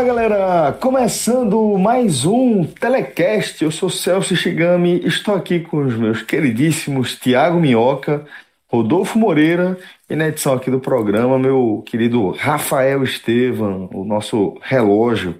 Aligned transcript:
Olá, 0.00 0.06
galera! 0.06 0.72
Começando 0.80 1.76
mais 1.76 2.24
um 2.24 2.64
Telecast. 2.64 3.62
Eu 3.62 3.70
sou 3.70 3.90
Celso 3.90 4.34
Shigami, 4.34 4.98
estou 5.04 5.34
aqui 5.34 5.60
com 5.60 5.84
os 5.84 5.94
meus 5.94 6.22
queridíssimos 6.22 7.16
Tiago 7.16 7.60
Minhoca, 7.60 8.24
Rodolfo 8.66 9.18
Moreira 9.18 9.76
e 10.08 10.16
na 10.16 10.28
edição 10.28 10.54
aqui 10.54 10.70
do 10.70 10.80
programa, 10.80 11.38
meu 11.38 11.84
querido 11.84 12.30
Rafael 12.30 13.04
Estevam, 13.04 13.90
o 13.92 14.02
nosso 14.02 14.56
relógio. 14.62 15.38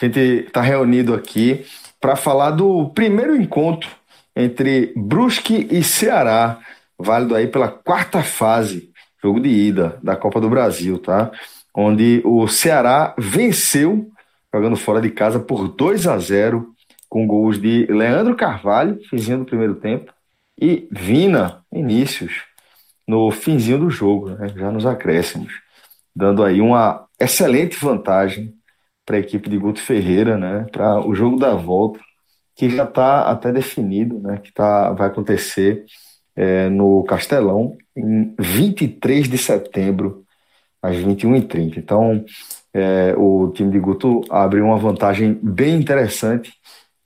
A 0.00 0.06
gente 0.06 0.18
está 0.46 0.62
reunido 0.62 1.12
aqui 1.12 1.66
para 2.00 2.16
falar 2.16 2.52
do 2.52 2.88
primeiro 2.94 3.36
encontro 3.36 3.90
entre 4.34 4.94
Brusque 4.96 5.68
e 5.70 5.84
Ceará, 5.84 6.60
válido 6.98 7.34
aí 7.34 7.46
pela 7.46 7.68
quarta 7.68 8.22
fase, 8.22 8.90
jogo 9.22 9.38
de 9.38 9.50
ida 9.50 9.98
da 10.02 10.16
Copa 10.16 10.40
do 10.40 10.48
Brasil, 10.48 10.98
tá? 10.98 11.30
Onde 11.74 12.20
o 12.24 12.46
Ceará 12.46 13.14
venceu, 13.18 14.10
jogando 14.52 14.76
fora 14.76 15.00
de 15.00 15.10
casa 15.10 15.40
por 15.40 15.68
2 15.68 16.06
a 16.06 16.18
0 16.18 16.72
com 17.08 17.26
gols 17.26 17.60
de 17.60 17.86
Leandro 17.86 18.34
Carvalho, 18.34 18.98
finzinho 19.08 19.38
do 19.38 19.44
primeiro 19.44 19.74
tempo, 19.74 20.12
e 20.60 20.88
Vina, 20.90 21.64
inícios, 21.72 22.44
no 23.06 23.30
finzinho 23.30 23.78
do 23.78 23.90
jogo, 23.90 24.30
né, 24.30 24.48
já 24.54 24.70
nos 24.70 24.86
acréscimos, 24.86 25.52
dando 26.14 26.42
aí 26.42 26.60
uma 26.60 27.06
excelente 27.18 27.76
vantagem 27.78 28.54
para 29.04 29.16
a 29.16 29.20
equipe 29.20 29.50
de 29.50 29.58
Guto 29.58 29.80
Ferreira, 29.80 30.38
né, 30.38 30.66
para 30.70 31.06
o 31.06 31.14
jogo 31.14 31.36
da 31.36 31.54
volta, 31.54 32.00
que 32.54 32.70
já 32.70 32.84
está 32.84 33.30
até 33.30 33.52
definido, 33.52 34.18
né, 34.20 34.38
que 34.38 34.52
tá, 34.52 34.92
vai 34.92 35.08
acontecer 35.08 35.84
é, 36.36 36.68
no 36.68 37.02
Castelão, 37.04 37.76
em 37.96 38.34
23 38.38 39.28
de 39.28 39.36
setembro 39.36 40.24
às 40.82 40.96
21h30. 40.96 41.78
Então, 41.78 42.24
é, 42.74 43.14
o 43.16 43.52
time 43.54 43.70
de 43.70 43.78
Guto 43.78 44.22
abre 44.30 44.60
uma 44.60 44.76
vantagem 44.76 45.38
bem 45.42 45.76
interessante 45.76 46.52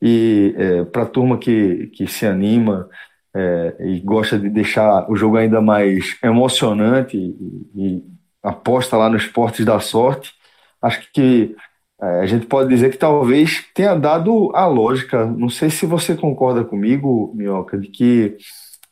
e 0.01 0.55
é, 0.57 0.85
para 0.85 1.03
a 1.03 1.07
turma 1.07 1.39
que, 1.39 1.89
que 1.89 2.07
se 2.07 2.27
anima 2.27 2.89
é, 3.35 3.77
e 3.81 4.01
gosta 4.01 4.39
de 4.39 4.49
deixar 4.49 5.11
o 5.11 5.17
jogo 5.17 5.37
ainda 5.37 5.61
mais 5.61 6.17
emocionante 6.23 7.17
e, 7.17 7.67
e 7.75 8.05
aposta 8.43 8.97
lá 8.97 9.11
nos 9.11 9.25
esportes 9.25 9.65
da 9.65 9.81
sorte, 9.81 10.33
acho 10.81 11.11
que 11.13 11.55
é, 12.01 12.21
a 12.21 12.27
gente 12.27 12.47
pode 12.47 12.69
dizer 12.69 12.91
que 12.91 12.99
talvez 12.99 13.65
tenha 13.75 13.95
dado 13.95 14.51
a 14.55 14.67
lógica. 14.67 15.27
Não 15.27 15.49
sei 15.49 15.71
se 15.71 15.87
você 15.87 16.15
concorda 16.15 16.65
comigo, 16.65 17.33
Minhoca, 17.35 17.79
de 17.79 17.89
que 17.89 18.37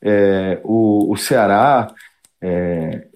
é, 0.02 0.60
o, 0.64 1.12
o 1.12 1.16
Ceará 1.16 1.92
é, 2.42 3.06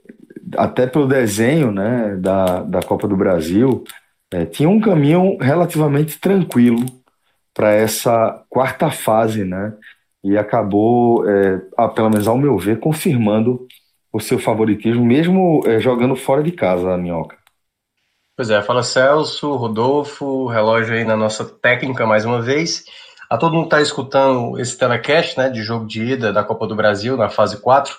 até 0.57 0.87
pelo 0.87 1.07
desenho 1.07 1.71
né, 1.73 2.17
da, 2.17 2.63
da 2.63 2.83
Copa 2.83 3.07
do 3.07 3.17
Brasil, 3.17 3.85
é, 4.33 4.45
tinha 4.45 4.69
um 4.69 4.81
caminho 4.81 5.37
relativamente 5.39 6.19
tranquilo 6.19 6.85
para 7.55 7.73
essa 7.73 8.45
quarta 8.49 8.91
fase, 8.91 9.45
né? 9.45 9.75
E 10.23 10.37
acabou, 10.37 11.29
é, 11.29 11.61
pelo 11.95 12.11
menos 12.11 12.29
ao 12.29 12.37
meu 12.37 12.59
ver, 12.59 12.79
confirmando 12.79 13.67
o 14.13 14.21
seu 14.21 14.39
favoritismo, 14.39 15.05
mesmo 15.05 15.63
é, 15.67 15.79
jogando 15.81 16.15
fora 16.17 16.43
de 16.43 16.53
casa, 16.53 16.93
a 16.93 16.97
Minhoca. 16.97 17.37
Pois 18.37 18.51
é, 18.51 18.63
fala 18.63 18.83
Celso, 18.83 19.55
Rodolfo, 19.57 20.47
relógio 20.47 20.95
aí 20.95 21.05
na 21.05 21.17
nossa 21.17 21.45
técnica 21.45 22.07
mais 22.07 22.25
uma 22.25 22.41
vez. 22.41 22.85
A 23.29 23.37
todo 23.37 23.53
mundo 23.53 23.65
que 23.69 23.75
está 23.75 23.83
escutando 23.83 24.59
esse 24.59 24.79
telecast 24.79 25.37
né, 25.37 25.51
de 25.51 25.63
jogo 25.63 25.87
de 25.87 26.03
ida 26.13 26.33
da 26.33 26.45
Copa 26.45 26.67
do 26.67 26.77
Brasil 26.77 27.17
na 27.17 27.29
fase 27.29 27.61
4. 27.61 27.93
Uh, 27.93 27.97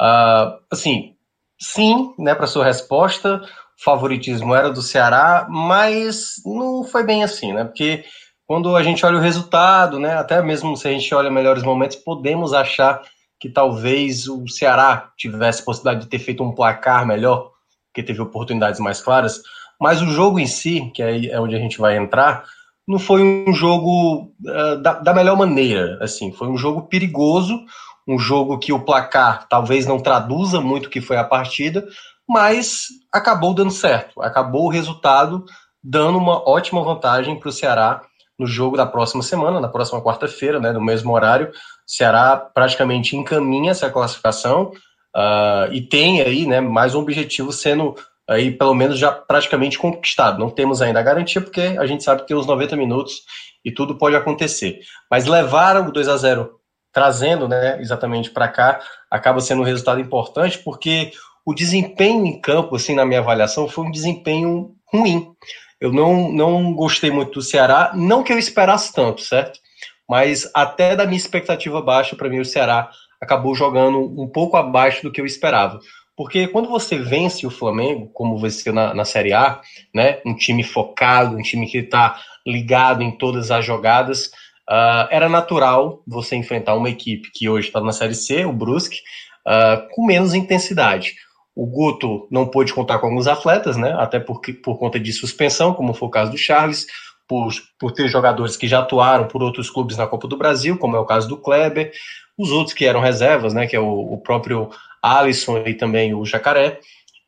ah, 0.00 0.58
assim, 0.70 1.15
sim, 1.58 2.14
né, 2.18 2.34
para 2.34 2.46
sua 2.46 2.64
resposta, 2.64 3.36
o 3.36 3.84
favoritismo 3.84 4.54
era 4.54 4.70
do 4.70 4.82
Ceará, 4.82 5.46
mas 5.48 6.34
não 6.44 6.84
foi 6.84 7.04
bem 7.04 7.22
assim, 7.22 7.52
né? 7.52 7.64
Porque 7.64 8.04
quando 8.46 8.76
a 8.76 8.82
gente 8.82 9.04
olha 9.04 9.18
o 9.18 9.20
resultado, 9.20 9.98
né, 9.98 10.14
até 10.14 10.40
mesmo 10.40 10.76
se 10.76 10.88
a 10.88 10.90
gente 10.92 11.12
olha 11.14 11.30
melhores 11.30 11.62
momentos, 11.62 11.96
podemos 11.96 12.52
achar 12.52 13.02
que 13.38 13.48
talvez 13.48 14.28
o 14.28 14.46
Ceará 14.48 15.10
tivesse 15.16 15.64
possibilidade 15.64 16.04
de 16.04 16.10
ter 16.10 16.18
feito 16.18 16.42
um 16.42 16.54
placar 16.54 17.06
melhor, 17.06 17.50
porque 17.88 18.02
teve 18.02 18.20
oportunidades 18.20 18.80
mais 18.80 19.00
claras, 19.00 19.42
mas 19.80 20.00
o 20.00 20.06
jogo 20.06 20.38
em 20.38 20.46
si, 20.46 20.90
que 20.94 21.02
é 21.02 21.38
onde 21.38 21.54
a 21.54 21.58
gente 21.58 21.78
vai 21.78 21.96
entrar, 21.96 22.44
não 22.88 22.98
foi 22.98 23.22
um 23.22 23.52
jogo 23.52 24.32
uh, 24.44 24.80
da, 24.80 24.94
da 24.94 25.12
melhor 25.12 25.36
maneira, 25.36 25.98
assim, 26.00 26.32
foi 26.32 26.48
um 26.48 26.56
jogo 26.56 26.82
perigoso, 26.82 27.60
um 28.06 28.18
jogo 28.18 28.58
que 28.58 28.72
o 28.72 28.84
placar 28.84 29.46
talvez 29.48 29.86
não 29.86 29.98
traduza 29.98 30.60
muito 30.60 30.86
o 30.86 30.90
que 30.90 31.00
foi 31.00 31.16
a 31.16 31.24
partida, 31.24 31.86
mas 32.28 32.88
acabou 33.12 33.54
dando 33.54 33.70
certo, 33.70 34.22
acabou 34.22 34.66
o 34.66 34.70
resultado 34.70 35.44
dando 35.82 36.18
uma 36.18 36.48
ótima 36.48 36.82
vantagem 36.82 37.38
para 37.38 37.48
o 37.48 37.52
Ceará 37.52 38.02
no 38.38 38.46
jogo 38.46 38.76
da 38.76 38.84
próxima 38.84 39.22
semana, 39.22 39.60
na 39.60 39.68
próxima 39.68 40.02
quarta-feira, 40.02 40.60
né, 40.60 40.72
no 40.72 40.80
mesmo 40.80 41.12
horário. 41.12 41.48
O 41.48 41.52
Ceará 41.86 42.36
praticamente 42.36 43.16
encaminha 43.16 43.70
essa 43.70 43.88
classificação 43.88 44.72
uh, 45.16 45.72
e 45.72 45.80
tem 45.80 46.20
aí 46.20 46.46
né, 46.46 46.60
mais 46.60 46.94
um 46.94 47.00
objetivo 47.00 47.52
sendo 47.52 47.94
aí 48.28 48.50
pelo 48.50 48.74
menos 48.74 48.98
já 48.98 49.12
praticamente 49.12 49.78
conquistado. 49.78 50.38
Não 50.38 50.50
temos 50.50 50.82
ainda 50.82 50.98
a 50.98 51.02
garantia, 51.02 51.40
porque 51.40 51.60
a 51.60 51.86
gente 51.86 52.02
sabe 52.02 52.22
que 52.22 52.28
tem 52.28 52.36
os 52.36 52.46
90 52.46 52.76
minutos 52.76 53.22
e 53.64 53.70
tudo 53.70 53.96
pode 53.96 54.16
acontecer. 54.16 54.80
Mas 55.10 55.26
levaram 55.26 55.86
o 55.88 55.92
2 55.92 56.08
a 56.08 56.16
0 56.16 56.55
trazendo 56.96 57.46
né, 57.46 57.78
exatamente 57.78 58.30
para 58.30 58.48
cá, 58.48 58.80
acaba 59.10 59.42
sendo 59.42 59.60
um 59.60 59.66
resultado 59.66 60.00
importante, 60.00 60.58
porque 60.60 61.12
o 61.44 61.52
desempenho 61.52 62.24
em 62.24 62.40
campo, 62.40 62.74
assim, 62.74 62.94
na 62.94 63.04
minha 63.04 63.20
avaliação, 63.20 63.68
foi 63.68 63.84
um 63.84 63.90
desempenho 63.90 64.74
ruim. 64.90 65.30
Eu 65.78 65.92
não, 65.92 66.32
não 66.32 66.72
gostei 66.72 67.10
muito 67.10 67.32
do 67.32 67.42
Ceará, 67.42 67.92
não 67.94 68.22
que 68.22 68.32
eu 68.32 68.38
esperasse 68.38 68.94
tanto, 68.94 69.20
certo? 69.20 69.60
Mas 70.08 70.50
até 70.54 70.96
da 70.96 71.04
minha 71.04 71.18
expectativa 71.18 71.82
baixa, 71.82 72.16
para 72.16 72.30
mim, 72.30 72.38
o 72.38 72.46
Ceará 72.46 72.88
acabou 73.20 73.54
jogando 73.54 74.00
um 74.00 74.26
pouco 74.26 74.56
abaixo 74.56 75.02
do 75.02 75.12
que 75.12 75.20
eu 75.20 75.26
esperava. 75.26 75.78
Porque 76.16 76.48
quando 76.48 76.70
você 76.70 76.98
vence 76.98 77.46
o 77.46 77.50
Flamengo, 77.50 78.08
como 78.14 78.38
venceu 78.38 78.72
na, 78.72 78.94
na 78.94 79.04
Série 79.04 79.34
A, 79.34 79.60
né, 79.94 80.18
um 80.24 80.34
time 80.34 80.62
focado, 80.62 81.36
um 81.36 81.42
time 81.42 81.66
que 81.66 81.76
está 81.76 82.18
ligado 82.46 83.02
em 83.02 83.10
todas 83.18 83.50
as 83.50 83.66
jogadas, 83.66 84.30
Uh, 84.68 85.06
era 85.10 85.28
natural 85.28 86.02
você 86.06 86.34
enfrentar 86.34 86.74
uma 86.74 86.90
equipe 86.90 87.30
que 87.32 87.48
hoje 87.48 87.68
está 87.68 87.80
na 87.80 87.92
Série 87.92 88.14
C, 88.14 88.44
o 88.44 88.52
Brusque, 88.52 88.98
uh, 89.46 89.88
com 89.94 90.04
menos 90.04 90.34
intensidade. 90.34 91.14
O 91.54 91.66
Guto 91.66 92.26
não 92.30 92.46
pôde 92.46 92.74
contar 92.74 92.98
com 92.98 93.06
alguns 93.06 93.26
atletas, 93.26 93.76
né? 93.76 93.94
Até 93.98 94.18
porque, 94.18 94.52
por 94.52 94.78
conta 94.78 94.98
de 94.98 95.12
suspensão, 95.12 95.72
como 95.72 95.94
foi 95.94 96.08
o 96.08 96.10
caso 96.10 96.30
do 96.32 96.36
Charles, 96.36 96.86
por, 97.26 97.50
por 97.78 97.92
ter 97.92 98.08
jogadores 98.08 98.56
que 98.56 98.68
já 98.68 98.80
atuaram 98.80 99.26
por 99.26 99.42
outros 99.42 99.70
clubes 99.70 99.96
na 99.96 100.06
Copa 100.06 100.28
do 100.28 100.36
Brasil, 100.36 100.76
como 100.76 100.96
é 100.96 101.00
o 101.00 101.06
caso 101.06 101.28
do 101.28 101.36
Kleber, 101.36 101.92
os 102.36 102.50
outros 102.50 102.74
que 102.74 102.84
eram 102.84 103.00
reservas, 103.00 103.54
né? 103.54 103.66
Que 103.66 103.76
é 103.76 103.80
o, 103.80 104.12
o 104.12 104.18
próprio 104.18 104.68
Alisson 105.02 105.58
e 105.58 105.74
também 105.74 106.14
o 106.14 106.24
Jacaré, 106.24 106.80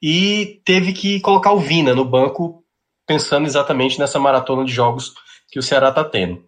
e 0.02 0.60
teve 0.64 0.92
que 0.92 1.20
colocar 1.20 1.52
o 1.52 1.58
Vina 1.58 1.94
no 1.94 2.04
banco, 2.04 2.64
pensando 3.06 3.46
exatamente 3.46 3.98
nessa 3.98 4.18
maratona 4.18 4.64
de 4.64 4.72
jogos 4.72 5.14
que 5.50 5.58
o 5.58 5.62
Ceará 5.62 5.88
está 5.88 6.04
tendo. 6.04 6.47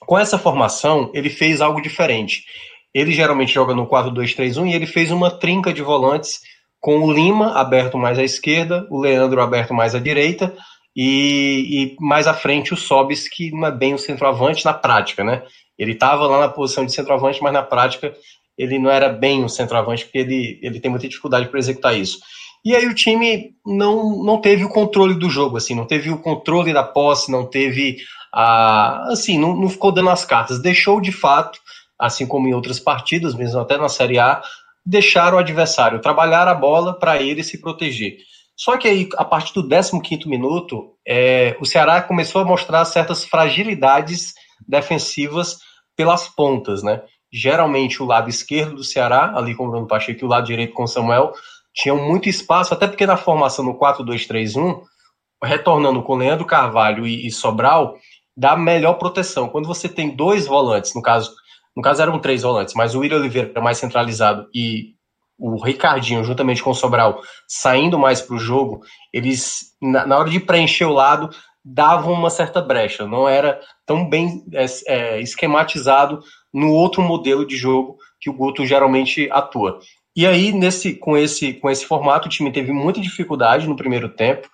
Com 0.00 0.18
essa 0.18 0.38
formação, 0.38 1.10
ele 1.14 1.30
fez 1.30 1.60
algo 1.60 1.80
diferente. 1.80 2.44
Ele 2.92 3.12
geralmente 3.12 3.52
joga 3.52 3.74
no 3.74 3.86
4-2-3-1 3.86 4.70
e 4.70 4.74
ele 4.74 4.86
fez 4.86 5.10
uma 5.10 5.30
trinca 5.30 5.72
de 5.72 5.82
volantes 5.82 6.40
com 6.80 6.98
o 7.00 7.12
Lima 7.12 7.52
aberto 7.52 7.98
mais 7.98 8.18
à 8.18 8.24
esquerda, 8.24 8.86
o 8.90 8.98
Leandro 9.00 9.40
aberto 9.40 9.74
mais 9.74 9.94
à 9.94 9.98
direita 9.98 10.54
e, 10.96 11.94
e 11.94 11.96
mais 12.00 12.26
à 12.26 12.34
frente 12.34 12.72
o 12.72 12.76
Sobis, 12.76 13.28
que 13.28 13.50
não 13.52 13.68
é 13.68 13.70
bem 13.70 13.94
o 13.94 13.98
centroavante 13.98 14.64
na 14.64 14.72
prática, 14.72 15.22
né? 15.22 15.42
Ele 15.78 15.92
estava 15.92 16.26
lá 16.26 16.40
na 16.40 16.48
posição 16.48 16.84
de 16.84 16.92
centroavante, 16.92 17.42
mas 17.42 17.52
na 17.52 17.62
prática 17.62 18.14
ele 18.58 18.78
não 18.78 18.90
era 18.90 19.08
bem 19.08 19.44
um 19.44 19.48
centroavante, 19.48 20.04
porque 20.04 20.18
ele, 20.18 20.58
ele 20.62 20.80
tem 20.80 20.90
muita 20.90 21.08
dificuldade 21.08 21.48
para 21.48 21.58
executar 21.58 21.96
isso. 21.96 22.18
E 22.64 22.76
aí 22.76 22.86
o 22.86 22.94
time 22.94 23.54
não, 23.64 24.22
não 24.22 24.38
teve 24.38 24.64
o 24.64 24.68
controle 24.68 25.14
do 25.14 25.30
jogo, 25.30 25.56
assim, 25.56 25.74
não 25.74 25.86
teve 25.86 26.10
o 26.10 26.18
controle 26.18 26.72
da 26.72 26.82
posse, 26.82 27.30
não 27.30 27.46
teve 27.46 27.96
Assim, 28.32 29.38
não, 29.38 29.56
não 29.56 29.68
ficou 29.68 29.92
dando 29.92 30.10
as 30.10 30.24
cartas. 30.24 30.60
Deixou 30.60 31.00
de 31.00 31.12
fato, 31.12 31.58
assim 31.98 32.26
como 32.26 32.48
em 32.48 32.54
outras 32.54 32.78
partidas, 32.78 33.34
mesmo 33.34 33.60
até 33.60 33.76
na 33.76 33.88
Série 33.88 34.18
A, 34.18 34.42
deixar 34.84 35.34
o 35.34 35.38
adversário 35.38 36.00
trabalhar 36.00 36.48
a 36.48 36.54
bola 36.54 36.98
para 36.98 37.20
ele 37.20 37.44
se 37.44 37.60
proteger. 37.60 38.18
Só 38.56 38.76
que 38.76 38.86
aí, 38.86 39.08
a 39.16 39.24
partir 39.24 39.54
do 39.54 39.66
15 39.66 40.28
minuto, 40.28 40.94
é, 41.06 41.56
o 41.60 41.64
Ceará 41.64 42.02
começou 42.02 42.42
a 42.42 42.44
mostrar 42.44 42.84
certas 42.84 43.24
fragilidades 43.24 44.34
defensivas 44.68 45.58
pelas 45.96 46.28
pontas, 46.28 46.82
né? 46.82 47.02
Geralmente 47.32 48.02
o 48.02 48.06
lado 48.06 48.28
esquerdo 48.28 48.76
do 48.76 48.84
Ceará, 48.84 49.32
ali 49.34 49.54
com 49.54 49.66
o 49.66 49.70
Bruno 49.70 49.86
Pacheco, 49.86 50.20
e 50.22 50.24
o 50.24 50.28
lado 50.28 50.46
direito 50.46 50.74
com 50.74 50.82
o 50.82 50.88
Samuel, 50.88 51.32
tinham 51.72 51.96
muito 51.96 52.28
espaço, 52.28 52.74
até 52.74 52.86
porque 52.86 53.06
na 53.06 53.16
formação 53.16 53.64
no 53.64 53.78
4-2-3-1, 53.78 54.82
retornando 55.42 56.02
com 56.02 56.16
Leandro 56.16 56.44
Carvalho 56.44 57.06
e, 57.06 57.26
e, 57.26 57.30
Sobral, 57.30 57.96
dá 58.36 58.56
melhor 58.56 58.94
proteção. 58.94 59.48
Quando 59.48 59.66
você 59.66 59.88
tem 59.88 60.14
dois 60.14 60.46
volantes, 60.46 60.94
no 60.94 61.02
caso, 61.02 61.34
no 61.76 61.82
caso 61.82 62.02
eram 62.02 62.18
três 62.18 62.42
volantes, 62.42 62.74
mas 62.74 62.94
o 62.94 63.00
William 63.00 63.18
Oliveira 63.18 63.60
mais 63.60 63.78
centralizado 63.78 64.48
e 64.54 64.94
o 65.38 65.62
Ricardinho, 65.62 66.22
juntamente 66.22 66.62
com 66.62 66.70
o 66.70 66.74
Sobral, 66.74 67.22
saindo 67.48 67.98
mais 67.98 68.20
para 68.20 68.36
o 68.36 68.38
jogo, 68.38 68.82
eles, 69.12 69.74
na, 69.80 70.06
na, 70.06 70.18
hora 70.18 70.28
de 70.28 70.38
preencher 70.38 70.84
o 70.84 70.92
lado, 70.92 71.30
davam 71.64 72.12
uma 72.12 72.28
certa 72.28 72.60
brecha. 72.60 73.06
Não 73.06 73.26
era 73.26 73.58
tão 73.86 74.08
bem 74.08 74.44
é, 74.52 74.66
é, 74.86 75.20
esquematizado 75.20 76.20
no 76.52 76.70
outro 76.72 77.02
modelo 77.02 77.46
de 77.46 77.56
jogo 77.56 77.96
que 78.20 78.28
o 78.28 78.34
Guto 78.34 78.66
geralmente 78.66 79.30
atua. 79.32 79.78
E 80.14 80.26
aí, 80.26 80.52
nesse, 80.52 80.94
com, 80.94 81.16
esse, 81.16 81.54
com 81.54 81.70
esse 81.70 81.86
formato, 81.86 82.26
o 82.26 82.30
time 82.30 82.52
teve 82.52 82.72
muita 82.72 83.00
dificuldade 83.00 83.66
no 83.66 83.76
primeiro 83.76 84.08
tempo. 84.08 84.48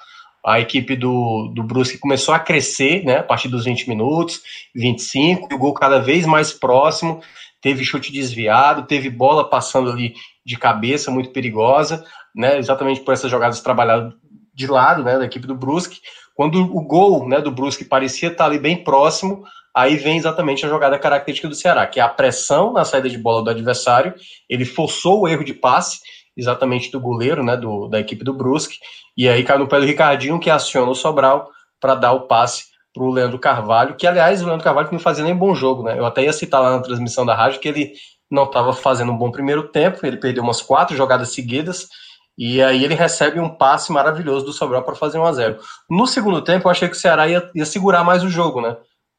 A 0.47 0.61
equipe 0.61 0.95
do, 0.95 1.51
do 1.53 1.65
Brusque 1.65 1.99
começou 1.99 2.33
a 2.33 2.39
crescer, 2.39 3.05
né, 3.05 3.17
a 3.19 3.23
partir 3.23 3.49
dos 3.49 3.65
20 3.65 3.89
minutos, 3.89 4.41
25, 4.75 5.49
e 5.51 5.55
o 5.55 5.59
gol 5.59 5.75
cada 5.75 5.99
vez 5.99 6.25
mais 6.25 6.53
próximo. 6.53 7.21
Teve 7.61 7.85
chute 7.85 8.13
desviado, 8.13 8.87
teve 8.87 9.11
bola 9.11 9.51
passando 9.51 9.91
ali 9.91 10.15
de 10.45 10.57
cabeça, 10.57 11.11
muito 11.11 11.31
perigosa, 11.31 12.05
né, 12.35 12.59
exatamente 12.59 13.01
por 13.01 13.13
essas 13.13 13.31
jogadas 13.31 13.61
trabalhadas 13.61 14.15
de 14.55 14.69
lado, 14.69 15.03
né, 15.03 15.19
da 15.19 15.25
equipe 15.25 15.49
do 15.49 15.57
Brusque. 15.57 16.01
Quando 16.35 16.61
o 16.61 16.81
gol, 16.83 17.29
né, 17.29 17.41
do 17.41 17.51
Brusque 17.51 17.85
parecia 17.85 18.29
estar 18.29 18.45
ali 18.45 18.59
bem 18.59 18.85
próximo, 18.85 19.45
Aí 19.77 19.97
vem 19.97 20.17
exatamente 20.17 20.65
a 20.65 20.71
jogada 20.71 20.99
característica 20.99 21.47
do 21.49 21.55
Ceará, 21.55 21.87
que 21.87 22.01
é 22.01 22.03
a 22.03 22.09
pressão 22.09 22.73
na 22.73 22.83
saída 22.83 23.11
de 23.11 23.19
bola 23.19 23.45
do 23.45 23.51
adversário. 23.51 24.15
Ele 24.49 24.65
forçou 24.65 25.21
o 25.21 25.29
erro 25.29 25.45
de 25.45 25.53
passe, 25.53 26.01
exatamente 26.37 26.91
do 26.91 27.01
goleiro, 27.01 27.43
né, 27.43 27.57
do, 27.57 27.89
da 27.89 27.99
equipe 27.99 28.25
do 28.25 28.35
Brusque, 28.35 28.79
e 29.17 29.29
aí 29.29 29.43
cai 29.43 29.59
no 29.59 29.67
pé 29.67 29.81
do 29.81 29.87
Ricardinho, 29.87 30.39
que 30.39 30.51
aciona 30.51 30.91
o 30.91 30.95
Sobral 30.95 31.51
para 31.81 31.95
dar 31.95 32.13
o 32.13 32.23
passe 32.23 32.67
para 32.93 33.03
o 33.03 33.11
Leandro 33.11 33.39
Carvalho, 33.39 33.95
que 33.95 34.07
aliás 34.07 34.43
o 34.43 34.47
Leandro 34.47 34.65
Carvalho 34.65 34.89
não 34.91 34.99
fazia 34.99 35.25
nem 35.25 35.35
bom 35.35 35.55
jogo, 35.55 35.83
né? 35.83 35.99
Eu 35.99 36.07
até 36.07 36.23
ia 36.23 36.33
citar 36.33 36.61
lá 36.63 36.71
na 36.71 36.83
transmissão 36.83 37.25
da 37.25 37.35
rádio 37.35 37.61
que 37.61 37.69
ele 37.69 37.93
não 38.31 38.45
estava 38.45 38.73
fazendo 38.73 39.13
um 39.13 39.17
bom 39.17 39.31
primeiro 39.31 39.69
tempo, 39.69 40.05
ele 40.05 40.17
perdeu 40.17 40.43
umas 40.43 40.61
quatro 40.61 40.97
jogadas 40.97 41.33
seguidas, 41.33 41.89
e 42.37 42.63
aí 42.63 42.85
ele 42.85 42.95
recebe 42.95 43.41
um 43.41 43.49
passe 43.49 43.93
maravilhoso 43.93 44.45
do 44.45 44.53
Sobral 44.53 44.83
para 44.83 44.95
fazer 44.95 45.19
1 45.19 45.25
a 45.25 45.33
0 45.33 45.59
No 45.89 46.07
segundo 46.07 46.43
tempo, 46.43 46.67
eu 46.67 46.71
achei 46.71 46.89
que 46.89 46.97
o 46.97 46.99
Ceará 46.99 47.29
ia, 47.29 47.51
ia 47.55 47.65
segurar 47.65 48.05
mais 48.05 48.23
o 48.23 48.29
jogo, 48.29 48.61
né? 48.61 48.77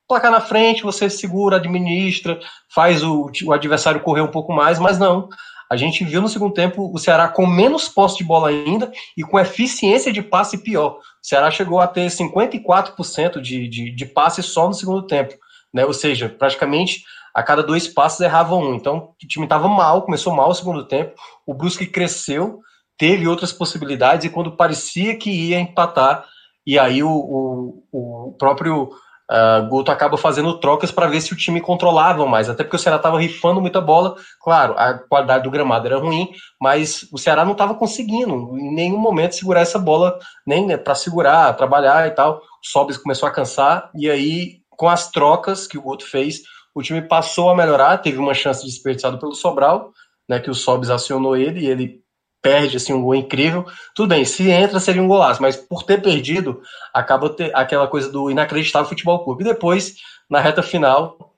placar 0.08 0.31
na 0.31 0.40
frente, 0.40 0.84
você 0.84 1.10
segura, 1.10 1.58
administra, 1.58 2.40
faz 2.74 3.04
o, 3.04 3.30
o 3.46 3.54
adversário 3.54 4.02
correr 4.02 4.22
um 4.22 4.31
pouco 4.31 4.54
mais, 4.54 4.80
mas 4.80 4.98
não. 4.98 5.28
A 5.69 5.75
gente 5.75 6.04
viu 6.04 6.22
no 6.22 6.30
segundo 6.30 6.54
tempo 6.54 6.92
o 6.94 6.98
Ceará 6.98 7.28
com 7.28 7.46
menos 7.46 7.90
posse 7.90 8.18
de 8.18 8.24
bola 8.24 8.50
ainda 8.50 8.92
e 9.18 9.24
com 9.24 9.40
eficiência 9.40 10.12
de 10.12 10.22
passe 10.22 10.58
pior. 10.58 10.98
O 10.98 11.02
Ceará 11.22 11.52
chegou 11.52 11.80
a 11.80 11.88
ter 11.88 12.08
54% 12.08 13.42
de, 13.42 13.68
de, 13.68 13.92
de 13.92 14.06
passe 14.06 14.42
só 14.42 14.68
no 14.68 14.74
segundo 14.74 15.06
tempo. 15.06 15.36
Né? 15.74 15.86
Ou 15.86 15.94
seja, 15.94 16.30
praticamente 16.30 17.04
a 17.34 17.44
cada 17.44 17.62
dois 17.62 17.88
passes 17.88 18.22
errava 18.22 18.56
um. 18.56 18.74
Então 18.74 19.14
o 19.22 19.28
time 19.28 19.46
estava 19.46 19.68
mal, 19.68 20.02
começou 20.04 20.34
mal 20.34 20.50
o 20.50 20.56
segundo 20.56 20.88
tempo. 20.88 21.14
O 21.46 21.54
Brusque 21.54 21.86
cresceu, 21.86 22.62
teve 22.98 23.28
outras 23.28 23.52
possibilidades 23.52 24.25
e 24.25 24.30
quando 24.30 24.56
parecia 24.56 25.18
que 25.18 25.30
ia 25.30 25.60
empatar, 25.60 26.25
e 26.66 26.80
aí 26.80 27.04
o, 27.04 27.10
o, 27.10 27.84
o 27.92 28.31
próprio 28.40 28.90
Uh, 29.29 29.68
Guto 29.68 29.91
acaba 29.91 30.18
fazendo 30.18 30.57
trocas 30.57 30.89
para 30.89 31.07
ver 31.07 31.19
se 31.19 31.33
o 31.33 31.35
time 31.35 31.59
controlava 31.59 32.25
mais, 32.25 32.50
até 32.50 32.63
porque 32.63 32.77
o 32.77 32.79
Ceará 32.79 32.95
estava 32.95 33.19
rifando 33.19 33.59
muita 33.59 33.81
bola. 33.81 34.15
Claro, 34.41 34.74
a 34.77 34.94
qualidade 34.94 35.44
do 35.44 35.51
gramado 35.51 35.85
era 35.85 35.97
ruim, 35.97 36.31
mas 36.62 37.06
o 37.12 37.18
Ceará 37.18 37.44
não 37.44 37.51
estava 37.51 37.75
conseguindo 37.75 38.57
em 38.57 38.74
nenhum 38.74 38.97
momento 38.97 39.35
segurar 39.35 39.62
essa 39.62 39.77
bola, 39.77 40.18
nem 40.45 40.65
né, 40.65 40.77
para 40.77 40.95
segurar, 40.95 41.53
trabalhar 41.57 42.07
e 42.07 42.12
tal. 42.12 42.38
O 42.38 42.41
Sobis 42.63 42.97
começou 42.97 43.27
a 43.27 43.31
cansar, 43.31 43.91
e 43.94 44.09
aí, 44.09 44.62
com 44.69 44.88
as 44.88 45.12
trocas 45.12 45.68
que 45.68 45.77
o 45.77 45.81
Guto 45.81 46.06
fez, 46.06 46.41
o 46.74 46.81
time 46.81 47.01
passou 47.01 47.50
a 47.50 47.56
melhorar. 47.56 47.97
Teve 47.97 48.19
uma 48.19 48.33
chance 48.33 48.65
desperdiçada 48.65 49.18
pelo 49.18 49.35
Sobral, 49.35 49.91
né, 50.29 50.39
que 50.39 50.50
o 50.50 50.56
Sobis 50.56 50.89
acionou 50.89 51.35
ele 51.35 51.62
e 51.62 51.68
ele 51.68 52.06
perde 52.48 52.78
assim 52.78 52.94
um 52.94 53.02
gol 53.02 53.14
incrível. 53.14 53.66
Tudo 53.94 54.08
bem, 54.08 54.24
se 54.24 54.50
entra 54.50 54.80
seria 54.80 55.04
um 55.04 55.08
golaço, 55.08 55.42
mas 55.42 55.58
por 55.58 55.84
ter 55.84 56.02
perdido, 56.02 56.62
acaba 56.94 57.30
ter 57.30 57.54
aquela 57.54 57.88
coisa 57.88 58.10
do 58.10 58.32
inacreditável 58.32 58.88
futebol 58.88 59.22
clube. 59.22 59.44
E 59.44 59.48
depois, 59.48 59.96
na 60.30 60.40
reta 60.40 60.64
final, 60.64 61.34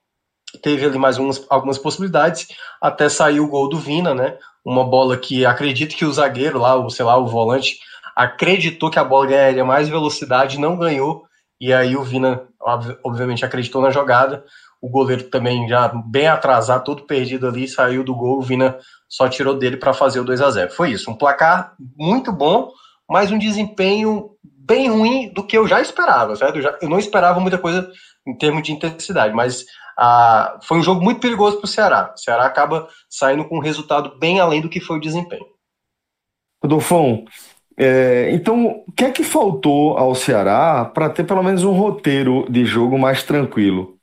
teve 0.62 0.86
ali 0.86 1.00
mais 1.00 1.18
umas, 1.18 1.44
algumas 1.50 1.80
possibilidades, 1.80 2.48
até 2.80 3.10
sair 3.10 3.40
o 3.40 3.48
gol 3.48 3.68
do 3.68 3.80
Vina, 3.80 4.14
né? 4.14 4.38
Uma 4.64 4.84
bola 4.84 5.18
que 5.18 5.48
acredito 5.48 5.96
que 5.96 6.06
o 6.06 6.14
zagueiro 6.14 6.60
lá, 6.60 6.76
o 6.76 6.92
sei 6.92 7.04
lá, 7.04 7.18
o 7.18 7.26
volante, 7.26 7.80
acreditou 8.16 8.92
que 8.92 9.00
a 9.00 9.04
bola 9.04 9.26
ganharia 9.26 9.66
mais 9.66 9.90
velocidade, 9.90 10.60
não 10.60 10.78
ganhou. 10.78 11.24
E 11.60 11.74
aí 11.74 11.98
o 11.98 12.04
Vina, 12.04 12.44
obviamente, 13.04 13.44
acreditou 13.44 13.82
na 13.82 13.90
jogada. 13.90 14.46
O 14.80 14.88
goleiro 14.88 15.24
também 15.24 15.68
já 15.68 15.88
bem 15.88 16.28
atrasado, 16.28 16.84
todo 16.84 17.08
perdido 17.08 17.48
ali, 17.48 17.68
saiu 17.68 18.04
do 18.04 18.16
gol. 18.16 18.38
O 18.38 18.42
Vina 18.42 18.78
só 19.10 19.28
tirou 19.28 19.58
dele 19.58 19.78
para 19.78 19.94
fazer 19.94 20.20
o 20.20 20.24
2 20.24 20.40
a 20.42 20.52
0 20.52 20.72
Foi 20.72 20.92
isso, 20.92 21.10
um 21.10 21.16
placar 21.16 21.74
muito 21.98 22.32
bom, 22.32 22.72
mas 23.10 23.32
um 23.32 23.40
desempenho 23.40 24.30
bem 24.44 24.88
ruim 24.88 25.34
do 25.34 25.44
que 25.44 25.58
eu 25.58 25.68
já 25.68 25.82
esperava, 25.82 26.36
certo? 26.36 26.58
Eu, 26.58 26.62
já, 26.62 26.78
eu 26.80 26.88
não 26.88 27.00
esperava 27.00 27.40
muita 27.40 27.58
coisa 27.58 27.92
em 28.28 28.38
termos 28.38 28.62
de 28.62 28.72
intensidade, 28.72 29.34
mas 29.34 29.66
ah, 29.98 30.60
foi 30.64 30.78
um 30.78 30.84
jogo 30.84 31.02
muito 31.02 31.20
perigoso 31.20 31.58
para 31.58 31.66
o 31.66 31.68
Ceará. 31.68 32.14
O 32.16 32.20
Ceará 32.20 32.46
acaba 32.46 32.88
saindo 33.10 33.44
com 33.46 33.58
um 33.58 33.62
resultado 33.62 34.18
bem 34.20 34.40
além 34.40 34.62
do 34.62 34.70
que 34.70 34.80
foi 34.80 34.98
o 34.98 35.02
desempenho. 35.02 35.46
Rodolfão, 36.62 37.26
é, 37.78 38.30
então 38.32 38.84
o 38.86 38.92
que 38.92 39.06
é 39.06 39.12
que 39.12 39.24
faltou 39.24 39.98
ao 39.98 40.14
Ceará 40.14 40.86
para 40.86 41.10
ter 41.10 41.24
pelo 41.24 41.42
menos 41.42 41.64
um 41.64 41.72
roteiro 41.72 42.46
de 42.50 42.66
jogo 42.66 43.00
mais 43.00 43.24
tranquilo? 43.24 43.98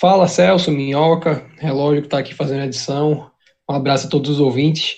Fala 0.00 0.26
Celso, 0.26 0.72
Minhoca, 0.72 1.46
relógio 1.58 2.02
que 2.02 2.06
está 2.08 2.18
aqui 2.18 2.34
fazendo 2.34 2.62
a 2.62 2.66
edição. 2.66 3.30
Um 3.68 3.74
abraço 3.74 4.06
a 4.06 4.10
todos 4.10 4.30
os 4.30 4.40
ouvintes. 4.40 4.96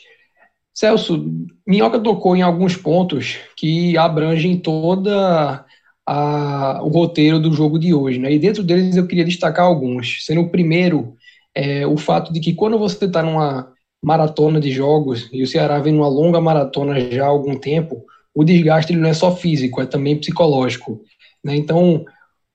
Celso, 0.75 1.27
Minhoca 1.67 1.99
tocou 1.99 2.37
em 2.37 2.43
alguns 2.43 2.77
pontos 2.77 3.37
que 3.57 3.97
abrangem 3.97 4.57
toda 4.59 5.65
a, 6.07 6.81
o 6.83 6.89
roteiro 6.89 7.41
do 7.41 7.53
jogo 7.53 7.79
de 7.79 7.93
hoje, 7.93 8.19
né? 8.19 8.33
E 8.33 8.39
dentro 8.39 8.63
deles 8.63 8.97
eu 8.97 9.07
queria 9.07 9.25
destacar 9.25 9.67
alguns. 9.67 10.25
Sendo 10.25 10.43
o 10.43 10.51
primeiro, 10.51 11.17
é, 11.55 11.87
o 11.87 11.97
fato 11.97 12.33
de 12.33 12.41
que 12.41 12.55
quando 12.55 12.79
você 12.79 13.07
está 13.07 13.23
numa 13.23 13.73
maratona 14.03 14.61
de 14.61 14.71
jogos 14.71 15.29
e 15.33 15.43
o 15.43 15.47
Ceará 15.47 15.81
vem 15.81 15.93
numa 15.93 16.09
longa 16.09 16.41
maratona 16.41 17.01
já 17.11 17.25
há 17.25 17.29
algum 17.29 17.59
tempo, 17.59 18.05
o 18.35 18.45
desgaste 18.45 18.95
não 18.95 19.09
é 19.09 19.13
só 19.15 19.35
físico, 19.35 19.81
é 19.81 19.87
também 19.87 20.17
psicológico. 20.17 21.03
Né? 21.45 21.57
Então, 21.57 22.05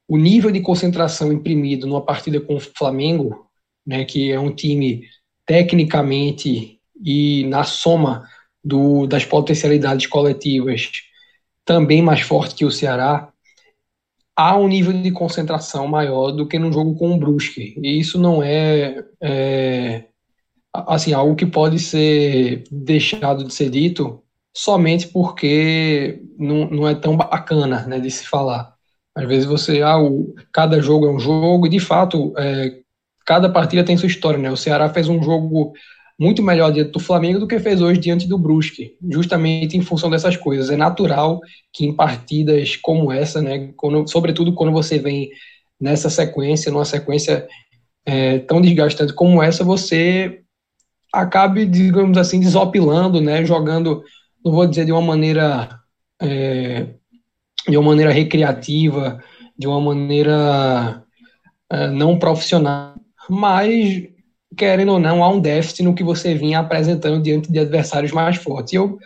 o 0.08 0.18
nível 0.18 0.52
de 0.52 0.62
concentração 0.62 1.32
imprimido 1.32 1.86
numa 1.86 2.06
partida 2.06 2.40
com 2.40 2.56
o 2.56 2.60
Flamengo, 2.60 3.48
né, 3.86 4.06
que 4.06 4.32
é 4.32 4.40
um 4.40 4.54
time 4.54 5.04
tecnicamente 5.46 6.80
e 7.04 7.44
na 7.46 7.64
soma 7.64 8.28
do, 8.64 9.06
das 9.08 9.26
potencialidades 9.26 10.08
coletivas 10.08 10.90
também 11.66 12.02
mais 12.02 12.22
forte 12.22 12.56
que 12.56 12.66
o 12.66 12.72
Ceará, 12.72 13.32
há 14.36 14.58
um 14.58 14.68
nível 14.68 14.94
de 14.94 15.12
concentração 15.12 15.88
maior 15.88 16.32
do 16.32 16.48
que 16.48 16.60
num 16.60 16.72
jogo 16.72 16.96
com 16.96 17.14
o 17.14 17.18
Brusque. 17.18 17.76
E 17.82 18.00
isso 18.00 18.20
não 18.20 18.42
é, 18.42 19.04
é 19.22 20.06
assim 20.74 21.14
algo 21.14 21.36
que 21.36 21.46
pode 21.46 21.80
ser 21.80 22.64
deixado 22.72 23.44
de 23.44 23.54
ser 23.54 23.70
dito 23.70 24.22
somente 24.56 25.08
porque 25.08 26.22
não, 26.38 26.70
não 26.70 26.88
é 26.88 26.96
tão 26.96 27.16
bacana 27.18 27.86
né, 27.88 28.00
de 28.00 28.12
se 28.12 28.28
falar. 28.28 28.74
Às 29.16 29.28
vezes 29.28 29.46
você, 29.46 29.82
ah, 29.82 30.00
o, 30.00 30.34
cada 30.52 30.82
jogo 30.82 31.06
é 31.06 31.12
um 31.12 31.20
jogo, 31.20 31.68
e 31.68 31.70
de 31.70 31.80
fato, 31.80 32.34
é, 32.38 32.83
cada 33.26 33.50
partida 33.50 33.84
tem 33.84 33.98
sua 33.98 34.08
história, 34.08 34.40
né? 34.40 34.52
O 34.52 34.58
Ceará 34.58 34.90
fez 34.90 35.08
um 35.10 35.22
jogo 35.22 35.74
muito 36.20 36.44
melhor 36.44 36.72
diante 36.72 36.92
do 36.92 37.00
Flamengo 37.00 37.40
do 37.40 37.48
que 37.48 37.60
fez 37.60 37.82
hoje 37.82 38.00
diante 38.00 38.28
do 38.28 38.38
Brusque, 38.38 38.96
justamente 39.10 39.76
em 39.76 39.82
função 39.82 40.10
dessas 40.10 40.38
coisas. 40.38 40.70
É 40.70 40.78
natural 40.78 41.40
que 41.72 41.86
em 41.86 41.94
partidas 41.94 42.76
como 42.76 43.12
essa, 43.12 43.42
né, 43.42 43.74
quando, 43.76 44.08
sobretudo 44.08 44.54
quando 44.54 44.72
você 44.72 45.00
vem 45.00 45.30
nessa 45.80 46.10
sequência, 46.10 46.72
numa 46.72 46.86
sequência 46.86 47.48
é, 48.06 48.40
tão 48.40 48.62
desgastante 48.62 49.14
como 49.14 49.42
essa, 49.42 49.64
você 49.64 50.42
acabe, 51.12 51.66
digamos 51.66 52.18
assim, 52.18 52.40
desopilando, 52.40 53.20
né, 53.20 53.44
jogando, 53.46 54.04
não 54.44 54.52
vou 54.52 54.68
dizer 54.68 54.86
de 54.86 54.92
uma 54.92 55.02
maneira 55.02 55.80
é, 56.22 56.88
de 57.68 57.78
uma 57.78 57.90
maneira 57.90 58.12
recreativa, 58.12 59.24
de 59.58 59.68
uma 59.68 59.80
maneira 59.80 61.04
é, 61.70 61.88
não 61.88 62.20
profissional, 62.20 62.93
mas 63.30 64.04
querendo 64.56 64.94
ou 64.94 65.00
não, 65.00 65.24
há 65.24 65.30
um 65.30 65.40
déficit 65.40 65.84
no 65.84 65.96
que 65.96 66.04
você 66.04 66.36
vinha 66.36 66.60
apresentando 66.60 67.22
diante 67.22 67.52
de 67.52 67.60
adversários 67.60 68.12
mais 68.12 68.38
fortes. 68.38 68.74
E 68.74 68.76
eu 68.76 68.98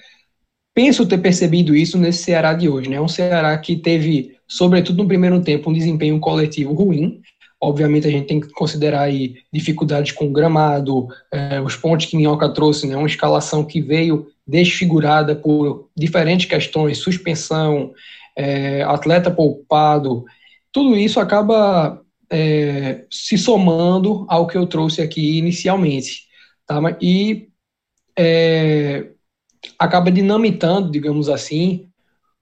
penso 0.75 1.07
ter 1.07 1.17
percebido 1.17 1.75
isso 1.75 1.97
nesse 1.97 2.23
Ceará 2.23 2.53
de 2.53 2.69
hoje, 2.69 2.89
né? 2.89 2.99
Um 2.99 3.07
Ceará 3.07 3.57
que 3.57 3.75
teve, 3.75 4.35
sobretudo 4.47 5.01
no 5.01 5.07
primeiro 5.07 5.41
tempo, 5.41 5.69
um 5.69 5.73
desempenho 5.73 6.19
coletivo 6.19 6.73
ruim. 6.73 7.21
Obviamente 7.59 8.07
a 8.07 8.11
gente 8.11 8.27
tem 8.27 8.39
que 8.39 8.49
considerar 8.49 9.01
aí 9.01 9.37
dificuldades 9.51 10.11
com 10.11 10.25
o 10.27 10.31
gramado, 10.31 11.07
eh, 11.33 11.59
os 11.61 11.75
pontos 11.75 12.05
que 12.05 12.15
Minhoca 12.15 12.49
trouxe, 12.49 12.85
né? 12.85 12.95
Uma 12.95 13.07
escalação 13.07 13.63
que 13.63 13.81
veio 13.81 14.27
desfigurada 14.45 15.35
por 15.35 15.89
diferentes 15.97 16.45
questões, 16.45 16.99
suspensão, 16.99 17.91
eh, 18.37 18.83
atleta 18.83 19.31
poupado, 19.31 20.23
tudo 20.71 20.95
isso 20.95 21.19
acaba 21.19 21.99
é, 22.29 23.05
se 23.09 23.37
somando 23.37 24.25
ao 24.29 24.47
que 24.47 24.57
eu 24.57 24.67
trouxe 24.67 25.01
aqui 25.01 25.37
inicialmente. 25.37 26.27
Tá? 26.65 26.79
E 27.01 27.49
é, 28.17 29.11
acaba 29.79 30.11
dinamitando, 30.11 30.91
digamos 30.91 31.29
assim, 31.29 31.89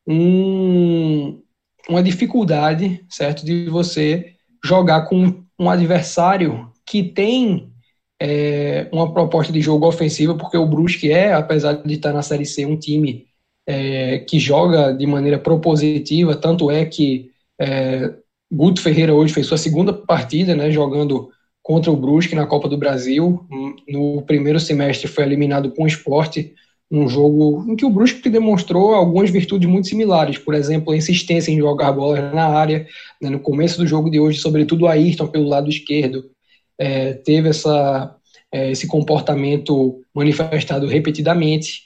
um, 0.07 1.41
uma 1.89 2.01
dificuldade, 2.01 3.05
certo, 3.09 3.45
de 3.45 3.69
você 3.69 4.33
jogar 4.63 5.01
com 5.03 5.43
um 5.59 5.69
adversário 5.69 6.71
que 6.85 7.03
tem 7.03 7.71
é, 8.19 8.87
uma 8.91 9.13
proposta 9.13 9.51
de 9.51 9.61
jogo 9.61 9.87
ofensiva, 9.87 10.35
porque 10.35 10.57
o 10.57 10.65
Brusque 10.65 11.11
é, 11.11 11.33
apesar 11.33 11.73
de 11.73 11.93
estar 11.93 12.13
na 12.13 12.21
Série 12.21 12.45
C, 12.45 12.65
um 12.65 12.77
time 12.77 13.27
é, 13.67 14.19
que 14.19 14.39
joga 14.39 14.91
de 14.91 15.05
maneira 15.05 15.39
propositiva, 15.39 16.35
tanto 16.35 16.69
é 16.69 16.85
que 16.85 17.31
é, 17.59 18.13
Guto 18.51 18.81
Ferreira 18.81 19.13
hoje 19.13 19.33
fez 19.33 19.47
sua 19.47 19.57
segunda 19.57 19.91
partida, 19.91 20.55
né, 20.55 20.71
jogando 20.71 21.29
contra 21.61 21.91
o 21.91 21.97
Brusque 21.97 22.35
na 22.35 22.45
Copa 22.45 22.69
do 22.69 22.77
Brasil. 22.77 23.45
No 23.87 24.21
primeiro 24.21 24.59
semestre 24.59 25.07
foi 25.07 25.23
eliminado 25.23 25.71
com 25.71 25.83
o 25.83 25.87
esporte, 25.87 26.53
um 26.91 27.09
jogo 27.09 27.65
em 27.67 27.75
que 27.75 27.85
o 27.85 27.89
Brusque 27.89 28.29
demonstrou 28.29 28.93
algumas 28.93 29.31
virtudes 29.31 29.67
muito 29.67 29.87
similares, 29.87 30.37
por 30.37 30.53
exemplo, 30.53 30.93
a 30.93 30.97
insistência 30.97 31.51
em 31.51 31.57
jogar 31.57 31.91
bola 31.91 32.31
na 32.31 32.45
área. 32.45 32.87
Né, 33.19 33.29
no 33.29 33.39
começo 33.39 33.77
do 33.77 33.87
jogo 33.87 34.09
de 34.09 34.19
hoje, 34.19 34.39
sobretudo 34.39 34.87
a 34.87 34.91
Ayrton 34.91 35.27
pelo 35.27 35.47
lado 35.47 35.69
esquerdo, 35.69 36.29
é, 36.77 37.13
teve 37.13 37.49
essa, 37.49 38.15
é, 38.51 38.71
esse 38.71 38.85
comportamento 38.85 40.01
manifestado 40.13 40.87
repetidamente. 40.87 41.85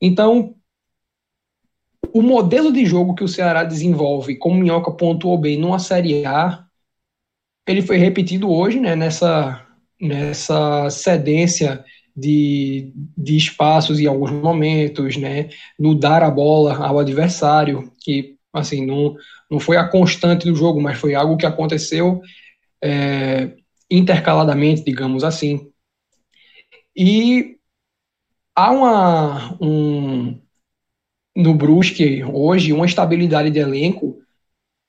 Então, 0.00 0.54
o 2.12 2.22
modelo 2.22 2.72
de 2.72 2.84
jogo 2.84 3.14
que 3.14 3.24
o 3.24 3.28
Ceará 3.28 3.64
desenvolve, 3.64 4.36
como 4.36 4.56
o 4.56 4.58
Minhoca 4.58 4.90
pontuou 4.90 5.38
bem, 5.38 5.58
numa 5.58 5.78
Série 5.78 6.24
A, 6.24 6.64
ele 7.66 7.82
foi 7.82 7.96
repetido 7.98 8.50
hoje, 8.50 8.80
né, 8.80 8.96
nessa, 8.96 9.66
nessa 10.00 10.88
cedência 10.90 11.84
de, 12.16 12.92
de 13.16 13.36
espaços 13.36 14.00
em 14.00 14.06
alguns 14.06 14.30
momentos, 14.30 15.16
né, 15.16 15.50
no 15.78 15.94
dar 15.94 16.22
a 16.22 16.30
bola 16.30 16.76
ao 16.84 16.98
adversário, 16.98 17.92
que 18.00 18.36
assim 18.52 18.84
não, 18.84 19.14
não 19.50 19.60
foi 19.60 19.76
a 19.76 19.86
constante 19.86 20.46
do 20.46 20.54
jogo, 20.56 20.80
mas 20.80 20.98
foi 20.98 21.14
algo 21.14 21.36
que 21.36 21.46
aconteceu 21.46 22.20
é, 22.82 23.54
intercaladamente, 23.90 24.84
digamos 24.84 25.22
assim. 25.22 25.70
E 26.96 27.58
há 28.54 28.70
uma, 28.72 29.56
um, 29.60 30.40
no 31.38 31.54
Brusque 31.54 32.24
hoje 32.24 32.72
uma 32.72 32.84
estabilidade 32.84 33.48
de 33.48 33.60
elenco 33.60 34.18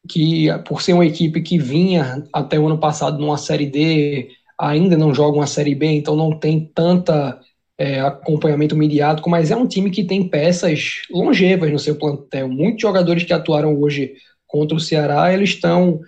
que, 0.10 0.48
por 0.68 0.82
ser 0.82 0.94
uma 0.94 1.06
equipe 1.06 1.42
que 1.42 1.60
vinha 1.60 2.24
até 2.34 2.60
o 2.60 2.66
ano 2.66 2.80
passado 2.80 3.20
numa 3.20 3.38
Série 3.38 3.68
D, 3.68 4.30
ainda 4.58 4.98
não 4.98 5.14
joga 5.14 5.38
uma 5.38 5.46
Série 5.46 5.76
B, 5.76 5.86
então 5.86 6.16
não 6.16 6.32
tem 6.32 6.72
tanta 6.74 7.40
é, 7.78 8.00
acompanhamento 8.02 8.76
midiático, 8.76 9.30
mas 9.30 9.52
é 9.52 9.56
um 9.56 9.68
time 9.68 9.92
que 9.92 10.04
tem 10.04 10.28
peças 10.28 11.04
longevas 11.12 11.72
no 11.72 11.78
seu 11.78 11.96
plantel. 11.96 12.50
Muitos 12.50 12.82
jogadores 12.82 13.24
que 13.24 13.32
atuaram 13.34 13.80
hoje 13.80 14.14
contra 14.48 14.76
o 14.76 14.80
Ceará, 14.80 15.32
eles 15.32 15.52
estão 15.52 16.00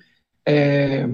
é, 0.44 1.08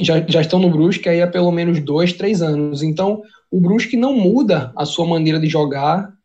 já, 0.00 0.24
já 0.28 0.40
estão 0.40 0.60
no 0.60 0.70
Brusque 0.70 1.08
aí 1.08 1.20
há 1.20 1.26
pelo 1.26 1.50
menos 1.50 1.80
dois, 1.80 2.12
três 2.12 2.40
anos. 2.40 2.84
Então, 2.84 3.20
o 3.50 3.60
Brusque 3.60 3.96
não 3.96 4.14
muda 4.14 4.72
a 4.76 4.86
sua 4.86 5.06
maneira 5.06 5.40
de 5.40 5.48
jogar 5.48 6.19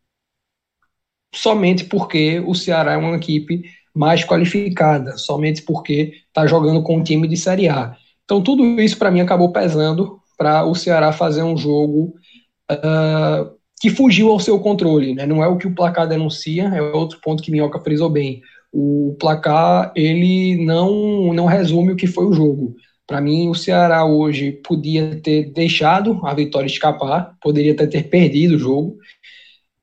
somente 1.35 1.85
porque 1.85 2.39
o 2.39 2.55
Ceará 2.55 2.93
é 2.93 2.97
uma 2.97 3.15
equipe 3.15 3.63
mais 3.93 4.25
qualificada, 4.25 5.17
somente 5.17 5.61
porque 5.61 6.13
está 6.27 6.45
jogando 6.45 6.81
com 6.83 6.97
um 6.97 7.03
time 7.03 7.27
de 7.27 7.37
Série 7.37 7.69
A. 7.69 7.95
Então, 8.25 8.41
tudo 8.41 8.63
isso 8.81 8.97
para 8.97 9.11
mim 9.11 9.21
acabou 9.21 9.51
pesando 9.51 10.19
para 10.37 10.65
o 10.65 10.75
Ceará 10.75 11.11
fazer 11.13 11.43
um 11.43 11.55
jogo 11.55 12.15
uh, 12.71 13.55
que 13.79 13.89
fugiu 13.89 14.31
ao 14.31 14.39
seu 14.39 14.59
controle. 14.59 15.13
Né? 15.13 15.25
Não 15.25 15.43
é 15.43 15.47
o 15.47 15.57
que 15.57 15.67
o 15.67 15.73
placar 15.73 16.07
denuncia, 16.07 16.63
é 16.63 16.81
outro 16.81 17.19
ponto 17.21 17.41
que 17.41 17.51
Minhoca 17.51 17.79
frisou 17.79 18.09
bem. 18.09 18.41
O 18.73 19.15
placar 19.19 19.93
ele 19.95 20.65
não, 20.65 21.33
não 21.33 21.45
resume 21.45 21.93
o 21.93 21.95
que 21.95 22.07
foi 22.07 22.25
o 22.25 22.33
jogo. 22.33 22.75
Para 23.07 23.21
mim, 23.21 23.47
o 23.47 23.55
Ceará 23.55 24.03
hoje 24.03 24.51
podia 24.51 25.21
ter 25.21 25.51
deixado 25.51 26.19
a 26.25 26.33
vitória 26.33 26.65
escapar, 26.65 27.35
poderia 27.39 27.73
até 27.73 27.85
ter 27.85 28.09
perdido 28.09 28.55
o 28.55 28.59
jogo, 28.59 28.97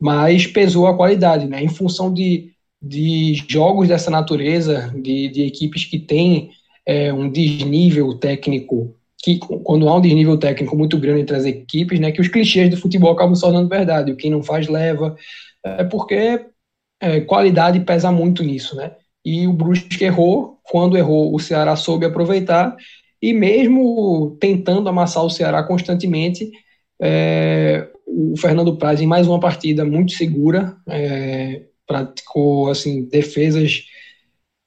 mas 0.03 0.49
pesou 0.49 0.89
a 0.89 0.97
qualidade, 0.97 1.47
né? 1.47 1.63
Em 1.63 1.69
função 1.69 2.13
de, 2.13 2.51
de 2.83 3.35
jogos 3.49 3.87
dessa 3.87 4.11
natureza, 4.11 4.93
de, 5.01 5.29
de 5.29 5.43
equipes 5.45 5.85
que 5.85 5.97
têm 5.97 6.51
é, 6.85 7.13
um 7.13 7.31
desnível 7.31 8.13
técnico, 8.19 8.97
que 9.23 9.39
quando 9.39 9.89
há 9.89 9.97
um 9.97 10.01
desnível 10.01 10.37
técnico 10.37 10.77
muito 10.77 10.99
grande 10.99 11.21
entre 11.21 11.37
as 11.37 11.45
equipes, 11.45 12.01
né, 12.01 12.11
que 12.11 12.21
os 12.21 12.27
clichês 12.27 12.69
do 12.69 12.77
futebol 12.77 13.13
acabam 13.13 13.37
se 13.37 13.43
tornando 13.43 13.69
verdade. 13.69 14.11
O 14.11 14.17
quem 14.17 14.29
não 14.29 14.43
faz 14.43 14.67
leva, 14.67 15.15
é 15.65 15.85
porque 15.85 16.47
é, 17.01 17.21
qualidade 17.21 17.79
pesa 17.79 18.11
muito 18.11 18.43
nisso, 18.43 18.75
né? 18.75 18.91
E 19.25 19.47
o 19.47 19.53
Brusque 19.53 20.03
errou, 20.03 20.59
quando 20.65 20.99
errou, 20.99 21.33
o 21.33 21.39
Ceará 21.39 21.77
soube 21.77 22.05
aproveitar, 22.05 22.75
e 23.23 23.33
mesmo 23.33 24.37
tentando 24.41 24.89
amassar 24.89 25.25
o 25.25 25.31
Ceará 25.31 25.63
constantemente, 25.63 26.51
é, 27.01 27.87
o 28.07 28.37
Fernando 28.37 28.77
Praz 28.77 29.01
em 29.01 29.07
mais 29.07 29.27
uma 29.27 29.41
partida 29.41 29.85
muito 29.85 30.13
segura, 30.13 30.77
é, 30.89 31.63
praticou 31.87 32.71
assim 32.71 33.05
defesas 33.05 33.85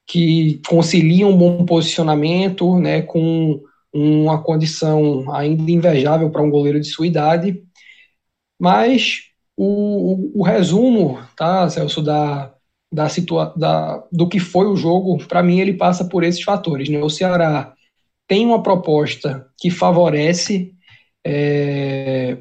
que 0.08 0.62
conciliam 0.68 1.32
um 1.32 1.38
bom 1.38 1.65
posicionamento, 1.65 2.77
né, 2.80 3.01
com 3.01 3.62
uma 3.94 4.42
condição 4.42 5.34
ainda 5.34 5.72
invejável 5.72 6.30
para 6.30 6.42
um 6.42 6.50
goleiro 6.50 6.80
de 6.80 6.88
sua 6.88 7.08
idade, 7.08 7.63
mas 8.60 9.22
o, 9.58 10.36
o, 10.36 10.42
o 10.42 10.44
resumo, 10.44 11.20
tá, 11.36 11.70
Celso, 11.70 12.01
da, 12.01 12.54
da, 12.92 13.10
situa 13.10 13.54
da 13.58 14.04
do 14.12 14.27
que 14.27 14.39
foi 14.39 14.68
o 14.68 14.75
jogo, 14.75 15.18
para 15.27 15.42
mim 15.42 15.60
ele 15.60 15.74
passa 15.74 16.06
por 16.06 16.24
esses 16.24 16.44
fatores, 16.44 16.89
né, 16.89 17.01
o 17.01 17.10
Ceará 17.10 17.74
tem 18.27 18.46
uma 18.46 18.62
proposta 18.62 19.48
que 19.58 19.70
favorece 19.70 20.74
é, 21.25 22.38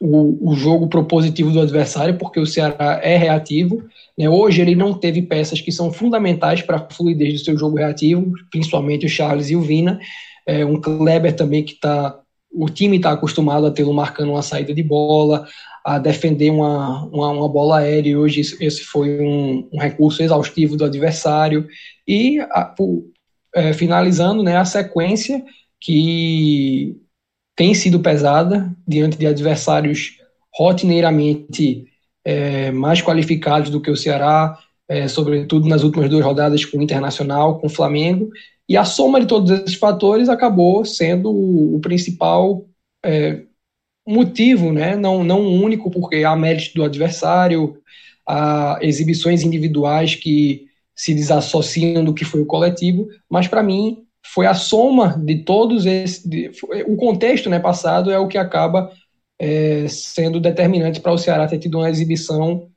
o, 0.00 0.50
o 0.50 0.54
jogo 0.54 0.88
propositivo 0.88 1.50
do 1.50 1.60
adversário, 1.60 2.16
porque 2.16 2.40
o 2.40 2.46
Ceará 2.46 2.98
é 3.02 3.18
reativo. 3.18 3.84
Né? 4.16 4.28
Hoje 4.30 4.62
ele 4.62 4.74
não 4.74 4.94
teve 4.94 5.20
peças 5.20 5.60
que 5.60 5.70
são 5.70 5.92
fundamentais 5.92 6.62
para 6.62 6.76
a 6.76 6.90
fluidez 6.90 7.34
do 7.34 7.44
seu 7.44 7.58
jogo 7.58 7.76
reativo, 7.76 8.32
principalmente 8.50 9.04
o 9.04 9.10
Charles 9.10 9.50
e 9.50 9.56
o 9.56 9.60
Vina. 9.60 10.00
É, 10.46 10.64
um 10.64 10.80
Kleber 10.80 11.36
também 11.36 11.62
que 11.62 11.74
está. 11.74 12.18
O 12.52 12.68
time 12.68 12.96
está 12.96 13.12
acostumado 13.12 13.64
a 13.66 13.70
tê-lo 13.70 13.94
marcando 13.94 14.30
uma 14.30 14.42
saída 14.42 14.74
de 14.74 14.82
bola, 14.82 15.46
a 15.84 15.98
defender 15.98 16.50
uma, 16.50 17.04
uma, 17.04 17.30
uma 17.30 17.48
bola 17.48 17.78
aérea, 17.78 18.10
e 18.10 18.16
hoje 18.16 18.40
esse 18.40 18.80
foi 18.80 19.20
um, 19.20 19.68
um, 19.72 19.78
recurso 19.78 20.20
exaustivo 20.20 20.76
do 20.76 20.84
adversário. 20.84 21.68
E 22.08 22.40
a, 22.40 22.74
o, 22.80 23.04
é, 23.54 23.72
finalizando 23.72 24.42
né, 24.42 24.56
a 24.56 24.64
sequência 24.64 25.44
que 25.80 26.96
tem 27.56 27.74
sido 27.74 28.00
pesada 28.00 28.74
diante 28.86 29.18
de 29.18 29.26
adversários 29.26 30.18
rotineiramente 30.54 31.86
é, 32.24 32.70
mais 32.70 33.00
qualificados 33.02 33.70
do 33.70 33.80
que 33.80 33.90
o 33.90 33.96
Ceará, 33.96 34.58
é, 34.88 35.06
sobretudo 35.08 35.68
nas 35.68 35.82
últimas 35.82 36.10
duas 36.10 36.24
rodadas 36.24 36.64
com 36.64 36.78
o 36.78 36.82
Internacional, 36.82 37.58
com 37.58 37.66
o 37.66 37.70
Flamengo, 37.70 38.30
e 38.68 38.76
a 38.76 38.84
soma 38.84 39.20
de 39.20 39.26
todos 39.26 39.50
esses 39.50 39.74
fatores 39.74 40.28
acabou 40.28 40.84
sendo 40.84 41.30
o, 41.30 41.80
principal 41.80 42.64
é, 43.04 43.42
motivo, 44.06 44.72
né? 44.72 44.96
não, 44.96 45.24
não 45.24 45.40
único, 45.40 45.90
porque 45.90 46.24
há 46.24 46.36
mérito 46.36 46.74
do 46.74 46.84
adversário, 46.84 47.76
há 48.26 48.78
exibições 48.80 49.42
individuais 49.42 50.14
que 50.14 50.66
se 50.94 51.14
desassociam 51.14 52.04
do 52.04 52.14
que 52.14 52.24
foi 52.24 52.42
o 52.42 52.46
coletivo, 52.46 53.08
mas 53.28 53.48
para 53.48 53.62
mim 53.62 54.04
foi 54.26 54.46
a 54.46 54.54
soma 54.54 55.16
de 55.18 55.44
todos 55.44 55.86
esses. 55.86 56.24
De, 56.24 56.50
o 56.86 56.96
contexto 56.96 57.48
né, 57.48 57.58
passado 57.58 58.10
é 58.10 58.18
o 58.18 58.28
que 58.28 58.38
acaba 58.38 58.90
é, 59.38 59.86
sendo 59.88 60.38
determinante 60.40 61.00
para 61.00 61.12
o 61.12 61.18
Ceará 61.18 61.46
ter 61.46 61.58
tido 61.58 61.78
uma 61.78 61.90
exibição 61.90 62.68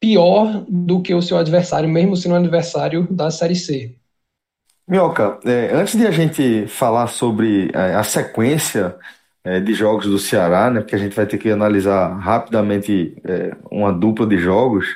pior 0.00 0.64
do 0.68 1.00
que 1.00 1.14
o 1.14 1.22
seu 1.22 1.38
adversário, 1.38 1.88
mesmo 1.88 2.16
sendo 2.16 2.32
um 2.32 2.38
adversário 2.38 3.06
da 3.08 3.30
Série 3.30 3.54
C. 3.54 3.94
Minhoca, 4.86 5.38
é, 5.44 5.70
antes 5.72 5.96
de 5.96 6.04
a 6.04 6.10
gente 6.10 6.66
falar 6.66 7.06
sobre 7.06 7.70
é, 7.72 7.94
a 7.94 8.02
sequência 8.02 8.96
é, 9.44 9.60
de 9.60 9.72
jogos 9.74 10.06
do 10.06 10.18
Ceará, 10.18 10.70
né, 10.70 10.80
porque 10.80 10.96
a 10.96 10.98
gente 10.98 11.14
vai 11.14 11.24
ter 11.24 11.38
que 11.38 11.50
analisar 11.50 12.18
rapidamente 12.18 13.16
é, 13.24 13.56
uma 13.70 13.92
dupla 13.92 14.26
de 14.26 14.38
jogos, 14.38 14.86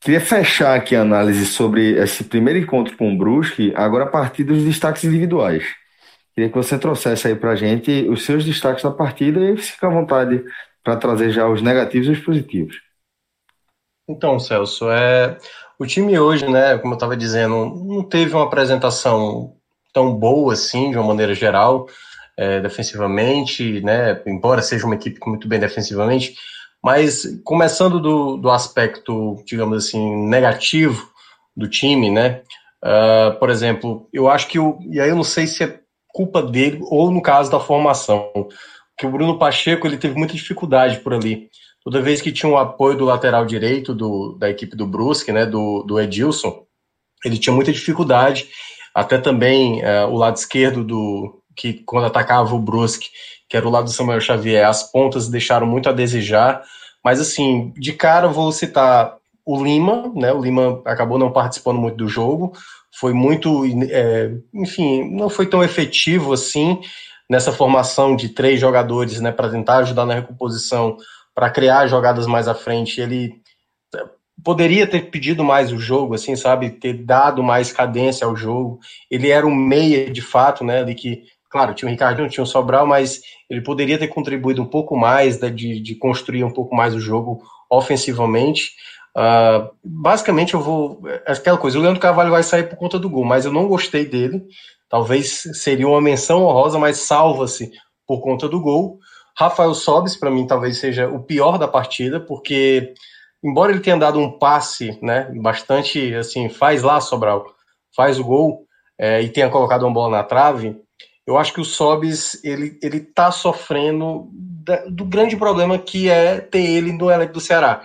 queria 0.00 0.20
fechar 0.20 0.76
aqui 0.76 0.94
a 0.94 1.02
análise 1.02 1.46
sobre 1.46 1.92
esse 1.98 2.24
primeiro 2.24 2.58
encontro 2.58 2.96
com 2.96 3.12
o 3.12 3.16
Brusque, 3.18 3.72
agora 3.74 4.04
a 4.04 4.08
partir 4.08 4.44
dos 4.44 4.62
destaques 4.62 5.04
individuais. 5.04 5.64
Queria 6.34 6.50
que 6.50 6.56
você 6.56 6.78
trouxesse 6.78 7.28
aí 7.28 7.34
para 7.34 7.52
a 7.52 7.56
gente 7.56 8.06
os 8.08 8.24
seus 8.24 8.44
destaques 8.44 8.82
da 8.82 8.90
partida 8.90 9.40
e 9.40 9.56
fica 9.56 9.86
à 9.86 9.90
vontade 9.90 10.44
para 10.84 10.96
trazer 10.96 11.30
já 11.30 11.48
os 11.48 11.62
negativos 11.62 12.08
e 12.08 12.10
os 12.12 12.20
positivos. 12.20 12.76
Então, 14.08 14.38
Celso, 14.38 14.88
é, 14.90 15.36
o 15.78 15.86
time 15.86 16.16
hoje, 16.18 16.46
né, 16.48 16.78
como 16.78 16.92
eu 16.92 16.96
estava 16.96 17.16
dizendo, 17.16 17.74
não 17.84 18.04
teve 18.04 18.34
uma 18.34 18.44
apresentação 18.44 19.56
tão 19.92 20.14
boa 20.14 20.52
assim, 20.52 20.90
de 20.90 20.96
uma 20.96 21.08
maneira 21.08 21.34
geral, 21.34 21.88
é, 22.36 22.60
defensivamente, 22.60 23.80
né, 23.80 24.22
embora 24.26 24.62
seja 24.62 24.86
uma 24.86 24.94
equipe 24.94 25.18
muito 25.26 25.48
bem 25.48 25.58
defensivamente, 25.58 26.36
mas 26.86 27.24
começando 27.42 27.98
do, 27.98 28.36
do 28.36 28.48
aspecto, 28.48 29.42
digamos 29.44 29.84
assim, 29.84 30.28
negativo 30.28 31.10
do 31.56 31.68
time, 31.68 32.12
né, 32.12 32.42
uh, 32.84 33.36
por 33.40 33.50
exemplo, 33.50 34.08
eu 34.12 34.28
acho 34.28 34.46
que, 34.46 34.56
o, 34.56 34.78
e 34.88 35.00
aí 35.00 35.08
eu 35.08 35.16
não 35.16 35.24
sei 35.24 35.48
se 35.48 35.64
é 35.64 35.80
culpa 36.06 36.40
dele 36.40 36.78
ou 36.82 37.10
no 37.10 37.20
caso 37.20 37.50
da 37.50 37.58
formação, 37.58 38.30
que 38.96 39.04
o 39.04 39.10
Bruno 39.10 39.36
Pacheco 39.36 39.84
ele 39.84 39.96
teve 39.96 40.16
muita 40.16 40.34
dificuldade 40.34 41.00
por 41.00 41.12
ali. 41.12 41.48
Toda 41.82 42.00
vez 42.00 42.22
que 42.22 42.30
tinha 42.30 42.48
o 42.48 42.54
um 42.54 42.56
apoio 42.56 42.96
do 42.96 43.04
lateral 43.04 43.44
direito 43.44 43.92
do, 43.92 44.36
da 44.38 44.48
equipe 44.48 44.76
do 44.76 44.86
Brusque, 44.86 45.32
né, 45.32 45.44
do, 45.44 45.82
do 45.82 46.00
Edilson, 46.00 46.62
ele 47.24 47.36
tinha 47.36 47.52
muita 47.52 47.72
dificuldade, 47.72 48.48
até 48.94 49.18
também 49.18 49.82
é, 49.82 50.04
o 50.04 50.14
lado 50.14 50.36
esquerdo 50.36 50.84
do 50.84 51.42
que 51.56 51.82
quando 51.84 52.06
atacava 52.06 52.54
o 52.54 52.60
Brusque, 52.60 53.08
que 53.48 53.56
era 53.56 53.66
o 53.66 53.70
lado 53.70 53.84
do 53.84 53.92
Samuel 53.92 54.20
Xavier, 54.20 54.66
as 54.66 54.90
pontas 54.90 55.28
deixaram 55.28 55.66
muito 55.66 55.88
a 55.88 55.92
desejar, 55.92 56.62
mas 57.04 57.20
assim, 57.20 57.72
de 57.76 57.92
cara 57.92 58.28
vou 58.28 58.50
citar 58.52 59.16
o 59.44 59.62
Lima, 59.62 60.12
né, 60.14 60.32
o 60.32 60.40
Lima 60.40 60.82
acabou 60.84 61.18
não 61.18 61.32
participando 61.32 61.78
muito 61.78 61.96
do 61.96 62.08
jogo, 62.08 62.52
foi 62.98 63.12
muito, 63.12 63.64
é, 63.90 64.32
enfim, 64.52 65.08
não 65.14 65.28
foi 65.28 65.46
tão 65.46 65.62
efetivo 65.62 66.32
assim 66.32 66.80
nessa 67.28 67.52
formação 67.52 68.16
de 68.16 68.30
três 68.30 68.60
jogadores, 68.60 69.20
né, 69.20 69.32
para 69.32 69.50
tentar 69.50 69.78
ajudar 69.78 70.06
na 70.06 70.14
recomposição 70.14 70.96
para 71.34 71.50
criar 71.50 71.86
jogadas 71.86 72.26
mais 72.26 72.48
à 72.48 72.54
frente. 72.54 73.00
Ele 73.00 73.34
eh, 73.94 74.04
poderia 74.42 74.86
ter 74.86 75.10
pedido 75.10 75.44
mais 75.44 75.70
o 75.72 75.78
jogo, 75.78 76.14
assim, 76.14 76.34
sabe, 76.34 76.70
ter 76.70 76.94
dado 76.94 77.42
mais 77.42 77.72
cadência 77.72 78.26
ao 78.26 78.34
jogo. 78.34 78.78
Ele 79.10 79.28
era 79.28 79.46
um 79.46 79.54
meia 79.54 80.10
de 80.10 80.22
fato, 80.22 80.64
né, 80.64 80.80
ali 80.80 80.94
que, 80.94 81.24
claro, 81.56 81.72
tinha 81.72 81.88
o 81.88 81.90
Ricardinho, 81.90 82.28
tinha 82.28 82.44
o 82.44 82.46
Sobral, 82.46 82.86
mas 82.86 83.22
ele 83.48 83.62
poderia 83.62 83.98
ter 83.98 84.08
contribuído 84.08 84.60
um 84.60 84.66
pouco 84.66 84.94
mais 84.94 85.40
né, 85.40 85.48
de, 85.48 85.80
de 85.80 85.94
construir 85.94 86.44
um 86.44 86.50
pouco 86.50 86.76
mais 86.76 86.94
o 86.94 87.00
jogo 87.00 87.42
ofensivamente. 87.70 88.72
Uh, 89.16 89.70
basicamente, 89.82 90.52
eu 90.52 90.60
vou. 90.60 91.00
É 91.24 91.32
aquela 91.32 91.56
coisa, 91.56 91.78
o 91.78 91.80
Leandro 91.80 91.98
Carvalho 91.98 92.30
vai 92.30 92.42
sair 92.42 92.64
por 92.68 92.76
conta 92.76 92.98
do 92.98 93.08
gol, 93.08 93.24
mas 93.24 93.46
eu 93.46 93.52
não 93.52 93.66
gostei 93.66 94.04
dele. 94.04 94.42
Talvez 94.86 95.44
seria 95.54 95.88
uma 95.88 96.00
menção 96.02 96.44
honrosa, 96.44 96.78
mas 96.78 96.98
salva-se 96.98 97.72
por 98.06 98.20
conta 98.20 98.46
do 98.46 98.60
gol. 98.60 98.98
Rafael 99.38 99.72
Sobis, 99.72 100.14
para 100.14 100.30
mim, 100.30 100.46
talvez 100.46 100.76
seja 100.76 101.08
o 101.08 101.22
pior 101.22 101.56
da 101.56 101.66
partida, 101.66 102.20
porque, 102.20 102.92
embora 103.42 103.72
ele 103.72 103.80
tenha 103.80 103.96
dado 103.96 104.18
um 104.18 104.38
passe, 104.38 104.98
né, 105.02 105.30
bastante, 105.40 106.14
assim, 106.14 106.50
faz 106.50 106.82
lá, 106.82 107.00
Sobral, 107.00 107.46
faz 107.94 108.18
o 108.18 108.24
gol, 108.24 108.66
é, 108.98 109.22
e 109.22 109.30
tenha 109.30 109.48
colocado 109.48 109.84
uma 109.84 109.92
bola 109.92 110.18
na 110.18 110.22
trave, 110.22 110.76
eu 111.26 111.36
acho 111.36 111.52
que 111.52 111.60
o 111.60 111.64
Sobis, 111.64 112.42
ele, 112.44 112.78
ele 112.80 113.00
tá 113.00 113.32
sofrendo 113.32 114.28
da, 114.32 114.84
do 114.86 115.04
grande 115.04 115.36
problema 115.36 115.78
que 115.78 116.08
é 116.08 116.40
ter 116.40 116.64
ele 116.64 116.92
no 116.92 117.10
elenco 117.10 117.32
do 117.32 117.40
Ceará. 117.40 117.84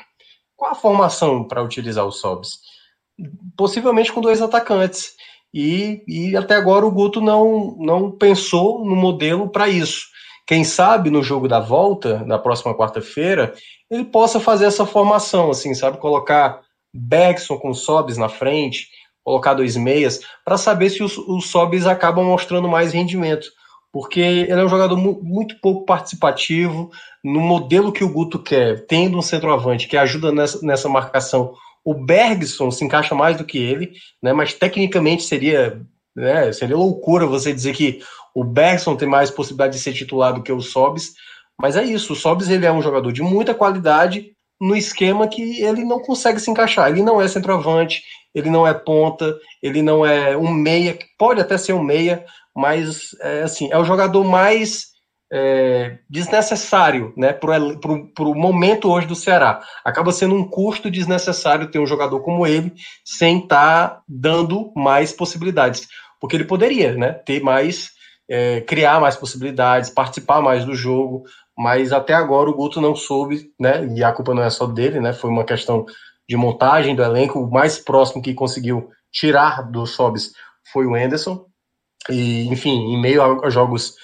Qual 0.56 0.71
a 0.71 0.75
formação 0.75 1.43
para 1.43 1.63
utilizar 1.63 2.06
o 2.06 2.12
Sobis? 2.12 2.60
Possivelmente 3.58 4.13
com 4.13 4.21
dois 4.21 4.41
atacantes. 4.41 5.13
E, 5.54 6.04
e 6.08 6.38
até 6.38 6.56
agora 6.56 6.86
o 6.86 6.91
Guto 6.91 7.19
não, 7.19 7.75
não 7.80 8.12
pensou 8.12 8.86
no 8.86 8.95
modelo 8.95 9.49
para 9.49 9.67
isso. 9.67 10.06
Quem 10.47 10.63
sabe 10.63 11.10
no 11.10 11.23
jogo 11.23 11.47
da 11.47 11.60
volta, 11.60 12.23
na 12.25 12.38
próxima 12.38 12.75
quarta-feira, 12.75 13.54
ele 13.89 14.06
possa 14.06 14.39
fazer 14.39 14.65
essa 14.65 14.86
formação, 14.86 15.49
assim, 15.49 15.73
sabe? 15.73 15.97
Colocar 15.97 16.62
Beckson 16.93 17.58
com 17.58 17.73
Sobis 17.73 18.17
na 18.17 18.30
frente, 18.30 18.88
colocar 19.23 19.53
dois 19.53 19.75
meias, 19.75 20.21
para 20.43 20.57
saber 20.57 20.89
se 20.89 21.03
os, 21.03 21.17
os 21.17 21.47
Sobis 21.47 21.86
acabam 21.86 22.25
mostrando 22.25 22.67
mais 22.67 22.93
rendimento. 22.93 23.47
Porque 23.91 24.19
ele 24.19 24.53
é 24.53 24.63
um 24.63 24.69
jogador 24.69 24.95
mu 24.95 25.19
muito 25.21 25.60
pouco 25.60 25.86
participativo, 25.86 26.89
no 27.23 27.39
modelo 27.39 27.91
que 27.91 28.03
o 28.03 28.10
Guto 28.10 28.39
quer, 28.39 28.86
tendo 28.88 29.17
um 29.17 29.21
centroavante 29.21 29.88
que 29.88 29.97
ajuda 29.97 30.31
nessa, 30.31 30.65
nessa 30.65 30.89
marcação. 30.89 31.53
O 31.84 31.93
Bergson 31.93 32.71
se 32.71 32.86
encaixa 32.86 33.13
mais 33.13 33.38
do 33.38 33.43
que 33.43 33.57
ele, 33.57 33.91
né? 34.21 34.34
mas 34.34 34.53
tecnicamente 34.53 35.23
seria 35.23 35.81
né? 36.15 36.51
Seria 36.51 36.75
loucura 36.75 37.25
você 37.25 37.53
dizer 37.53 37.73
que 37.73 38.01
o 38.34 38.43
Bergson 38.43 38.95
tem 38.95 39.07
mais 39.07 39.31
possibilidade 39.31 39.73
de 39.73 39.79
ser 39.84 39.93
titular 39.93 40.34
do 40.34 40.43
que 40.43 40.51
o 40.51 40.62
Sobis, 40.62 41.13
mas 41.60 41.75
é 41.75 41.84
isso. 41.84 42.13
O 42.13 42.15
Sobis 42.15 42.49
ele 42.49 42.65
é 42.65 42.71
um 42.71 42.81
jogador 42.81 43.12
de 43.12 43.21
muita 43.21 43.53
qualidade 43.53 44.31
no 44.60 44.75
esquema 44.75 45.27
que 45.27 45.62
ele 45.62 45.84
não 45.84 45.99
consegue 45.99 46.39
se 46.39 46.49
encaixar. 46.51 46.89
Ele 46.89 47.01
não 47.01 47.21
é 47.21 47.27
centroavante, 47.27 48.03
ele 48.34 48.50
não 48.50 48.65
é 48.65 48.74
ponta, 48.74 49.36
ele 49.62 49.82
não 49.82 50.06
é 50.06 50.36
um 50.38 50.52
meia, 50.52 50.98
pode 51.17 51.41
até 51.41 51.58
ser 51.58 51.74
um 51.74 51.84
meia, 51.84 52.26
mas 52.56 53.15
é, 53.22 53.44
assim 53.44 53.70
é 53.72 53.78
o 53.78 53.86
jogador 53.86 54.24
mais 54.24 54.91
é, 55.32 55.98
desnecessário 56.10 57.13
né, 57.15 57.32
para 57.32 57.58
o 57.58 58.36
momento 58.36 58.91
hoje 58.91 59.08
do 59.08 59.15
Ceará. 59.15 59.62
Acaba 59.84 60.12
sendo 60.12 60.36
um 60.36 60.48
custo 60.48 60.91
desnecessário 60.91 61.72
ter 61.72 61.80
um 61.80 61.88
jogador 61.88 62.20
como 62.20 62.46
ele 62.46 62.74
sem 63.06 63.39
estar 63.39 63.88
tá 63.89 64.02
dando 64.08 64.74
mais 64.76 65.13
possibilidades. 65.13 65.88
Porque 66.20 66.36
ele 66.36 66.44
poderia 66.44 66.94
né, 66.94 67.13
ter 67.13 67.41
mais, 67.41 67.91
é, 68.30 68.60
criar 68.62 69.00
mais 69.00 69.15
possibilidades, 69.15 69.89
participar 69.89 70.41
mais 70.41 70.65
do 70.65 70.76
jogo, 70.76 71.24
mas 71.58 71.94
até 71.94 72.13
agora 72.13 72.50
o 72.50 72.56
Guto 72.56 72.82
não 72.82 72.96
soube, 72.96 73.52
né, 73.60 73.88
e 73.96 74.04
a 74.04 74.12
culpa 74.12 74.34
não 74.34 74.44
é 74.44 74.50
só 74.50 74.65
dele, 74.65 75.00
né, 75.00 75.13
foi 75.13 75.30
uma 75.30 75.44
questão 75.44 75.86
de 76.32 76.38
montagem 76.38 76.96
do 76.96 77.04
elenco. 77.04 77.41
O 77.41 77.52
mais 77.52 77.78
próximo 77.78 78.22
que 78.22 78.34
conseguiu 78.34 78.89
tirar 79.12 79.70
do 79.70 79.86
Sobis 79.86 80.32
foi 80.72 80.86
o 80.86 80.96
Anderson. 80.96 81.46
E, 82.10 82.48
enfim, 82.48 82.94
em 82.94 83.02
meio 83.02 83.22
a 83.44 83.50
jogos 83.50 83.96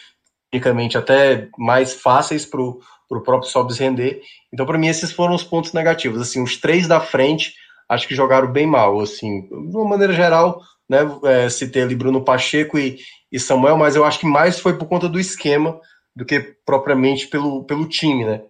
tecnicamente 0.52 0.98
até 0.98 1.48
mais 1.58 1.94
fáceis 1.94 2.46
para 2.46 2.62
o 2.62 2.82
próprio 3.24 3.50
Sobs 3.50 3.78
render. 3.78 4.22
Então, 4.54 4.66
para 4.66 4.78
mim, 4.78 4.88
esses 4.88 5.14
foram 5.14 5.36
os 5.36 5.44
pontos 5.44 5.72
negativos. 5.72 6.20
Assim, 6.20 6.44
os 6.44 6.58
três 6.58 6.86
da 6.86 7.00
frente, 7.00 7.54
acho 7.88 8.06
que 8.06 8.14
jogaram 8.14 8.52
bem 8.52 8.68
mal. 8.68 9.00
Assim, 9.00 9.48
de 9.48 9.78
uma 9.78 9.88
maneira 9.88 10.12
geral, 10.12 10.62
né, 10.90 11.00
é, 11.24 11.50
citei 11.50 11.84
ali 11.84 11.96
Bruno 11.96 12.26
Pacheco 12.26 12.78
e, 12.78 12.98
e 13.32 13.40
Samuel, 13.40 13.78
mas 13.78 13.96
eu 13.96 14.04
acho 14.04 14.20
que 14.20 14.28
mais 14.28 14.60
foi 14.60 14.78
por 14.78 14.90
conta 14.90 15.08
do 15.08 15.18
esquema 15.18 15.80
do 16.14 16.26
que 16.26 16.42
propriamente 16.66 17.28
pelo, 17.28 17.64
pelo 17.64 17.88
time, 17.88 18.26
né? 18.26 18.42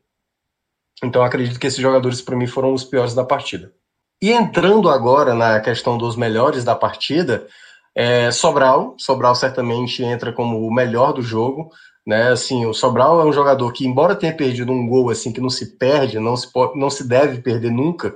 Então, 1.03 1.23
acredito 1.23 1.59
que 1.59 1.67
esses 1.67 1.79
jogadores, 1.79 2.21
para 2.21 2.35
mim, 2.35 2.47
foram 2.47 2.73
os 2.73 2.83
piores 2.83 3.13
da 3.13 3.23
partida. 3.23 3.71
E 4.21 4.31
entrando 4.31 4.89
agora 4.89 5.35
na 5.35 5.59
questão 5.59 5.97
dos 5.97 6.15
melhores 6.15 6.63
da 6.63 6.75
partida, 6.75 7.47
é, 7.95 8.31
Sobral, 8.31 8.95
Sobral 8.97 9.35
certamente 9.35 10.03
entra 10.03 10.33
como 10.33 10.65
o 10.65 10.73
melhor 10.73 11.13
do 11.13 11.21
jogo, 11.21 11.69
né? 12.05 12.29
Assim, 12.29 12.65
o 12.65 12.73
Sobral 12.73 13.21
é 13.21 13.25
um 13.25 13.33
jogador 13.33 13.71
que, 13.71 13.85
embora 13.85 14.15
tenha 14.15 14.35
perdido 14.35 14.71
um 14.71 14.87
gol 14.87 15.09
assim 15.09 15.31
que 15.31 15.41
não 15.41 15.49
se 15.49 15.77
perde, 15.77 16.19
não 16.19 16.35
se, 16.35 16.51
pode, 16.51 16.79
não 16.79 16.89
se 16.89 17.07
deve 17.07 17.41
perder 17.41 17.71
nunca, 17.71 18.15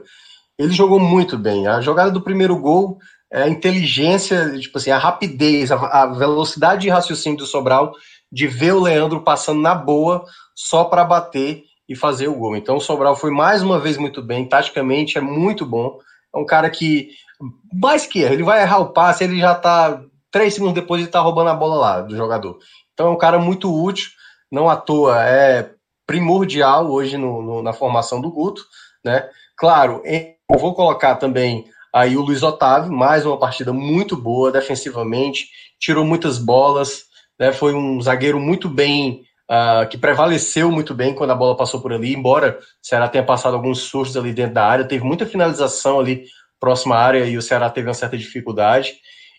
ele 0.58 0.72
jogou 0.72 1.00
muito 1.00 1.38
bem. 1.38 1.68
A 1.68 1.82
jogada 1.82 2.10
do 2.10 2.22
primeiro 2.22 2.58
gol, 2.58 2.98
é 3.32 3.44
a 3.44 3.50
inteligência, 3.50 4.60
tipo 4.60 4.78
assim, 4.78 4.92
a 4.92 4.98
rapidez, 4.98 5.72
a, 5.72 5.76
a 5.76 6.06
velocidade 6.08 6.82
de 6.82 6.90
raciocínio 6.90 7.38
do 7.38 7.46
Sobral 7.46 7.94
de 8.32 8.48
ver 8.48 8.74
o 8.74 8.82
Leandro 8.82 9.22
passando 9.24 9.62
na 9.62 9.74
boa 9.74 10.26
só 10.56 10.84
para 10.84 11.04
bater 11.04 11.64
e 11.92 11.96
fazer 11.96 12.30
o 12.30 12.36
gol. 12.36 12.56
Então 12.56 12.78
o 12.78 12.82
Sobral 12.82 13.18
foi 13.18 13.32
mais 13.32 13.62
uma 13.62 13.78
vez 13.78 13.98
muito 13.98 14.22
bem, 14.22 14.48
taticamente 14.48 15.18
é 15.18 15.22
muito 15.22 15.66
bom. 15.66 16.00
É 16.34 16.38
um 16.38 16.46
cara 16.46 16.70
que 16.70 17.10
mais 17.74 18.06
que 18.06 18.24
erra, 18.24 18.34
ele 18.34 18.44
vai 18.44 18.62
errar 18.62 18.80
o 18.80 18.94
passe, 18.94 19.26
ele 19.26 19.40
já 19.40 19.54
tá 19.54 20.02
três 20.32 20.54
segundos 20.54 20.74
depois 20.74 21.02
ele 21.02 21.12
tá 21.12 21.20
roubando 21.20 21.50
a 21.50 21.54
bola 21.54 21.76
lá 21.76 22.02
do 22.02 22.16
jogador. 22.16 22.60
Então 22.94 23.08
é 23.08 23.10
um 23.10 23.18
cara 23.18 23.38
muito 23.38 23.70
útil, 23.74 24.10
não 24.50 24.70
à 24.70 24.78
toa, 24.78 25.22
é 25.22 25.72
primordial 26.08 26.90
hoje 26.90 27.18
no, 27.18 27.42
no, 27.42 27.62
na 27.62 27.74
formação 27.74 28.22
do 28.22 28.32
Guto, 28.32 28.64
né? 29.04 29.30
Claro, 29.58 30.02
eu 30.06 30.58
vou 30.58 30.74
colocar 30.74 31.16
também 31.16 31.66
aí 31.94 32.16
o 32.16 32.22
Luiz 32.22 32.42
Otávio, 32.42 32.92
mais 32.92 33.26
uma 33.26 33.38
partida 33.38 33.74
muito 33.74 34.16
boa 34.16 34.50
defensivamente, 34.50 35.50
tirou 35.78 36.06
muitas 36.06 36.38
bolas, 36.38 37.04
né? 37.38 37.52
Foi 37.52 37.74
um 37.74 38.00
zagueiro 38.00 38.40
muito 38.40 38.70
bem 38.70 39.24
uh, 39.52 39.88
que 39.90 39.98
prevaleceu 39.98 40.72
muito 40.72 40.96
bem 40.96 41.14
quando 41.14 41.32
a 41.32 41.36
bola 41.36 41.58
passou 41.58 41.82
por 41.82 41.92
ali, 41.92 42.16
embora 42.16 42.58
o 42.62 42.88
Ceará 42.88 43.10
tenha 43.10 43.24
passado 43.24 43.56
alguns 43.56 43.80
sustos 43.80 44.16
ali 44.16 44.32
dentro 44.32 44.54
da 44.54 44.66
área, 44.66 44.88
teve 44.88 45.04
muita 45.04 45.26
finalização 45.26 46.00
ali 46.00 46.24
próxima 46.60 46.96
à 46.96 47.04
área 47.04 47.26
e 47.26 47.38
o 47.38 47.42
Ceará 47.42 47.70
teve 47.70 47.88
uma 47.88 47.94
certa 47.94 48.18
dificuldade. 48.18 48.94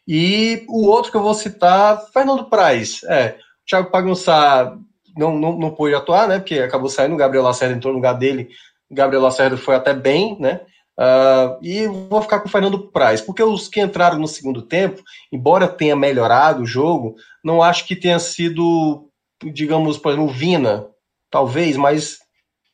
E 0.07 0.65
o 0.69 0.87
outro 0.87 1.11
que 1.11 1.17
eu 1.17 1.23
vou 1.23 1.35
citar, 1.35 2.01
Fernando 2.13 2.45
Praz. 2.51 3.03
É, 3.05 3.37
o 3.39 3.69
Thiago 3.69 3.91
Pagunçá 3.91 4.77
não, 5.17 5.39
não, 5.39 5.57
não 5.57 5.71
pôde 5.71 5.95
atuar, 5.95 6.27
né? 6.27 6.39
Porque 6.39 6.59
acabou 6.59 6.89
saindo, 6.89 7.15
o 7.15 7.19
Gabriel 7.19 7.45
Lacerda 7.45 7.77
entrou 7.77 7.93
no 7.93 7.99
lugar 7.99 8.15
dele. 8.15 8.49
O 8.91 8.95
Gabriel 8.95 9.23
Lacerda 9.23 9.57
foi 9.57 9.77
até 9.77 9.95
bem, 9.95 10.37
né? 10.41 10.61
Uh, 10.99 11.59
e 11.63 11.87
vou 11.87 12.21
ficar 12.21 12.41
com 12.41 12.49
o 12.49 12.51
Fernando 12.51 12.91
Praz, 12.91 13.21
porque 13.21 13.43
os 13.43 13.67
que 13.67 13.81
entraram 13.81 14.19
no 14.19 14.29
segundo 14.29 14.61
tempo, 14.61 15.03
embora 15.33 15.67
tenha 15.67 15.97
melhorado 15.97 16.63
o 16.63 16.67
jogo, 16.67 17.17
não 17.43 17.63
acho 17.63 17.87
que 17.87 17.97
tenha 17.97 18.19
sido, 18.19 19.09
digamos, 19.51 19.99
por 19.99 20.13
exemplo, 20.13 20.29
o 20.29 20.33
Vina, 20.33 20.87
talvez, 21.31 21.77
mas 21.77 22.19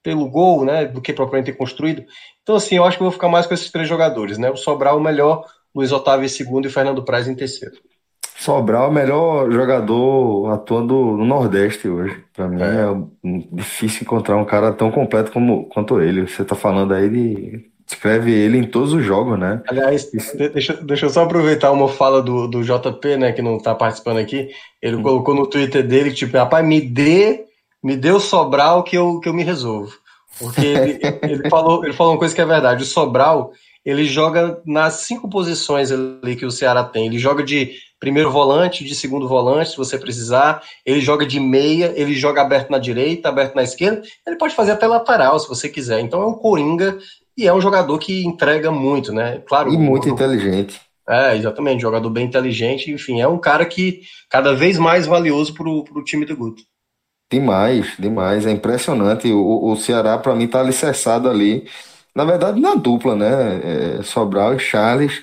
pelo 0.03 0.29
gol, 0.29 0.65
né, 0.65 0.87
do 0.87 1.01
que 1.01 1.13
propriamente 1.13 1.53
ter 1.53 1.59
construído. 1.59 2.05
Então, 2.43 2.57
assim, 2.57 2.77
eu 2.77 2.85
acho 2.85 2.97
que 2.97 3.03
eu 3.03 3.07
vou 3.07 3.13
ficar 3.13 3.29
mais 3.29 3.47
com 3.47 3.55
esses 3.55 3.71
três 3.71 3.89
jogadores, 3.89 4.39
né? 4.39 4.51
O 4.51 4.57
Sobral 4.57 4.99
o 4.99 5.01
melhor, 5.01 5.45
Luiz 5.75 5.93
Otávio 5.93 6.25
em 6.25 6.29
segundo 6.29 6.67
e 6.67 6.71
Fernando 6.71 7.05
Praz 7.05 7.29
em 7.29 7.35
terceiro. 7.35 7.77
Sobral 8.39 8.85
é 8.85 8.89
o 8.89 8.93
melhor 8.93 9.51
jogador 9.51 10.53
atuando 10.53 10.95
no 10.95 11.25
Nordeste 11.25 11.89
hoje. 11.89 12.25
Para 12.33 12.49
mim 12.49 12.63
é. 12.63 12.67
é. 12.67 13.47
difícil 13.53 14.03
encontrar 14.03 14.37
um 14.37 14.45
cara 14.45 14.73
tão 14.73 14.91
completo 14.91 15.33
como 15.33 15.69
quanto 15.69 16.01
ele. 16.01 16.27
Você 16.27 16.45
tá 16.45 16.55
falando 16.55 16.95
aí 16.95 17.09
de 17.11 17.69
escreve 17.91 18.33
ele 18.33 18.59
em 18.59 18.65
todos 18.65 18.93
os 18.93 19.05
jogos, 19.05 19.39
né? 19.39 19.63
Aliás, 19.67 20.11
deixa, 20.53 20.75
deixa 20.75 21.07
eu 21.07 21.11
só 21.11 21.23
aproveitar 21.23 21.73
uma 21.73 21.89
fala 21.89 22.21
do, 22.23 22.47
do 22.47 22.63
JP, 22.63 23.17
né, 23.17 23.33
que 23.33 23.41
não 23.41 23.57
está 23.57 23.75
participando 23.75 24.19
aqui. 24.19 24.51
Ele 24.81 24.97
hum. 24.97 25.03
colocou 25.03 25.35
no 25.35 25.47
Twitter 25.47 25.87
dele, 25.87 26.13
tipo, 26.13 26.37
rapaz, 26.37 26.65
me 26.65 26.81
dê, 26.81 27.45
me 27.83 27.97
dê 27.97 28.11
o 28.11 28.21
Sobral 28.21 28.83
que 28.83 28.97
eu, 28.97 29.21
que 29.21 29.29
eu 29.29 29.35
me 29.35 29.43
resolvo. 29.43 29.93
Porque 30.39 30.67
ele, 30.67 31.01
ele, 31.23 31.49
falou, 31.49 31.85
ele 31.85 31.95
falou 31.95 32.13
uma 32.13 32.19
coisa 32.19 32.35
que 32.35 32.41
é 32.41 32.47
verdade. 32.47 32.83
O 32.83 32.87
Sobral, 32.87 33.53
ele 33.89 34.05
joga 34.05 34.61
nas 34.67 34.95
cinco 35.07 35.31
posições 35.31 35.91
ali 35.91 36.37
que 36.37 36.45
o 36.45 36.51
Ceará 36.51 36.85
tem. 36.85 37.07
Ele 37.07 37.19
joga 37.19 37.43
de 37.43 37.73
primeiro 37.99 38.31
volante, 38.31 38.85
de 38.85 38.95
segundo 38.95 39.27
volante, 39.27 39.71
se 39.71 39.77
você 39.79 39.97
precisar. 39.97 40.63
Ele 40.85 41.01
joga 41.01 41.25
de 41.25 41.41
meia, 41.41 41.95
ele 41.97 42.13
joga 42.13 42.43
aberto 42.43 42.69
na 42.69 42.79
direita, 42.79 43.31
aberto 43.31 43.55
na 43.55 43.63
esquerda. 43.63 44.03
Ele 44.27 44.37
pode 44.37 44.55
fazer 44.55 44.73
até 44.73 44.87
lateral, 44.87 45.39
se 45.41 45.49
você 45.49 45.71
quiser. 45.71 46.01
Então 46.01 46.21
é 46.21 46.27
um 46.27 46.35
coringa 46.35 46.99
e 47.35 47.47
é 47.47 47.55
um 47.55 47.63
jogador 47.63 47.99
que 47.99 48.27
entrega 48.27 48.71
muito, 48.71 49.11
né? 49.11 49.43
Claro. 49.47 49.73
E 49.73 49.79
muito 49.79 50.07
inteligente. 50.07 50.79
É, 51.09 51.35
exatamente, 51.35 51.81
jogador 51.81 52.11
bem 52.11 52.27
inteligente, 52.27 52.91
enfim, 52.91 53.23
é 53.23 53.27
um 53.27 53.39
cara 53.39 53.65
que 53.65 54.03
cada 54.29 54.55
vez 54.55 54.77
mais 54.77 55.07
valioso 55.07 55.55
para 55.55 55.67
o 55.67 56.05
time 56.05 56.27
do 56.27 56.37
Guto. 56.37 56.63
Demais, 57.33 57.95
demais, 57.99 58.45
é 58.45 58.51
impressionante. 58.51 59.33
O, 59.33 59.71
o 59.73 59.77
Ceará, 59.77 60.19
para 60.19 60.35
mim, 60.35 60.45
está 60.45 60.61
alicerçado 60.61 61.31
ali, 61.31 61.67
na 62.15 62.25
verdade, 62.25 62.61
na 62.61 62.75
dupla, 62.75 63.15
né? 63.15 63.99
É, 63.99 64.03
Sobral 64.03 64.55
e 64.55 64.59
Charles. 64.59 65.23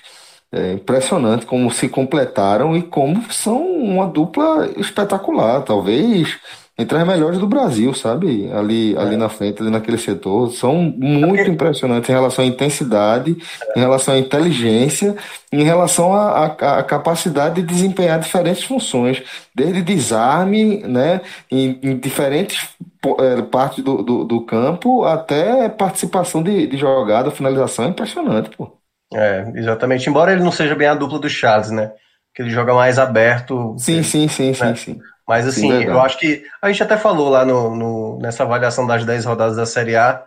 É 0.52 0.74
impressionante 0.74 1.46
como 1.46 1.70
se 1.72 1.90
completaram 1.90 2.78
e 2.78 2.82
como 2.84 3.32
são 3.34 3.62
uma 3.62 4.08
dupla 4.08 4.70
espetacular. 4.78 5.62
Talvez 5.64 6.40
entre 6.78 6.98
as 6.98 7.08
melhores 7.08 7.40
do 7.40 7.48
Brasil, 7.48 7.94
sabe? 7.94 8.52
Ali, 8.52 8.96
é. 8.96 9.00
ali 9.00 9.16
na 9.16 9.30
frente, 9.30 9.62
ali 9.62 9.72
naquele 9.72 9.98
setor. 9.98 10.52
São 10.52 10.76
muito 10.76 11.50
impressionantes 11.50 12.10
em 12.10 12.14
relação 12.14 12.44
à 12.44 12.48
intensidade, 12.48 13.38
em 13.76 13.80
relação 13.80 14.14
à 14.14 14.18
inteligência, 14.18 15.16
em 15.52 15.64
relação 15.64 16.14
à, 16.14 16.46
à, 16.46 16.80
à 16.80 16.84
capacidade 16.84 17.62
de 17.62 17.68
desempenhar 17.68 18.20
diferentes 18.20 18.64
funções, 18.64 19.24
desde 19.54 19.82
desarme, 19.82 20.84
né, 20.84 21.22
em, 21.50 21.80
em 21.82 21.98
diferentes 21.98 22.68
é, 23.20 23.42
partes 23.44 23.82
do, 23.82 24.04
do, 24.04 24.24
do, 24.26 24.42
campo, 24.42 25.06
até 25.06 25.70
participação 25.70 26.44
de, 26.44 26.68
de 26.68 26.78
jogada, 26.78 27.32
finalização. 27.32 27.86
É 27.86 27.90
impressionante, 27.90 28.50
pô. 28.50 28.78
É, 29.14 29.50
exatamente. 29.56 30.10
Embora 30.10 30.34
ele 30.34 30.44
não 30.44 30.52
seja 30.52 30.76
bem 30.76 30.88
a 30.88 30.96
dupla 30.96 31.20
do 31.20 31.30
Charles, 31.30 31.72
né? 31.72 31.92
Que 32.34 32.42
ele 32.42 32.50
joga 32.50 32.74
mais 32.74 33.00
aberto. 33.00 33.76
Sim, 33.78 34.04
sim, 34.04 34.28
sim, 34.28 34.50
né? 34.50 34.54
sim, 34.54 34.76
sim. 34.76 35.00
Mas 35.28 35.48
assim, 35.48 35.72
Sim, 35.72 35.84
eu 35.84 36.00
acho 36.00 36.20
que 36.20 36.44
a 36.62 36.68
gente 36.68 36.84
até 36.84 36.98
falou 36.98 37.30
lá 37.30 37.44
no, 37.44 37.76
no, 37.76 38.20
nessa 38.20 38.44
avaliação 38.44 38.86
das 38.86 39.04
10 39.04 39.26
rodadas 39.26 39.56
da 39.58 39.66
Série 39.66 39.96
A, 39.96 40.24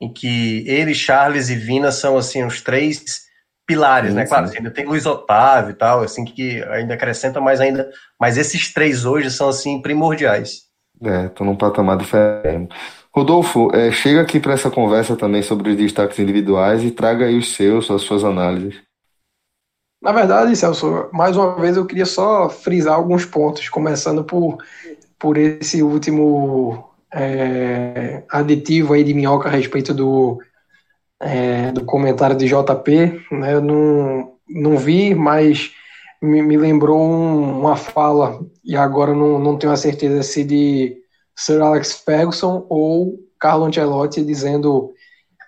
em 0.00 0.12
que 0.12 0.64
ele, 0.68 0.94
Charles 0.94 1.48
e 1.48 1.54
Vina 1.54 1.90
são 1.90 2.18
assim 2.18 2.44
os 2.44 2.60
três 2.60 3.22
pilares, 3.66 4.10
sim, 4.10 4.16
né? 4.16 4.26
Claro, 4.26 4.44
assim, 4.44 4.58
ainda 4.58 4.70
tem 4.70 4.84
Luiz 4.84 5.06
Otávio 5.06 5.70
e 5.70 5.74
tal, 5.74 6.02
assim 6.02 6.24
que 6.24 6.62
ainda 6.64 6.94
acrescenta 6.94 7.40
mais 7.40 7.60
ainda, 7.60 7.90
mas 8.20 8.36
esses 8.36 8.72
três 8.72 9.04
hoje 9.04 9.30
são 9.30 9.48
assim 9.48 9.80
primordiais. 9.80 10.62
É, 11.02 11.26
estão 11.26 11.46
num 11.46 11.56
patamar 11.56 11.96
diferente. 11.96 12.74
Rodolfo, 13.14 13.70
é, 13.74 13.90
chega 13.90 14.20
aqui 14.20 14.38
para 14.38 14.54
essa 14.54 14.70
conversa 14.70 15.16
também 15.16 15.42
sobre 15.42 15.70
os 15.70 15.76
destaques 15.76 16.18
individuais 16.18 16.82
e 16.84 16.90
traga 16.90 17.26
aí 17.26 17.36
os 17.36 17.54
seus, 17.54 17.90
as 17.90 18.02
suas 18.02 18.24
análises. 18.24 18.80
Na 20.02 20.10
verdade, 20.10 20.56
Celso, 20.56 21.08
mais 21.12 21.36
uma 21.36 21.54
vez 21.54 21.76
eu 21.76 21.86
queria 21.86 22.04
só 22.04 22.48
frisar 22.48 22.94
alguns 22.94 23.24
pontos, 23.24 23.68
começando 23.68 24.24
por, 24.24 24.58
por 25.16 25.38
esse 25.38 25.80
último 25.80 26.90
é, 27.14 28.24
aditivo 28.28 28.94
aí 28.94 29.04
de 29.04 29.14
minhoca 29.14 29.48
a 29.48 29.52
respeito 29.52 29.94
do, 29.94 30.42
é, 31.20 31.70
do 31.70 31.84
comentário 31.84 32.36
de 32.36 32.46
JP. 32.46 33.26
Né? 33.30 33.54
Eu 33.54 33.60
não, 33.60 34.32
não 34.48 34.76
vi, 34.76 35.14
mas 35.14 35.70
me, 36.20 36.42
me 36.42 36.56
lembrou 36.56 37.00
um, 37.00 37.60
uma 37.60 37.76
fala, 37.76 38.40
e 38.64 38.76
agora 38.76 39.14
não, 39.14 39.38
não 39.38 39.56
tenho 39.56 39.72
a 39.72 39.76
certeza 39.76 40.24
se 40.24 40.42
de 40.42 40.96
Sir 41.36 41.62
Alex 41.62 42.02
Ferguson 42.04 42.66
ou 42.68 43.20
Carlo 43.38 43.66
Ancelotti 43.66 44.24
dizendo 44.24 44.92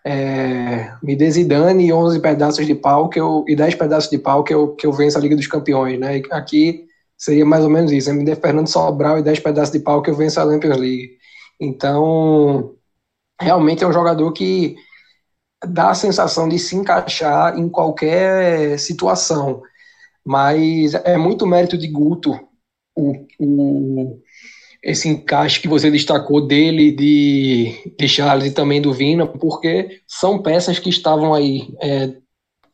é, 0.04 0.94
me 1.02 1.16
dê 1.16 1.30
Zidane 1.30 1.86
e 1.86 1.92
11 1.92 2.20
pedaços 2.20 2.66
de 2.66 2.74
pau 2.74 3.08
que 3.08 3.18
eu, 3.18 3.44
e 3.48 3.56
10 3.56 3.74
pedaços 3.76 4.10
de 4.10 4.18
pau 4.18 4.44
que 4.44 4.52
eu, 4.52 4.74
que 4.74 4.86
eu 4.86 4.92
venço 4.92 5.16
a 5.16 5.20
Liga 5.20 5.34
dos 5.34 5.46
Campeões, 5.46 5.98
né? 5.98 6.22
aqui 6.30 6.86
seria 7.16 7.44
mais 7.46 7.64
ou 7.64 7.70
menos 7.70 7.90
isso, 7.90 8.10
né? 8.10 8.16
me 8.16 8.24
dê 8.24 8.36
Fernando 8.36 8.68
Sobral 8.68 9.18
e 9.18 9.22
10 9.22 9.40
pedaços 9.40 9.72
de 9.72 9.80
pau 9.80 10.02
que 10.02 10.10
eu 10.10 10.14
venço 10.14 10.40
a 10.40 10.44
Champions 10.44 10.76
League. 10.76 11.16
Então, 11.58 12.74
realmente 13.40 13.82
é 13.82 13.86
um 13.86 13.92
jogador 13.92 14.30
que 14.32 14.76
dá 15.66 15.90
a 15.90 15.94
sensação 15.94 16.48
de 16.48 16.58
se 16.58 16.76
encaixar 16.76 17.58
em 17.58 17.68
qualquer 17.68 18.78
situação, 18.78 19.62
mas 20.24 20.94
é 20.94 21.16
muito 21.16 21.46
mérito 21.46 21.78
de 21.78 21.88
Guto 21.88 22.38
o, 22.96 23.26
o 23.38 24.20
esse 24.84 25.08
encaixe 25.08 25.60
que 25.60 25.66
você 25.66 25.90
destacou 25.90 26.46
dele, 26.46 26.92
de, 26.92 27.94
de 27.98 28.06
Charles 28.06 28.46
e 28.46 28.54
também 28.54 28.82
do 28.82 28.92
Vina, 28.92 29.26
porque 29.26 30.00
são 30.06 30.42
peças 30.42 30.78
que 30.78 30.90
estavam 30.90 31.32
aí, 31.32 31.68
é, 31.80 32.12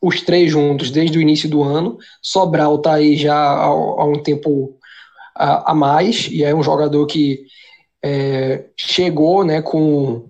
os 0.03 0.21
três 0.21 0.51
juntos, 0.51 0.91
desde 0.91 1.17
o 1.17 1.21
início 1.21 1.49
do 1.49 1.63
ano. 1.63 1.99
Sobral 2.21 2.77
está 2.77 2.95
aí 2.95 3.17
já 3.17 3.37
há, 3.37 3.65
há 3.65 4.05
um 4.05 4.21
tempo 4.21 4.77
a, 5.37 5.71
a, 5.71 5.75
mais, 5.75 6.27
e 6.33 6.43
é 6.43 6.53
um 6.53 6.65
jogador 6.65 7.07
que 7.07 7.45
é, 8.03 8.65
chegou 8.77 9.45
né, 9.45 9.63
com, 9.63 10.29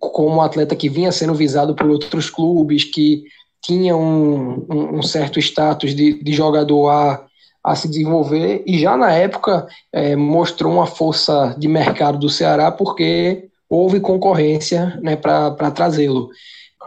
com 0.00 0.26
um 0.26 0.40
atleta 0.40 0.74
que 0.74 0.88
vinha 0.88 1.12
sendo 1.12 1.34
visado 1.34 1.72
por 1.76 1.86
outros 1.86 2.28
clubes, 2.30 2.82
que 2.82 3.22
tinha 3.62 3.96
um, 3.96 4.66
um, 4.68 4.98
um 4.98 5.02
certo 5.02 5.38
status 5.38 5.94
de, 5.94 6.20
de 6.20 6.32
jogador 6.32 6.88
a 6.88 7.24
a 7.64 7.76
se 7.76 7.88
desenvolver 7.88 8.62
e 8.66 8.78
já 8.78 8.96
na 8.96 9.12
época 9.12 9.66
é, 9.92 10.16
mostrou 10.16 10.72
uma 10.72 10.86
força 10.86 11.54
de 11.56 11.68
mercado 11.68 12.18
do 12.18 12.28
Ceará 12.28 12.70
porque 12.72 13.48
houve 13.68 14.00
concorrência 14.00 14.98
né, 15.02 15.16
para 15.16 15.70
trazê-lo. 15.70 16.28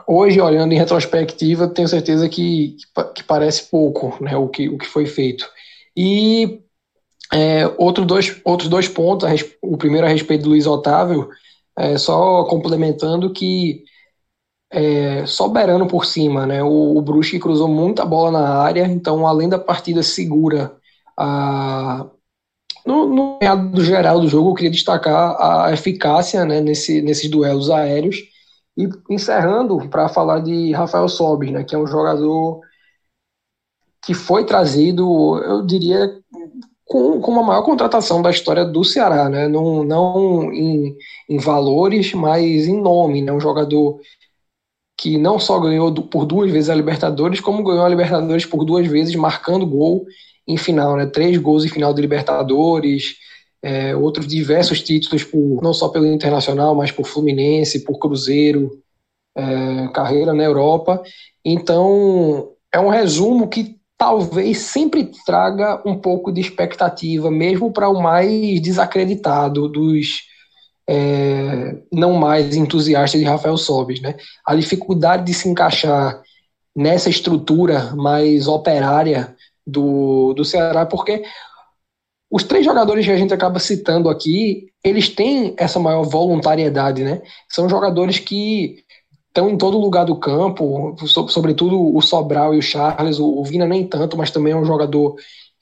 Hoje, 0.08 0.40
olhando 0.40 0.74
em 0.74 0.78
retrospectiva, 0.78 1.68
tenho 1.68 1.88
certeza 1.88 2.28
que, 2.30 2.76
que 3.16 3.24
parece 3.24 3.70
pouco 3.72 4.16
né, 4.22 4.36
o, 4.36 4.48
que, 4.48 4.70
o 4.70 4.78
que 4.78 4.86
foi 4.86 5.06
feito. 5.06 5.50
E 5.96 6.60
é, 7.34 7.66
outro 7.78 8.06
dois, 8.06 8.40
outros 8.44 8.70
dois 8.70 8.88
pontos, 8.88 9.28
o 9.62 9.78
primeiro 9.78 10.06
a 10.06 10.10
respeito 10.10 10.44
do 10.44 10.50
Luiz 10.50 10.68
Otávio, 10.68 11.30
é, 11.78 11.98
só 11.98 12.44
complementando 12.44 13.32
que 13.32 13.84
é, 14.76 15.26
soberano 15.26 15.88
por 15.88 16.06
cima, 16.06 16.46
né? 16.46 16.62
O, 16.62 16.98
o 16.98 17.02
Brusque 17.02 17.40
cruzou 17.40 17.70
muita 17.70 18.06
bola 18.06 18.30
na 18.30 18.58
área, 18.60 18.86
então 18.86 19.26
além 19.26 19.48
da 19.48 19.58
partida 19.58 20.04
segura, 20.04 20.76
a, 21.18 22.06
no, 22.86 23.08
no 23.08 23.40
do 23.72 23.84
geral 23.84 24.20
do 24.20 24.28
jogo, 24.28 24.50
eu 24.50 24.54
queria 24.54 24.72
destacar 24.72 25.38
a 25.40 25.72
eficácia 25.72 26.44
né, 26.44 26.60
nesse, 26.60 27.02
nesses 27.02 27.32
duelos 27.32 27.70
aéreos. 27.70 28.18
E 28.78 28.90
encerrando 29.10 29.88
para 29.90 30.10
falar 30.10 30.42
de 30.42 30.74
Rafael 30.74 31.08
Sobis, 31.08 31.52
né, 31.52 31.64
que 31.64 31.74
é 31.74 31.78
um 31.78 31.88
jogador 31.88 32.60
que 34.06 34.14
foi 34.14 34.46
trazido, 34.46 35.38
eu 35.38 35.66
diria, 35.66 36.20
com, 36.86 37.22
com 37.22 37.40
a 37.40 37.44
maior 37.44 37.64
contratação 37.64 38.22
da 38.22 38.30
história 38.30 38.66
do 38.66 38.84
Ceará, 38.84 39.30
né? 39.30 39.48
não, 39.48 39.84
não 39.86 40.52
em, 40.54 40.96
em 41.30 41.38
valores, 41.38 42.14
mas 42.14 42.68
em 42.68 42.80
nome. 42.80 43.22
Né? 43.22 43.32
Um 43.32 43.40
jogador 43.40 44.00
que 44.98 45.18
não 45.18 45.38
só 45.38 45.60
ganhou 45.60 45.94
por 45.94 46.26
duas 46.26 46.52
vezes 46.52 46.70
a 46.70 46.76
Libertadores, 46.76 47.40
como 47.40 47.64
ganhou 47.64 47.86
a 47.86 47.90
Libertadores 47.90 48.46
por 48.46 48.64
duas 48.64 48.88
vezes, 48.88 49.16
marcando 49.16 49.66
gol 49.66 50.06
em 50.48 50.58
final, 50.58 50.96
né? 50.96 51.06
Três 51.06 51.38
gols 51.38 51.66
em 51.66 51.70
final 51.70 51.94
de 51.94 52.02
Libertadores, 52.02 53.16
é, 53.62 53.96
outros 53.96 54.28
diversos 54.28 54.82
títulos, 54.82 55.24
por, 55.24 55.62
não 55.62 55.74
só 55.74 55.90
pelo 55.90 56.06
Internacional, 56.06 56.76
mas 56.76 56.92
por 56.92 57.06
Fluminense, 57.06 57.84
por 57.84 57.98
Cruzeiro, 57.98 58.72
é, 59.36 59.88
carreira 59.90 60.34
na 60.34 60.44
Europa. 60.44 61.02
Então, 61.44 62.52
é 62.72 62.80
um 62.80 62.90
resumo 62.90 63.50
que 63.50 63.76
talvez 63.98 64.60
sempre 64.60 65.12
traga 65.26 65.82
um 65.86 65.98
pouco 65.98 66.32
de 66.32 66.42
expectativa, 66.42 67.32
mesmo 67.32 67.72
para 67.72 67.90
o 67.90 68.02
mais 68.02 68.62
desacreditado 68.62 69.68
dos 69.68 70.24
é, 70.88 71.76
não 71.92 72.14
mais 72.14 72.56
entusiastas 72.56 73.20
de 73.20 73.26
Rafael 73.26 73.58
Sobis. 73.58 74.02
Né? 74.02 74.16
A 74.46 74.56
dificuldade 74.56 75.26
de 75.26 75.34
se 75.34 75.50
encaixar 75.50 76.22
nessa 76.76 77.10
estrutura 77.10 77.96
mais 77.96 78.48
operária 78.48 79.36
do, 79.66 80.34
do 80.34 80.44
Ceará, 80.44 80.86
porque 80.86 81.24
os 82.30 82.44
três 82.44 82.66
jogadores 82.66 83.06
que 83.06 83.12
a 83.12 83.18
gente 83.18 83.34
acaba 83.34 83.60
citando 83.60 84.10
aqui, 84.10 84.68
eles 84.84 85.10
têm 85.10 85.54
essa 85.58 85.80
maior 85.80 86.04
voluntariedade, 86.04 87.04
né? 87.04 87.22
São 87.50 87.70
jogadores 87.70 88.20
que 88.20 88.84
estão 89.28 89.50
em 89.50 89.58
todo 89.58 89.80
lugar 89.80 90.06
do 90.06 90.18
campo, 90.18 90.96
sobretudo 91.28 91.96
o 91.96 92.02
Sobral 92.02 92.54
e 92.54 92.58
o 92.58 92.62
Charles, 92.62 93.20
o 93.20 93.44
Vina 93.44 93.66
nem 93.66 93.88
tanto, 93.88 94.18
mas 94.18 94.32
também 94.32 94.54
é 94.54 94.56
um 94.56 94.66
jogador 94.66 95.16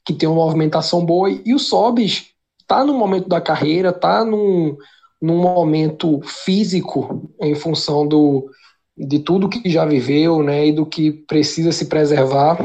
que 0.06 0.14
tem 0.14 0.28
uma 0.28 0.44
movimentação 0.44 1.06
boa, 1.06 1.30
e 1.30 1.54
o 1.54 1.60
Sobis 1.60 2.30
está 2.60 2.84
no 2.84 2.94
momento 2.94 3.30
da 3.30 3.40
carreira, 3.40 3.90
está 3.90 4.24
num, 4.26 4.76
num 5.24 5.38
momento 5.38 6.20
físico 6.22 7.32
em 7.42 7.56
função 7.56 8.06
do, 8.06 8.52
de 8.98 9.20
tudo 9.20 9.48
que 9.48 9.70
já 9.70 9.86
viveu, 9.86 10.44
né, 10.44 10.68
e 10.68 10.74
do 10.74 10.86
que 10.86 11.14
precisa 11.14 11.72
se 11.72 11.86
preservar 11.86 12.58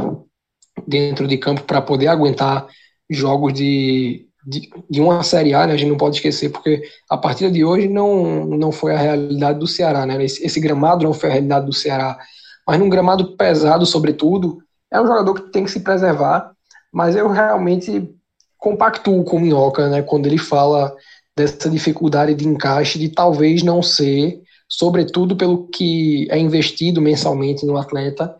dentro 0.84 1.28
de 1.28 1.38
campo 1.38 1.62
para 1.62 1.80
poder 1.80 2.08
aguentar 2.08 2.66
jogos 3.08 3.52
de, 3.52 4.26
de, 4.44 4.68
de, 4.90 5.00
uma 5.00 5.22
Série 5.22 5.54
A, 5.54 5.68
né? 5.68 5.74
A 5.74 5.76
gente 5.76 5.90
não 5.90 5.96
pode 5.96 6.16
esquecer, 6.16 6.50
porque 6.50 6.82
a 7.08 7.16
partida 7.16 7.48
de 7.48 7.64
hoje 7.64 7.86
não, 7.86 8.44
não 8.46 8.72
foi 8.72 8.92
a 8.92 8.98
realidade 8.98 9.60
do 9.60 9.66
Ceará, 9.68 10.04
né? 10.04 10.22
Esse, 10.24 10.44
esse 10.44 10.58
gramado 10.58 11.04
não 11.04 11.14
foi 11.14 11.28
a 11.28 11.32
realidade 11.34 11.64
do 11.64 11.72
Ceará. 11.72 12.18
Mas 12.66 12.80
num 12.80 12.88
gramado 12.88 13.36
pesado, 13.36 13.86
sobretudo, 13.86 14.58
é 14.92 15.00
um 15.00 15.06
jogador 15.06 15.34
que 15.34 15.52
tem 15.52 15.62
que 15.62 15.70
se 15.70 15.80
preservar. 15.80 16.50
Mas 16.92 17.14
eu 17.14 17.28
realmente 17.28 18.12
compactuo 18.58 19.22
com 19.22 19.36
o 19.36 19.40
Minhoca, 19.40 19.88
né? 19.88 20.02
Quando 20.02 20.26
ele 20.26 20.38
fala 20.38 20.92
dessa 21.38 21.70
dificuldade 21.70 22.34
de 22.34 22.46
encaixe, 22.46 22.98
de 22.98 23.08
talvez 23.08 23.62
não 23.62 23.80
ser, 23.82 24.42
sobretudo 24.68 25.36
pelo 25.36 25.68
que 25.68 26.26
é 26.30 26.38
investido 26.38 27.00
mensalmente 27.00 27.64
no 27.64 27.78
atleta, 27.78 28.36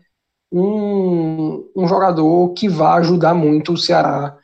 um, 0.51 1.65
um 1.75 1.87
jogador 1.87 2.53
que 2.53 2.67
vá 2.67 2.95
ajudar 2.95 3.33
muito 3.33 3.73
o 3.73 3.77
Ceará 3.77 4.37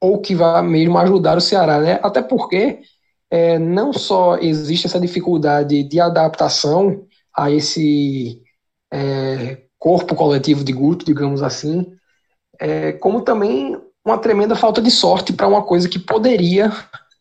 ou 0.00 0.20
que 0.20 0.34
vá 0.34 0.62
mesmo 0.62 0.96
ajudar 0.98 1.36
o 1.36 1.40
Ceará, 1.40 1.80
né? 1.80 1.98
Até 2.02 2.22
porque 2.22 2.80
é, 3.30 3.58
não 3.58 3.92
só 3.92 4.36
existe 4.36 4.86
essa 4.86 5.00
dificuldade 5.00 5.82
de 5.82 5.98
adaptação 5.98 7.06
a 7.36 7.50
esse 7.50 8.40
é, 8.92 9.62
corpo 9.78 10.14
coletivo 10.14 10.62
de 10.62 10.72
Guto, 10.72 11.04
digamos 11.04 11.42
assim, 11.42 11.86
é, 12.60 12.92
como 12.92 13.22
também 13.22 13.76
uma 14.04 14.18
tremenda 14.18 14.54
falta 14.54 14.80
de 14.80 14.90
sorte 14.90 15.32
para 15.32 15.48
uma 15.48 15.62
coisa 15.62 15.88
que 15.88 15.98
poderia 15.98 16.70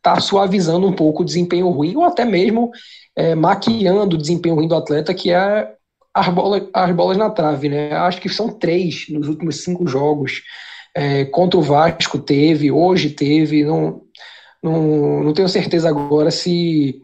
estar 0.06 0.15
tá 0.15 0.22
suavizando 0.22 0.88
um 0.88 0.94
pouco 0.94 1.24
o 1.24 1.26
desempenho 1.26 1.70
ruim, 1.70 1.96
ou 1.96 2.04
até 2.04 2.24
mesmo 2.24 2.72
é, 3.15 3.34
maquiando 3.34 4.15
o 4.15 4.20
desempenho 4.20 4.56
ruim 4.56 4.68
do 4.68 4.76
atleta, 4.76 5.13
que 5.13 5.32
é 5.32 5.74
as, 6.13 6.30
bola, 6.30 6.70
as 6.74 6.96
bolas 6.96 7.18
na 7.18 7.30
trave, 7.30 7.70
né? 7.70 7.91
Acho 7.94 8.22
que 8.22 8.30
são 8.30 8.50
três 8.50 9.08
nos 9.10 9.28
últimos 9.28 9.63
cinco 9.63 9.88
jogos 9.88 10.44
é, 10.96 11.26
contra 11.26 11.60
o 11.60 11.63
Vasco 11.63 12.18
teve, 12.20 12.72
hoje 12.72 13.10
teve, 13.10 13.65
não, 13.65 14.02
não, 14.63 15.24
não 15.24 15.34
tenho 15.34 15.50
certeza 15.50 15.89
agora 15.89 16.32
se 16.32 17.02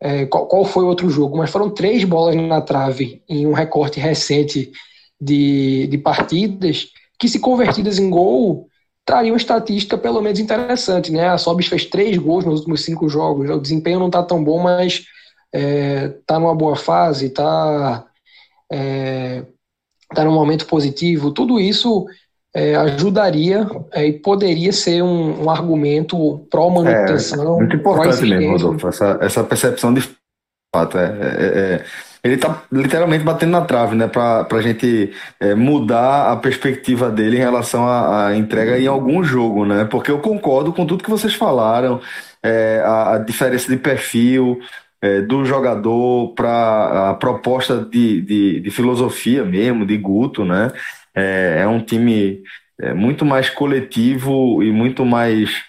é, 0.00 0.26
qual, 0.26 0.46
qual, 0.46 0.64
foi 0.64 0.84
o 0.84 0.88
outro 0.88 1.10
jogo, 1.10 1.36
mas 1.36 1.50
foram 1.50 1.70
três 1.70 2.04
bolas 2.04 2.36
na 2.36 2.60
trave 2.60 3.22
em 3.28 3.46
um 3.46 3.52
recorte 3.52 3.98
recente 3.98 4.70
de, 5.20 5.88
de 5.88 5.98
partidas 5.98 6.86
que, 7.18 7.28
se 7.28 7.40
convertidas 7.40 7.98
em 7.98 8.08
gol, 8.08 8.68
trariam 9.06 9.34
uma 9.34 9.38
estatística 9.38 9.96
pelo 9.96 10.20
menos 10.20 10.40
interessante, 10.40 11.12
né? 11.12 11.28
A 11.28 11.38
Sobis 11.38 11.68
fez 11.68 11.86
três 11.86 12.18
gols 12.18 12.44
nos 12.44 12.58
últimos 12.58 12.84
cinco 12.84 13.08
jogos, 13.08 13.48
o 13.48 13.60
desempenho 13.60 14.00
não 14.00 14.08
está 14.08 14.22
tão 14.22 14.42
bom, 14.42 14.58
mas 14.58 15.04
é, 15.54 16.08
tá 16.26 16.40
numa 16.40 16.54
boa 16.54 16.74
fase, 16.74 17.30
tá, 17.30 18.04
é, 18.70 19.44
tá 20.12 20.24
num 20.24 20.34
momento 20.34 20.66
positivo, 20.66 21.30
tudo 21.30 21.60
isso 21.60 22.04
é, 22.52 22.74
ajudaria 22.74 23.64
é, 23.92 24.06
e 24.06 24.12
poderia 24.12 24.72
ser 24.72 25.02
um, 25.02 25.44
um 25.44 25.50
argumento 25.50 26.44
pró-manutenção. 26.50 27.54
É, 27.54 27.58
muito 27.58 27.76
importante 27.76 28.22
mesmo, 28.22 28.52
Rodolfo, 28.52 28.88
essa, 28.88 29.18
essa 29.20 29.44
percepção 29.44 29.94
de 29.94 30.02
fato. 30.74 30.98
É, 30.98 31.04
é, 31.04 31.74
é 31.74 31.84
ele 32.22 32.34
está 32.34 32.62
literalmente 32.72 33.24
batendo 33.24 33.52
na 33.52 33.60
trave, 33.62 33.94
né, 33.94 34.08
para 34.08 34.46
a 34.50 34.62
gente 34.62 35.12
é, 35.40 35.54
mudar 35.54 36.32
a 36.32 36.36
perspectiva 36.36 37.10
dele 37.10 37.36
em 37.36 37.40
relação 37.40 37.86
à, 37.86 38.28
à, 38.28 38.36
entrega 38.36 38.78
em 38.78 38.86
algum 38.86 39.22
jogo, 39.22 39.64
né? 39.64 39.84
Porque 39.84 40.10
eu 40.10 40.18
concordo 40.18 40.72
com 40.72 40.86
tudo 40.86 41.04
que 41.04 41.10
vocês 41.10 41.34
falaram, 41.34 42.00
a, 42.84 43.14
a, 43.14 43.18
diferença 43.18 43.68
de 43.68 43.76
perfil. 43.76 44.60
do 45.28 45.44
jogador 45.44 46.32
para 46.34 47.10
a 47.10 47.14
proposta 47.14 47.78
de, 47.84 48.20
de, 48.22 48.60
de 48.60 48.70
filosofia 48.70 49.44
mesmo, 49.44 49.86
de 49.86 49.96
Guto, 49.96 50.44
né? 50.44 50.72
É, 51.14 51.60
é 51.62 51.66
um 51.66 51.80
time 51.80 52.42
é, 52.80 52.92
muito 52.92 53.24
mais 53.24 53.48
coletivo 53.48 54.62
e 54.62 54.70
muito 54.70 55.04
mais 55.04 55.64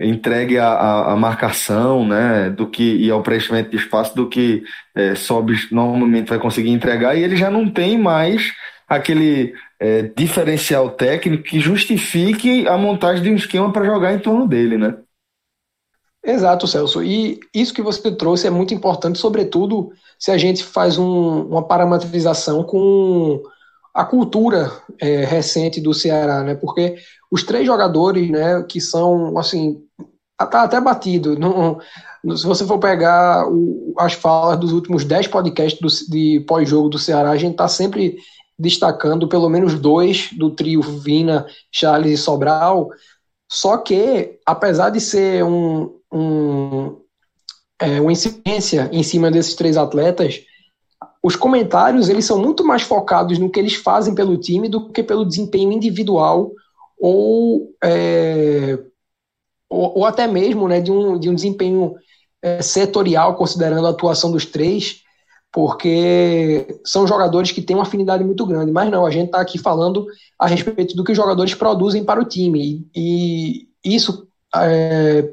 entregue 0.00 0.58
à, 0.58 1.16
marcação, 1.16 2.06
né, 2.06 2.50
do 2.50 2.68
que 2.68 2.96
e 2.96 3.10
ao 3.10 3.22
preenchimento 3.22 3.70
de 3.70 3.76
espaço 3.76 4.14
do 4.14 4.28
que 4.28 4.62
é, 4.94 5.14
Sobis 5.16 5.70
normalmente 5.72 6.28
vai 6.28 6.38
conseguir 6.38 6.70
entregar 6.70 7.16
e 7.16 7.24
ele 7.24 7.36
já 7.36 7.50
não 7.50 7.68
tem 7.68 7.98
mais 7.98 8.52
aquele 8.88 9.54
é, 9.80 10.02
diferencial 10.02 10.90
técnico 10.90 11.42
que 11.42 11.58
justifique 11.58 12.66
a 12.68 12.78
montagem 12.78 13.22
de 13.22 13.30
um 13.30 13.36
esquema 13.36 13.72
para 13.72 13.84
jogar 13.84 14.14
em 14.14 14.18
torno 14.18 14.46
dele, 14.46 14.78
né? 14.78 14.96
Exato, 16.24 16.66
Celso. 16.66 17.02
E 17.02 17.38
isso 17.54 17.74
que 17.74 17.82
você 17.82 18.10
trouxe 18.12 18.46
é 18.46 18.50
muito 18.50 18.74
importante, 18.74 19.18
sobretudo 19.18 19.90
se 20.18 20.30
a 20.30 20.38
gente 20.38 20.64
faz 20.64 20.98
um, 20.98 21.42
uma 21.42 21.66
parametrização 21.66 22.62
com 22.64 23.42
a 23.94 24.04
cultura 24.04 24.70
é, 25.00 25.24
recente 25.24 25.80
do 25.80 25.94
Ceará, 25.94 26.42
né? 26.42 26.54
Porque 26.54 26.96
os 27.30 27.42
três 27.42 27.66
jogadores, 27.66 28.30
né, 28.30 28.64
que 28.68 28.80
são 28.80 29.36
assim, 29.38 29.82
tá 30.46 30.62
até 30.62 30.80
batido. 30.80 31.36
Se 32.36 32.46
você 32.46 32.64
for 32.66 32.78
pegar 32.78 33.48
o, 33.48 33.94
as 33.98 34.12
falas 34.12 34.58
dos 34.58 34.72
últimos 34.72 35.04
dez 35.04 35.26
podcasts 35.26 35.80
do, 35.80 36.10
de 36.10 36.40
pós-jogo 36.40 36.88
do 36.88 36.98
Ceará, 36.98 37.30
a 37.30 37.36
gente 37.36 37.56
tá 37.56 37.68
sempre 37.68 38.16
destacando 38.58 39.28
pelo 39.28 39.48
menos 39.48 39.74
dois 39.74 40.30
do 40.32 40.50
trio 40.50 40.82
Vina, 40.82 41.46
Charles 41.70 42.12
e 42.12 42.22
Sobral. 42.22 42.88
Só 43.50 43.78
que, 43.78 44.38
apesar 44.44 44.90
de 44.90 45.00
ser 45.00 45.44
um, 45.44 45.96
um, 46.12 46.96
é, 47.80 48.00
uma 48.00 48.12
incidência 48.12 48.88
em 48.92 49.02
cima 49.02 49.30
desses 49.30 49.54
três 49.54 49.76
atletas, 49.76 50.40
os 51.22 51.36
comentários 51.36 52.08
eles 52.08 52.24
são 52.24 52.38
muito 52.38 52.64
mais 52.64 52.82
focados 52.82 53.38
no 53.38 53.50
que 53.50 53.58
eles 53.58 53.74
fazem 53.74 54.14
pelo 54.14 54.36
time 54.36 54.68
do 54.68 54.90
que 54.90 55.02
pelo 55.02 55.24
desempenho 55.24 55.72
individual 55.72 56.52
ou, 57.00 57.70
é, 57.82 58.78
ou, 59.68 59.98
ou, 59.98 60.04
até 60.04 60.26
mesmo 60.26 60.66
né, 60.68 60.80
de, 60.80 60.90
um, 60.90 61.18
de 61.18 61.28
um 61.28 61.34
desempenho 61.34 61.94
é, 62.42 62.62
setorial, 62.62 63.34
considerando 63.34 63.86
a 63.86 63.90
atuação 63.90 64.30
dos 64.30 64.46
três, 64.46 65.02
porque 65.52 66.80
são 66.84 67.06
jogadores 67.06 67.52
que 67.52 67.62
têm 67.62 67.76
uma 67.76 67.82
afinidade 67.82 68.22
muito 68.22 68.44
grande. 68.46 68.70
Mas 68.70 68.90
não, 68.90 69.04
a 69.04 69.10
gente 69.10 69.26
está 69.26 69.40
aqui 69.40 69.58
falando 69.58 70.06
a 70.38 70.46
respeito 70.46 70.94
do 70.94 71.02
que 71.04 71.12
os 71.12 71.16
jogadores 71.16 71.54
produzem 71.54 72.04
para 72.04 72.20
o 72.20 72.24
time. 72.24 72.86
E, 72.94 73.66
e 73.84 73.96
isso, 73.96 74.28
é, 74.54 75.28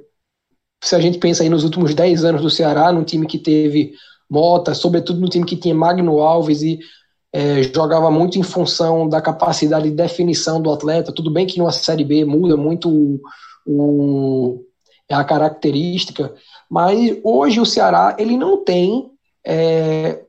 se 0.84 0.96
a 0.96 1.00
gente 1.00 1.18
pensa 1.18 1.44
aí 1.44 1.50
nos 1.50 1.64
últimos 1.64 1.94
10 1.94 2.24
anos 2.26 2.42
do 2.42 2.50
Ceará, 2.50 2.92
num 2.92 3.04
time 3.04 3.28
que 3.28 3.38
teve 3.38 3.94
Mota, 4.30 4.74
sobretudo 4.74 5.20
no 5.20 5.30
time 5.30 5.46
que 5.46 5.56
tinha 5.56 5.76
Magno 5.76 6.20
Alves 6.20 6.62
e 6.62 6.80
é, 7.32 7.64
jogava 7.64 8.10
muito 8.10 8.40
em 8.40 8.44
função 8.44 9.08
da 9.08 9.22
capacidade 9.22 9.90
de 9.90 9.96
definição 9.96 10.62
do 10.62 10.72
atleta. 10.72 11.12
Tudo 11.12 11.30
bem 11.30 11.46
que 11.46 11.60
numa 11.60 11.72
Série 11.72 12.04
B 12.04 12.24
muda 12.24 12.56
muito 12.56 13.20
o, 13.66 14.64
a 15.10 15.24
característica, 15.24 16.34
mas 16.70 17.18
hoje 17.24 17.60
o 17.60 17.66
Ceará 17.66 18.16
ele 18.20 18.38
não 18.38 18.64
tem 18.64 19.12
é, 19.46 20.24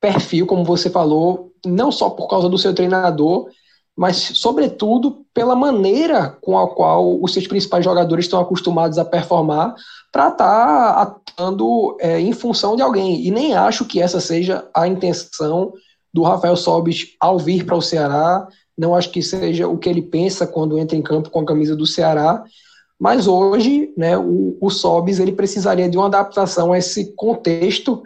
perfil, 0.00 0.46
como 0.46 0.64
você 0.64 0.90
falou, 0.90 1.52
não 1.64 1.90
só 1.90 2.10
por 2.10 2.28
causa 2.28 2.48
do 2.48 2.58
seu 2.58 2.74
treinador, 2.74 3.48
mas 3.96 4.16
sobretudo 4.16 5.24
pela 5.32 5.56
maneira 5.56 6.36
com 6.42 6.58
a 6.58 6.68
qual 6.68 7.20
os 7.22 7.32
seus 7.32 7.46
principais 7.46 7.84
jogadores 7.84 8.26
estão 8.26 8.40
acostumados 8.40 8.98
a 8.98 9.04
performar 9.04 9.74
para 10.12 10.28
estar 10.28 10.36
tá 10.36 11.02
atuando 11.02 11.96
é, 12.00 12.20
em 12.20 12.32
função 12.32 12.76
de 12.76 12.82
alguém. 12.82 13.26
E 13.26 13.30
nem 13.30 13.54
acho 13.54 13.86
que 13.86 14.00
essa 14.00 14.20
seja 14.20 14.68
a 14.74 14.86
intenção 14.86 15.72
do 16.12 16.22
Rafael 16.22 16.56
Sobis 16.56 17.16
ao 17.20 17.38
vir 17.38 17.64
para 17.64 17.76
o 17.76 17.82
Ceará. 17.82 18.46
Não 18.76 18.94
acho 18.94 19.10
que 19.10 19.22
seja 19.22 19.66
o 19.68 19.78
que 19.78 19.88
ele 19.88 20.02
pensa 20.02 20.46
quando 20.46 20.78
entra 20.78 20.96
em 20.96 21.02
campo 21.02 21.30
com 21.30 21.40
a 21.40 21.46
camisa 21.46 21.74
do 21.74 21.86
Ceará. 21.86 22.44
Mas 22.98 23.26
hoje, 23.26 23.92
né, 23.96 24.16
o, 24.16 24.56
o 24.60 24.70
Sobis 24.70 25.18
ele 25.18 25.32
precisaria 25.32 25.88
de 25.88 25.96
uma 25.96 26.06
adaptação 26.06 26.72
a 26.72 26.78
esse 26.78 27.14
contexto 27.14 28.02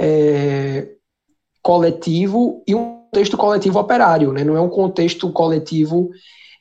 é, 0.00 0.88
coletivo 1.62 2.62
e 2.66 2.74
um 2.74 3.00
contexto 3.10 3.36
coletivo 3.36 3.78
operário, 3.78 4.32
né? 4.32 4.44
não 4.44 4.56
é 4.56 4.60
um 4.60 4.68
contexto 4.68 5.30
coletivo 5.32 6.10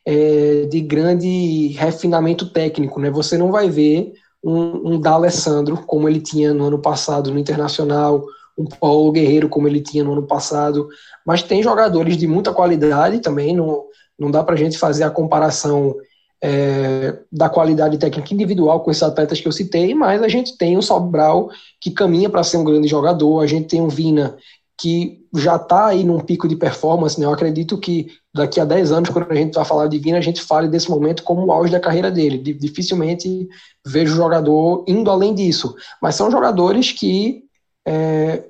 é, 0.05 0.65
de 0.65 0.81
grande 0.81 1.67
refinamento 1.67 2.49
técnico. 2.49 2.99
Né? 2.99 3.09
Você 3.11 3.37
não 3.37 3.51
vai 3.51 3.69
ver 3.69 4.13
um, 4.43 4.93
um 4.93 4.99
D'Alessandro 4.99 5.77
como 5.85 6.09
ele 6.09 6.19
tinha 6.19 6.53
no 6.53 6.65
ano 6.65 6.79
passado 6.79 7.31
no 7.31 7.39
Internacional, 7.39 8.25
um 8.59 8.65
Paulo 8.65 9.11
Guerreiro 9.13 9.47
como 9.47 9.67
ele 9.67 9.79
tinha 9.79 10.03
no 10.03 10.11
ano 10.11 10.27
passado, 10.27 10.89
mas 11.25 11.41
tem 11.41 11.63
jogadores 11.63 12.17
de 12.17 12.27
muita 12.27 12.53
qualidade 12.53 13.21
também, 13.21 13.55
não, 13.55 13.85
não 14.19 14.29
dá 14.29 14.43
para 14.43 14.55
a 14.55 14.57
gente 14.57 14.77
fazer 14.77 15.05
a 15.05 15.09
comparação 15.09 15.95
é, 16.43 17.17
da 17.31 17.49
qualidade 17.49 17.97
técnica 17.97 18.33
individual 18.33 18.81
com 18.81 18.91
esses 18.91 19.03
atletas 19.03 19.39
que 19.39 19.47
eu 19.47 19.51
citei, 19.51 19.93
mas 19.93 20.21
a 20.21 20.27
gente 20.27 20.57
tem 20.57 20.77
o 20.77 20.81
Sobral 20.81 21.49
que 21.79 21.91
caminha 21.91 22.29
para 22.29 22.43
ser 22.43 22.57
um 22.57 22.63
grande 22.63 22.87
jogador, 22.87 23.39
a 23.39 23.47
gente 23.47 23.67
tem 23.67 23.81
o 23.81 23.89
Vina 23.89 24.35
que 24.79 25.19
já 25.35 25.57
está 25.57 25.87
aí 25.87 26.05
num 26.05 26.21
pico 26.21 26.47
de 26.47 26.55
performance, 26.55 27.19
né? 27.19 27.25
Eu 27.25 27.33
acredito 27.33 27.77
que 27.77 28.07
daqui 28.33 28.61
a 28.61 28.65
10 28.65 28.93
anos, 28.93 29.09
quando 29.09 29.29
a 29.29 29.35
gente 29.35 29.53
vai 29.53 29.65
falar 29.65 29.87
de 29.87 29.99
Vina, 29.99 30.17
a 30.17 30.21
gente 30.21 30.41
fale 30.41 30.69
desse 30.69 30.89
momento 30.89 31.21
como 31.23 31.45
o 31.45 31.51
auge 31.51 31.69
da 31.69 31.81
carreira 31.81 32.09
dele. 32.09 32.37
Dificilmente 32.37 33.47
vejo 33.85 34.13
o 34.13 34.15
jogador 34.15 34.85
indo 34.87 35.11
além 35.11 35.35
disso. 35.35 35.75
Mas 36.01 36.15
são 36.15 36.31
jogadores 36.31 36.93
que 36.93 37.43
é, 37.89 38.45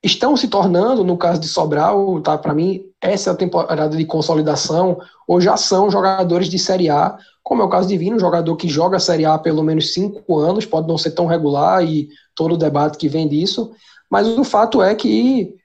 estão 0.00 0.36
se 0.36 0.46
tornando, 0.46 1.02
no 1.02 1.18
caso 1.18 1.40
de 1.40 1.48
Sobral, 1.48 2.20
tá? 2.20 2.38
Para 2.38 2.54
mim, 2.54 2.84
essa 3.00 3.30
é 3.30 3.32
a 3.32 3.36
temporada 3.36 3.96
de 3.96 4.04
consolidação, 4.04 5.00
ou 5.26 5.40
já 5.40 5.56
são 5.56 5.90
jogadores 5.90 6.48
de 6.48 6.56
Série 6.56 6.88
A, 6.88 7.18
como 7.42 7.62
é 7.62 7.64
o 7.64 7.68
caso 7.68 7.88
de 7.88 7.98
Vino, 7.98 8.14
um 8.14 8.20
jogador 8.20 8.54
que 8.56 8.68
joga 8.68 8.96
a 8.96 9.00
Série 9.00 9.24
A 9.24 9.34
há 9.34 9.38
pelo 9.40 9.64
menos 9.64 9.92
cinco 9.92 10.38
anos, 10.38 10.64
pode 10.64 10.86
não 10.86 10.96
ser 10.96 11.10
tão 11.10 11.26
regular 11.26 11.84
e 11.84 12.08
todo 12.32 12.54
o 12.54 12.58
debate 12.58 12.96
que 12.96 13.08
vem 13.08 13.26
disso, 13.26 13.72
mas 14.08 14.28
o 14.28 14.44
fato 14.44 14.80
é 14.80 14.94
que 14.94 15.56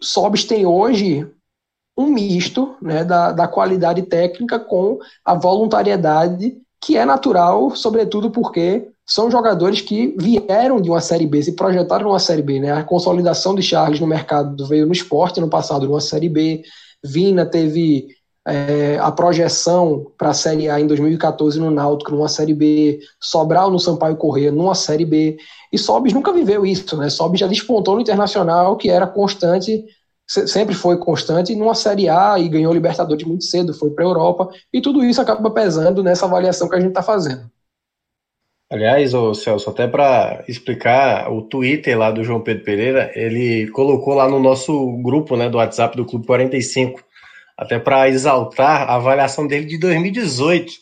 Sobis 0.00 0.44
tem 0.44 0.64
hoje 0.64 1.28
um 1.98 2.06
misto 2.06 2.76
né, 2.80 3.04
da, 3.04 3.32
da 3.32 3.48
qualidade 3.48 4.02
técnica 4.02 4.60
com 4.60 5.00
a 5.24 5.34
voluntariedade 5.34 6.56
que 6.80 6.96
é 6.96 7.04
natural, 7.04 7.74
sobretudo 7.74 8.30
porque 8.30 8.91
são 9.06 9.30
jogadores 9.30 9.80
que 9.80 10.14
vieram 10.18 10.80
de 10.80 10.88
uma 10.88 11.00
Série 11.00 11.26
B, 11.26 11.42
se 11.42 11.56
projetaram 11.56 12.06
numa 12.06 12.18
Série 12.18 12.42
B. 12.42 12.60
Né? 12.60 12.72
A 12.72 12.84
consolidação 12.84 13.54
de 13.54 13.62
Charles 13.62 14.00
no 14.00 14.06
mercado 14.06 14.66
veio 14.66 14.86
no 14.86 14.92
esporte 14.92 15.40
no 15.40 15.48
passado, 15.48 15.86
numa 15.86 16.00
Série 16.00 16.28
B. 16.28 16.62
Vina 17.04 17.44
teve 17.44 18.08
é, 18.46 18.98
a 19.00 19.10
projeção 19.10 20.06
para 20.16 20.30
a 20.30 20.34
Série 20.34 20.68
A 20.68 20.80
em 20.80 20.86
2014 20.86 21.58
no 21.58 21.70
Náutico, 21.70 22.12
numa 22.12 22.28
Série 22.28 22.54
B. 22.54 23.00
Sobral 23.20 23.70
no 23.70 23.78
Sampaio 23.78 24.16
Corrêa, 24.16 24.52
numa 24.52 24.74
Série 24.74 25.04
B. 25.04 25.36
E 25.72 25.78
Sobis 25.78 26.12
nunca 26.12 26.32
viveu 26.32 26.64
isso. 26.64 26.96
Né? 26.96 27.10
Sobis 27.10 27.40
já 27.40 27.46
despontou 27.46 27.96
no 27.96 28.00
Internacional, 28.00 28.76
que 28.76 28.88
era 28.88 29.06
constante 29.06 29.84
sempre 30.26 30.74
foi 30.74 30.96
constante 30.96 31.54
numa 31.54 31.74
Série 31.74 32.08
A 32.08 32.38
e 32.38 32.48
ganhou 32.48 32.72
Libertadores 32.72 33.26
muito 33.26 33.44
cedo, 33.44 33.74
foi 33.74 33.90
para 33.90 34.04
a 34.04 34.08
Europa, 34.08 34.48
e 34.72 34.80
tudo 34.80 35.04
isso 35.04 35.20
acaba 35.20 35.50
pesando 35.50 36.02
nessa 36.02 36.24
avaliação 36.26 36.68
que 36.68 36.76
a 36.76 36.80
gente 36.80 36.90
está 36.90 37.02
fazendo. 37.02 37.50
Aliás, 38.72 39.12
ô 39.12 39.34
Celso, 39.34 39.68
até 39.68 39.86
para 39.86 40.42
explicar, 40.48 41.30
o 41.30 41.42
Twitter 41.42 41.98
lá 41.98 42.10
do 42.10 42.24
João 42.24 42.40
Pedro 42.40 42.64
Pereira, 42.64 43.12
ele 43.14 43.66
colocou 43.68 44.14
lá 44.14 44.26
no 44.26 44.40
nosso 44.40 44.96
grupo 45.02 45.36
né, 45.36 45.50
do 45.50 45.58
WhatsApp 45.58 45.94
do 45.94 46.06
Clube 46.06 46.24
45, 46.24 47.04
até 47.54 47.78
para 47.78 48.08
exaltar 48.08 48.88
a 48.88 48.94
avaliação 48.94 49.46
dele 49.46 49.66
de 49.66 49.76
2018, 49.76 50.72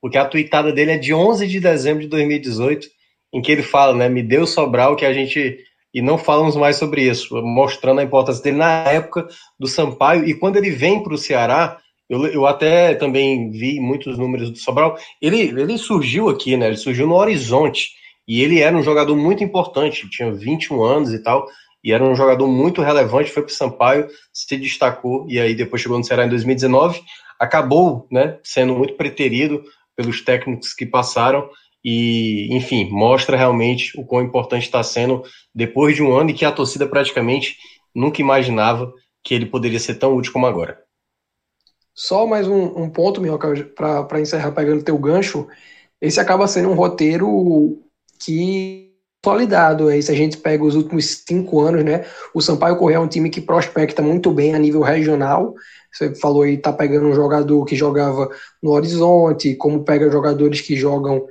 porque 0.00 0.16
a 0.16 0.24
tweetada 0.24 0.72
dele 0.72 0.92
é 0.92 0.96
de 0.96 1.12
11 1.12 1.46
de 1.46 1.60
dezembro 1.60 2.00
de 2.00 2.08
2018, 2.08 2.88
em 3.34 3.42
que 3.42 3.52
ele 3.52 3.62
fala, 3.62 3.94
né, 3.94 4.08
me 4.08 4.22
deu 4.22 4.46
Sobral 4.46 4.96
que 4.96 5.04
a 5.04 5.12
gente 5.12 5.58
e 5.92 6.00
não 6.00 6.16
falamos 6.16 6.56
mais 6.56 6.76
sobre 6.76 7.02
isso, 7.02 7.36
mostrando 7.42 8.00
a 8.00 8.04
importância 8.04 8.42
dele 8.42 8.56
na 8.56 8.88
época 8.88 9.28
do 9.60 9.66
Sampaio 9.66 10.24
e 10.24 10.32
quando 10.32 10.56
ele 10.56 10.70
vem 10.70 11.02
para 11.02 11.12
o 11.12 11.18
Ceará, 11.18 11.78
eu, 12.08 12.26
eu, 12.26 12.46
até 12.46 12.94
também 12.94 13.50
vi 13.50 13.80
muitos 13.80 14.18
números 14.18 14.50
do 14.50 14.58
Sobral, 14.58 14.96
ele, 15.20 15.40
ele 15.40 15.78
surgiu 15.78 16.28
aqui, 16.28 16.56
né? 16.56 16.66
Ele 16.66 16.76
surgiu 16.76 17.06
no 17.06 17.14
Horizonte. 17.14 17.90
E 18.26 18.42
ele 18.42 18.60
era 18.60 18.76
um 18.76 18.82
jogador 18.82 19.16
muito 19.16 19.44
importante, 19.44 20.08
tinha 20.08 20.32
21 20.32 20.82
anos 20.82 21.12
e 21.12 21.18
tal, 21.18 21.46
e 21.82 21.92
era 21.92 22.02
um 22.02 22.14
jogador 22.14 22.46
muito 22.46 22.80
relevante, 22.80 23.30
foi 23.30 23.42
para 23.42 23.50
o 23.50 23.54
Sampaio, 23.54 24.08
se 24.32 24.56
destacou. 24.56 25.26
E 25.28 25.38
aí 25.38 25.54
depois 25.54 25.82
chegou 25.82 25.98
no 25.98 26.04
Ceará 26.04 26.24
em 26.24 26.30
2019, 26.30 27.02
acabou, 27.38 28.06
né, 28.10 28.38
sendo 28.42 28.74
muito 28.74 28.94
preterido 28.94 29.62
pelos 29.94 30.22
técnicos 30.22 30.72
que 30.72 30.86
passaram. 30.86 31.48
E, 31.84 32.48
enfim, 32.50 32.88
mostra 32.90 33.36
realmente 33.36 33.92
o 34.00 34.06
quão 34.06 34.22
importante 34.22 34.62
está 34.62 34.82
sendo 34.82 35.22
depois 35.54 35.94
de 35.94 36.02
um 36.02 36.16
ano 36.16 36.30
e 36.30 36.34
que 36.34 36.46
a 36.46 36.52
torcida 36.52 36.86
praticamente 36.86 37.58
nunca 37.94 38.22
imaginava 38.22 38.90
que 39.22 39.34
ele 39.34 39.44
poderia 39.44 39.78
ser 39.78 39.96
tão 39.96 40.16
útil 40.16 40.32
como 40.32 40.46
agora. 40.46 40.78
Só 41.94 42.26
mais 42.26 42.48
um, 42.48 42.82
um 42.82 42.90
ponto, 42.90 43.20
Minhoca, 43.20 43.54
para 44.08 44.20
encerrar 44.20 44.52
pegando 44.52 44.82
teu 44.82 44.98
gancho. 44.98 45.46
Esse 46.00 46.20
acaba 46.20 46.46
sendo 46.46 46.70
um 46.70 46.74
roteiro 46.74 47.78
que 48.18 48.84
consolidado. 49.24 49.88
Aí, 49.88 50.02
se 50.02 50.12
a 50.12 50.14
gente 50.14 50.36
pega 50.36 50.62
os 50.62 50.76
últimos 50.76 51.24
cinco 51.26 51.62
anos, 51.62 51.82
né? 51.82 52.04
O 52.34 52.42
Sampaio 52.42 52.76
Correia 52.76 52.98
é 52.98 53.00
um 53.00 53.08
time 53.08 53.30
que 53.30 53.40
prospecta 53.40 54.02
muito 54.02 54.30
bem 54.30 54.54
a 54.54 54.58
nível 54.58 54.82
regional. 54.82 55.54
Você 55.90 56.14
falou 56.16 56.42
aí, 56.42 56.58
tá 56.58 56.72
pegando 56.72 57.06
um 57.06 57.14
jogador 57.14 57.64
que 57.64 57.74
jogava 57.74 58.28
no 58.62 58.72
Horizonte, 58.72 59.54
como 59.54 59.84
pega 59.84 60.10
jogadores 60.10 60.60
que 60.60 60.76
jogam 60.76 61.24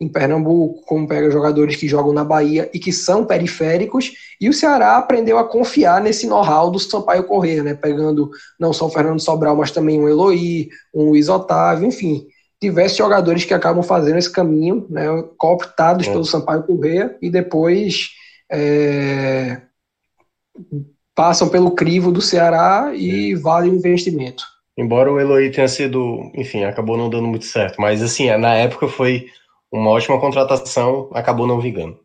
em 0.00 0.08
Pernambuco, 0.08 0.82
como 0.86 1.06
pega 1.06 1.30
jogadores 1.30 1.76
que 1.76 1.86
jogam 1.86 2.12
na 2.12 2.24
Bahia 2.24 2.70
e 2.72 2.78
que 2.78 2.90
são 2.90 3.24
periféricos, 3.24 4.12
e 4.40 4.48
o 4.48 4.52
Ceará 4.52 4.96
aprendeu 4.96 5.36
a 5.36 5.44
confiar 5.44 6.00
nesse 6.00 6.26
know-how 6.26 6.70
do 6.70 6.78
Sampaio 6.78 7.24
Corrêa, 7.24 7.62
né, 7.62 7.74
pegando 7.74 8.30
não 8.58 8.72
só 8.72 8.86
o 8.86 8.90
Fernando 8.90 9.20
Sobral, 9.20 9.54
mas 9.54 9.70
também 9.70 10.00
um 10.00 10.08
Eloy, 10.08 10.70
um 10.94 11.10
Luiz 11.10 11.28
Otávio, 11.28 11.86
enfim, 11.86 12.26
diversos 12.62 12.96
jogadores 12.96 13.44
que 13.44 13.52
acabam 13.52 13.82
fazendo 13.82 14.16
esse 14.16 14.32
caminho, 14.32 14.86
né, 14.88 15.04
cooptados 15.36 16.08
é. 16.08 16.10
pelo 16.10 16.24
Sampaio 16.24 16.62
Corrêa 16.62 17.14
e 17.20 17.28
depois 17.28 18.08
é, 18.50 19.60
passam 21.14 21.50
pelo 21.50 21.72
crivo 21.72 22.10
do 22.10 22.22
Ceará 22.22 22.92
e 22.94 23.34
vale 23.34 23.68
o 23.68 23.74
investimento. 23.74 24.44
Embora 24.78 25.12
o 25.12 25.20
Eloy 25.20 25.50
tenha 25.50 25.68
sido, 25.68 26.30
enfim, 26.34 26.64
acabou 26.64 26.96
não 26.96 27.10
dando 27.10 27.26
muito 27.26 27.44
certo, 27.44 27.78
mas 27.78 28.02
assim, 28.02 28.34
na 28.38 28.54
época 28.54 28.88
foi 28.88 29.26
uma 29.72 29.90
ótima 29.90 30.20
contratação, 30.20 31.10
acabou 31.12 31.46
não 31.46 31.60
vingando. 31.60 31.98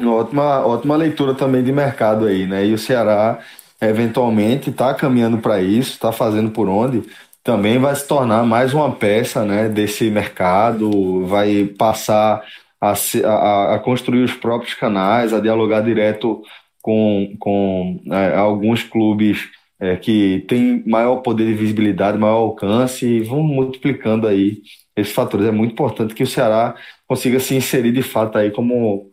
Ótima, 0.00 0.66
ótima 0.66 0.96
leitura 0.96 1.34
também 1.34 1.62
de 1.62 1.72
mercado 1.72 2.26
aí, 2.26 2.46
né? 2.46 2.66
E 2.66 2.72
o 2.72 2.78
Ceará, 2.78 3.40
eventualmente, 3.80 4.70
está 4.70 4.94
caminhando 4.94 5.38
para 5.38 5.60
isso, 5.60 5.92
está 5.92 6.10
fazendo 6.12 6.50
por 6.50 6.68
onde, 6.68 7.02
também 7.42 7.78
vai 7.78 7.94
se 7.94 8.06
tornar 8.06 8.44
mais 8.44 8.72
uma 8.72 8.92
peça 8.94 9.44
né, 9.44 9.68
desse 9.68 10.10
mercado, 10.10 11.26
vai 11.26 11.66
passar 11.66 12.42
a, 12.80 12.92
a, 13.24 13.74
a 13.74 13.78
construir 13.80 14.22
os 14.22 14.34
próprios 14.34 14.74
canais, 14.74 15.32
a 15.32 15.40
dialogar 15.40 15.82
direto 15.82 16.42
com, 16.80 17.36
com 17.38 18.00
é, 18.10 18.36
alguns 18.36 18.82
clubes 18.82 19.48
é, 19.80 19.96
que 19.96 20.44
têm 20.48 20.82
maior 20.86 21.16
poder 21.16 21.46
de 21.46 21.54
visibilidade, 21.54 22.18
maior 22.18 22.36
alcance, 22.36 23.06
e 23.06 23.20
vão 23.20 23.42
multiplicando 23.42 24.26
aí 24.26 24.62
esses 24.96 25.12
fatores. 25.12 25.46
É 25.46 25.50
muito 25.50 25.72
importante 25.72 26.14
que 26.14 26.22
o 26.22 26.26
Ceará 26.26 26.74
consiga 27.06 27.40
se 27.40 27.54
inserir 27.54 27.92
de 27.92 28.02
fato 28.02 28.38
aí 28.38 28.50
como 28.50 29.10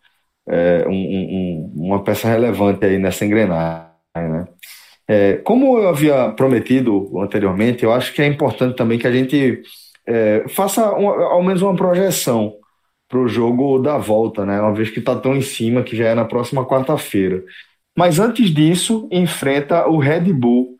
é, 0.48 0.86
um, 0.88 0.92
um, 0.92 1.74
uma 1.76 2.04
peça 2.04 2.28
relevante 2.28 2.86
aí 2.86 2.98
nessa 2.98 3.26
engrenagem. 3.26 3.90
Né? 4.16 4.48
É, 5.08 5.34
como 5.38 5.78
eu 5.78 5.90
havia 5.90 6.32
prometido 6.32 7.20
anteriormente, 7.20 7.84
eu 7.84 7.94
acho 7.94 8.14
que 8.14 8.22
é 8.22 8.28
importante 8.28 8.76
também 8.76 9.00
que 9.00 9.08
a 9.08 9.12
gente 9.12 9.62
é, 10.08 10.46
faça 10.50 10.94
um, 10.96 11.08
ao 11.08 11.44
menos 11.44 11.62
uma 11.62 11.76
projeção 11.76 12.56
para 13.08 13.20
o 13.20 13.28
jogo 13.28 13.80
da 13.80 13.98
volta, 13.98 14.46
né? 14.46 14.62
uma 14.62 14.74
vez 14.74 14.90
que 14.90 15.00
está 15.00 15.16
tão 15.16 15.36
em 15.36 15.42
cima, 15.42 15.84
que 15.84 15.96
já 15.96 16.10
é 16.10 16.16
na 16.16 16.26
próxima 16.26 16.66
quarta-feira. 16.66 17.44
Mas 17.98 18.20
antes 18.20 18.54
disso, 18.54 19.10
enfrenta 19.12 19.88
o 19.88 19.98
Red 19.98 20.32
Bull 20.32 20.79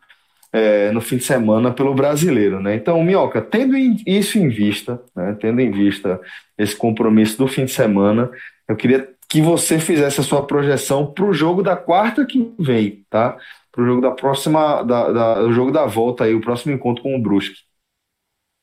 é, 0.52 0.90
no 0.90 1.00
fim 1.00 1.16
de 1.16 1.24
semana 1.24 1.72
pelo 1.72 1.94
brasileiro, 1.94 2.60
né? 2.60 2.74
Então, 2.74 3.02
Minhoca, 3.02 3.40
tendo 3.40 3.76
isso 3.76 4.38
em 4.38 4.48
vista, 4.48 5.00
né, 5.14 5.36
tendo 5.40 5.60
em 5.60 5.70
vista 5.70 6.20
esse 6.58 6.74
compromisso 6.74 7.38
do 7.38 7.48
fim 7.48 7.64
de 7.64 7.70
semana, 7.70 8.30
eu 8.68 8.76
queria 8.76 9.08
que 9.28 9.40
você 9.40 9.78
fizesse 9.78 10.20
a 10.20 10.24
sua 10.24 10.44
projeção 10.44 11.06
para 11.06 11.24
o 11.24 11.32
jogo 11.32 11.62
da 11.62 11.76
quarta 11.76 12.26
que 12.26 12.52
vem, 12.58 13.04
tá? 13.08 13.36
Para 13.70 13.82
o 13.82 13.86
jogo 13.86 14.00
da 14.00 14.10
próxima, 14.10 14.82
da, 14.82 15.12
da, 15.12 15.42
o 15.44 15.52
jogo 15.52 15.70
da 15.70 15.86
volta 15.86 16.24
aí, 16.24 16.34
o 16.34 16.40
próximo 16.40 16.72
encontro 16.72 17.04
com 17.04 17.14
o 17.14 17.22
Brusque. 17.22 17.60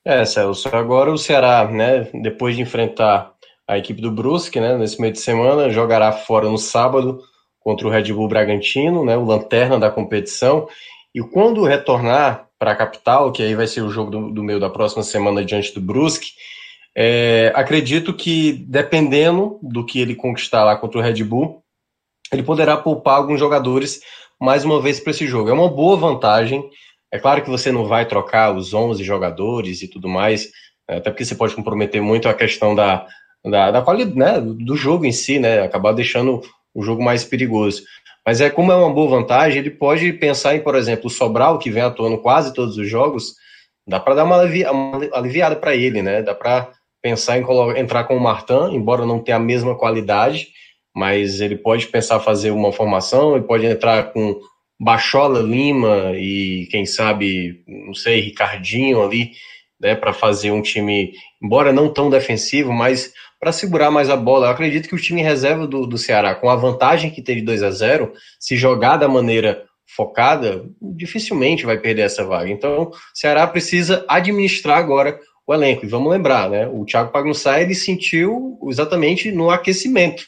É, 0.05 0.25
Celso, 0.25 0.69
agora 0.73 1.11
o 1.11 1.17
Ceará, 1.17 1.69
né, 1.69 2.09
depois 2.21 2.55
de 2.55 2.61
enfrentar 2.61 3.33
a 3.67 3.77
equipe 3.77 4.01
do 4.01 4.11
Brusque, 4.11 4.59
né, 4.59 4.77
nesse 4.77 4.99
meio 4.99 5.13
de 5.13 5.19
semana, 5.19 5.69
jogará 5.69 6.11
fora 6.11 6.49
no 6.49 6.57
sábado 6.57 7.21
contra 7.59 7.87
o 7.87 7.89
Red 7.89 8.13
Bull 8.13 8.27
Bragantino, 8.27 9.05
né, 9.05 9.17
o 9.17 9.25
lanterna 9.25 9.77
da 9.77 9.91
competição, 9.91 10.67
e 11.13 11.21
quando 11.21 11.63
retornar 11.63 12.47
para 12.59 12.71
a 12.71 12.75
capital, 12.75 13.31
que 13.31 13.43
aí 13.43 13.55
vai 13.55 13.67
ser 13.67 13.81
o 13.81 13.89
jogo 13.89 14.11
do, 14.11 14.31
do 14.31 14.43
meio 14.43 14.59
da 14.59 14.69
próxima 14.69 15.03
semana 15.03 15.43
diante 15.45 15.73
do 15.73 15.81
Brusque, 15.81 16.31
É, 16.99 17.51
acredito 17.55 18.11
que, 18.11 18.53
dependendo 18.67 19.59
do 19.61 19.85
que 19.85 19.99
ele 20.01 20.15
conquistar 20.15 20.63
lá 20.63 20.75
contra 20.75 20.97
o 20.97 21.01
Red 21.03 21.23
Bull, 21.23 21.63
ele 22.33 22.41
poderá 22.41 22.75
poupar 22.75 23.17
alguns 23.17 23.39
jogadores 23.39 24.01
mais 24.41 24.65
uma 24.65 24.81
vez 24.81 24.99
para 24.99 25.11
esse 25.11 25.27
jogo. 25.27 25.47
É 25.47 25.53
uma 25.53 25.69
boa 25.69 25.95
vantagem. 25.95 26.67
É 27.11 27.19
claro 27.19 27.43
que 27.43 27.51
você 27.51 27.71
não 27.71 27.85
vai 27.85 28.07
trocar 28.07 28.51
os 28.55 28.73
11 28.73 29.03
jogadores 29.03 29.83
e 29.83 29.87
tudo 29.87 30.09
mais, 30.09 30.49
até 30.89 31.11
porque 31.11 31.23
você 31.23 31.35
pode 31.35 31.55
comprometer 31.55 32.01
muito 32.01 32.27
a 32.27 32.33
questão 32.33 32.73
da, 32.73 33.05
da, 33.45 33.69
da 33.69 33.81
qualidade 33.83 34.17
né, 34.17 34.41
do 34.41 34.75
jogo 34.75 35.05
em 35.05 35.11
si, 35.11 35.37
né? 35.37 35.61
Acabar 35.61 35.93
deixando 35.93 36.41
o 36.73 36.83
jogo 36.83 37.03
mais 37.03 37.23
perigoso. 37.23 37.83
Mas 38.25 38.41
é 38.41 38.49
como 38.49 38.71
é 38.71 38.75
uma 38.75 38.93
boa 38.93 39.09
vantagem, 39.09 39.59
ele 39.59 39.71
pode 39.71 40.11
pensar 40.13 40.55
em, 40.55 40.59
por 40.59 40.75
exemplo, 40.75 41.07
o 41.07 41.09
Sobral, 41.09 41.57
que 41.57 41.71
vem 41.71 41.83
atuando 41.83 42.17
quase 42.17 42.53
todos 42.53 42.77
os 42.77 42.89
jogos, 42.89 43.35
dá 43.87 43.99
para 43.99 44.15
dar 44.15 44.25
uma, 44.25 44.39
alivia, 44.41 44.71
uma 44.71 44.99
aliviada 45.13 45.55
para 45.55 45.75
ele, 45.75 46.01
né? 46.01 46.21
Dá 46.21 46.35
para 46.35 46.69
pensar 47.01 47.39
em 47.39 47.45
entrar 47.79 48.03
com 48.03 48.17
o 48.17 48.19
Martin, 48.19 48.73
embora 48.75 49.05
não 49.05 49.19
tenha 49.19 49.37
a 49.37 49.39
mesma 49.39 49.75
qualidade, 49.77 50.49
mas 50.93 51.39
ele 51.39 51.55
pode 51.55 51.87
pensar 51.87 52.19
fazer 52.19 52.51
uma 52.51 52.71
formação, 52.73 53.35
ele 53.35 53.45
pode 53.45 53.65
entrar 53.65 54.11
com 54.11 54.39
Bachola, 54.79 55.39
Lima 55.39 56.11
e 56.15 56.67
quem 56.69 56.85
sabe, 56.85 57.63
não 57.67 57.93
sei, 57.93 58.19
Ricardinho 58.19 59.01
ali, 59.01 59.31
né, 59.79 59.95
para 59.95 60.11
fazer 60.11 60.51
um 60.51 60.61
time, 60.61 61.13
embora 61.41 61.71
não 61.71 61.93
tão 61.93 62.09
defensivo, 62.09 62.73
mas 62.73 63.13
para 63.39 63.51
segurar 63.51 63.91
mais 63.91 64.09
a 64.09 64.15
bola. 64.15 64.47
Eu 64.47 64.51
acredito 64.51 64.87
que 64.87 64.95
o 64.95 64.99
time 64.99 65.21
reserva 65.21 65.67
do, 65.67 65.85
do 65.85 65.97
Ceará, 65.97 66.35
com 66.35 66.49
a 66.49 66.55
vantagem 66.55 67.11
que 67.11 67.21
tem 67.21 67.35
de 67.35 67.41
2 67.41 67.63
a 67.63 67.71
0 67.71 68.11
se 68.39 68.55
jogar 68.55 68.97
da 68.97 69.07
maneira 69.07 69.65
focada, 69.95 70.65
dificilmente 70.81 71.65
vai 71.65 71.77
perder 71.77 72.03
essa 72.03 72.25
vaga. 72.25 72.49
Então, 72.49 72.83
o 72.83 72.91
Ceará 73.13 73.47
precisa 73.47 74.05
administrar 74.07 74.77
agora 74.77 75.19
o 75.45 75.53
elenco. 75.53 75.85
E 75.85 75.89
vamos 75.89 76.11
lembrar, 76.11 76.49
né? 76.49 76.67
O 76.67 76.83
Thiago 76.83 77.11
Pagnussá, 77.11 77.61
ele 77.61 77.73
sentiu 77.73 78.59
exatamente 78.67 79.31
no 79.31 79.49
aquecimento. 79.49 80.25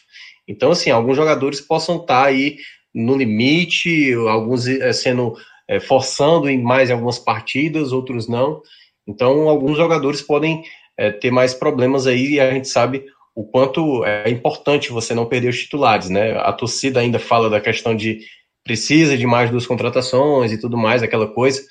Então, 0.48 0.72
assim, 0.72 0.90
alguns 0.90 1.18
jogadores 1.18 1.60
possam 1.60 1.98
estar 1.98 2.22
tá 2.22 2.28
aí 2.28 2.58
no 2.96 3.16
limite, 3.16 4.14
alguns 4.30 4.68
é, 4.68 4.92
sendo 4.94 5.36
é, 5.68 5.80
forçando 5.80 6.50
em 6.50 6.62
mais 6.62 6.90
algumas 6.90 7.20
partidas, 7.20 7.92
outros 7.92 8.28
não. 8.28 8.62
Então, 9.08 9.50
alguns 9.50 9.78
jogadores 9.78 10.22
podem 10.22 10.64
é, 11.00 11.12
ter 11.12 11.32
mais 11.32 11.54
problemas 11.54 12.06
aí 12.06 12.34
e 12.34 12.40
a 12.42 12.52
gente 12.52 12.68
sabe 12.68 13.06
o 13.34 13.46
quanto 13.46 14.04
é 14.04 14.30
importante 14.30 14.92
você 14.92 15.16
não 15.16 15.26
perder 15.26 15.48
os 15.48 15.58
titulares, 15.58 16.10
né? 16.10 16.38
A 16.40 16.52
torcida 16.52 17.00
ainda 17.00 17.18
fala 17.18 17.50
da 17.50 17.62
questão 17.62 17.96
de 17.96 18.20
precisa 18.66 19.18
de 19.18 19.26
mais 19.26 19.50
duas 19.50 19.66
contratações 19.66 20.52
e 20.52 20.60
tudo 20.60 20.78
mais, 20.78 21.02
aquela 21.02 21.26
coisa, 21.26 21.62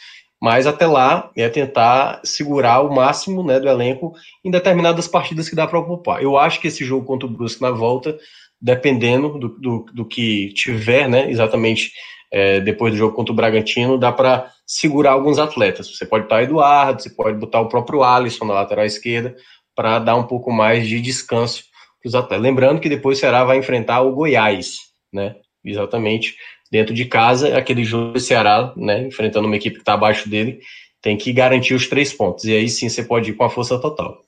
mas 0.41 0.67
até 0.67 0.87
lá 0.87 1.31
é 1.37 1.47
tentar 1.49 2.23
segurar 2.25 2.81
o 2.81 2.93
máximo 2.93 3.45
né, 3.45 3.61
do 3.61 3.69
elenco 3.69 4.15
em 4.43 4.51
determinadas 4.51 5.07
partidas 5.07 5.49
que 5.49 5.55
dá 5.55 5.67
para 5.67 5.79
ocupar. 5.79 6.23
Eu 6.23 6.39
acho 6.39 6.59
que 6.59 6.69
esse 6.69 6.83
jogo 6.83 7.05
contra 7.05 7.29
o 7.29 7.31
Brusque 7.31 7.61
na 7.61 7.71
volta, 7.71 8.17
dependendo 8.59 9.39
do, 9.39 9.49
do, 9.49 9.87
do 9.93 10.05
que 10.07 10.55
tiver, 10.55 11.07
né, 11.07 11.31
exatamente 11.31 11.93
é, 12.31 12.61
depois 12.61 12.93
do 12.93 12.99
jogo 12.99 13.15
contra 13.15 13.33
o 13.33 13.37
Bragantino, 13.37 13.99
dá 13.99 14.13
para 14.13 14.53
segurar 14.67 15.13
alguns 15.13 15.39
atletas. 15.39 15.95
Você 15.97 16.05
pode 16.05 16.25
estar 16.25 16.43
Eduardo, 16.43 17.03
você 17.03 17.11
pode 17.11 17.39
botar 17.39 17.61
o 17.61 17.69
próprio 17.69 18.03
Alisson 18.03 18.45
na 18.45 18.55
lateral 18.55 18.85
esquerda 18.85 19.35
para 19.75 19.99
dar 19.99 20.17
um 20.17 20.25
pouco 20.25 20.53
mais 20.53 20.87
de 20.87 21.01
descanso 21.01 21.65
para 22.03 22.09
os 22.09 22.15
atletas. 22.15 22.43
Lembrando 22.43 22.81
que 22.81 22.89
depois 22.89 23.19
o 23.19 23.21
Ceará 23.21 23.45
vai 23.45 23.59
enfrentar 23.59 24.03
o 24.03 24.13
Goiás, 24.13 24.77
né? 25.13 25.37
Exatamente 25.65 26.37
dentro 26.71 26.95
de 26.95 27.07
casa, 27.07 27.57
aquele 27.57 27.83
jogo 27.83 28.13
do 28.13 28.21
Ceará, 28.21 28.73
né? 28.77 29.07
Enfrentando 29.07 29.47
uma 29.47 29.57
equipe 29.57 29.77
que 29.77 29.83
está 29.83 29.95
abaixo 29.95 30.29
dele, 30.29 30.61
tem 31.01 31.17
que 31.17 31.33
garantir 31.33 31.75
os 31.75 31.89
três 31.89 32.13
pontos. 32.13 32.45
E 32.45 32.55
aí 32.55 32.69
sim 32.69 32.89
você 32.89 33.03
pode 33.03 33.31
ir 33.31 33.35
com 33.35 33.45
a 33.45 33.51
força 33.51 33.79
total. 33.81 34.23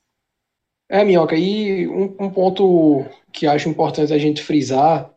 É, 0.89 1.05
Minhoca, 1.05 1.37
e 1.37 1.87
um, 1.87 2.17
um 2.19 2.31
ponto 2.31 3.05
que 3.33 3.47
acho 3.47 3.69
importante 3.69 4.13
a 4.13 4.19
gente 4.19 4.43
frisar 4.43 5.09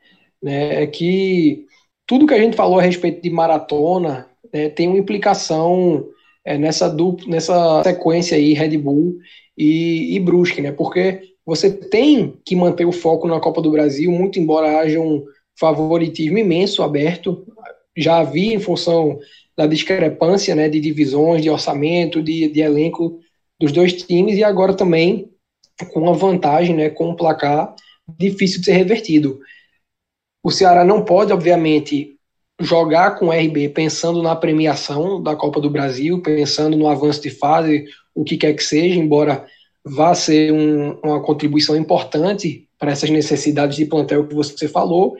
né, 0.41 0.83
é 0.83 0.87
que 0.87 1.65
tudo 2.05 2.27
que 2.27 2.33
a 2.33 2.39
gente 2.39 2.55
falou 2.55 2.79
a 2.79 2.83
respeito 2.83 3.21
de 3.21 3.29
maratona 3.29 4.27
né, 4.53 4.69
tem 4.69 4.87
uma 4.87 4.97
implicação 4.97 6.05
é, 6.45 6.57
nessa 6.57 6.89
dupla, 6.89 7.27
nessa 7.27 7.83
sequência 7.83 8.37
aí, 8.37 8.53
Red 8.53 8.77
Bull 8.77 9.17
e, 9.57 10.15
e 10.15 10.19
Brusque, 10.19 10.61
né? 10.61 10.71
Porque 10.71 11.21
você 11.45 11.71
tem 11.71 12.37
que 12.45 12.55
manter 12.55 12.85
o 12.85 12.91
foco 12.91 13.27
na 13.27 13.39
Copa 13.39 13.61
do 13.61 13.71
Brasil, 13.71 14.11
muito 14.11 14.39
embora 14.39 14.79
haja 14.79 14.99
um 14.99 15.23
favoritismo 15.59 16.37
imenso 16.37 16.83
aberto. 16.83 17.45
Já 17.95 18.19
havia 18.19 18.53
em 18.53 18.59
função 18.59 19.19
da 19.55 19.67
discrepância 19.67 20.55
né, 20.55 20.67
de 20.67 20.79
divisões, 20.79 21.41
de 21.41 21.49
orçamento, 21.49 22.23
de, 22.23 22.47
de 22.49 22.61
elenco 22.61 23.19
dos 23.59 23.71
dois 23.71 23.93
times, 23.93 24.37
e 24.37 24.43
agora 24.43 24.73
também 24.73 25.29
com 25.91 26.01
uma 26.01 26.13
vantagem, 26.13 26.75
né, 26.75 26.89
com 26.89 27.09
um 27.09 27.15
placar 27.15 27.75
difícil 28.17 28.59
de 28.59 28.65
ser 28.65 28.73
revertido. 28.73 29.39
O 30.43 30.51
Ceará 30.51 30.83
não 30.83 31.05
pode, 31.05 31.31
obviamente, 31.31 32.17
jogar 32.59 33.11
com 33.11 33.27
o 33.27 33.31
RB 33.31 33.69
pensando 33.69 34.21
na 34.21 34.35
premiação 34.35 35.23
da 35.23 35.35
Copa 35.35 35.61
do 35.61 35.69
Brasil, 35.69 36.21
pensando 36.21 36.77
no 36.77 36.87
avanço 36.87 37.21
de 37.21 37.29
fase, 37.29 37.85
o 38.13 38.23
que 38.23 38.37
quer 38.37 38.53
que 38.53 38.63
seja, 38.63 38.99
embora 38.99 39.45
vá 39.85 40.13
ser 40.13 40.51
um, 40.51 40.97
uma 41.03 41.21
contribuição 41.21 41.75
importante 41.75 42.67
para 42.77 42.91
essas 42.91 43.09
necessidades 43.09 43.75
de 43.75 43.85
plantel 43.85 44.27
que 44.27 44.35
você 44.35 44.67
falou, 44.67 45.15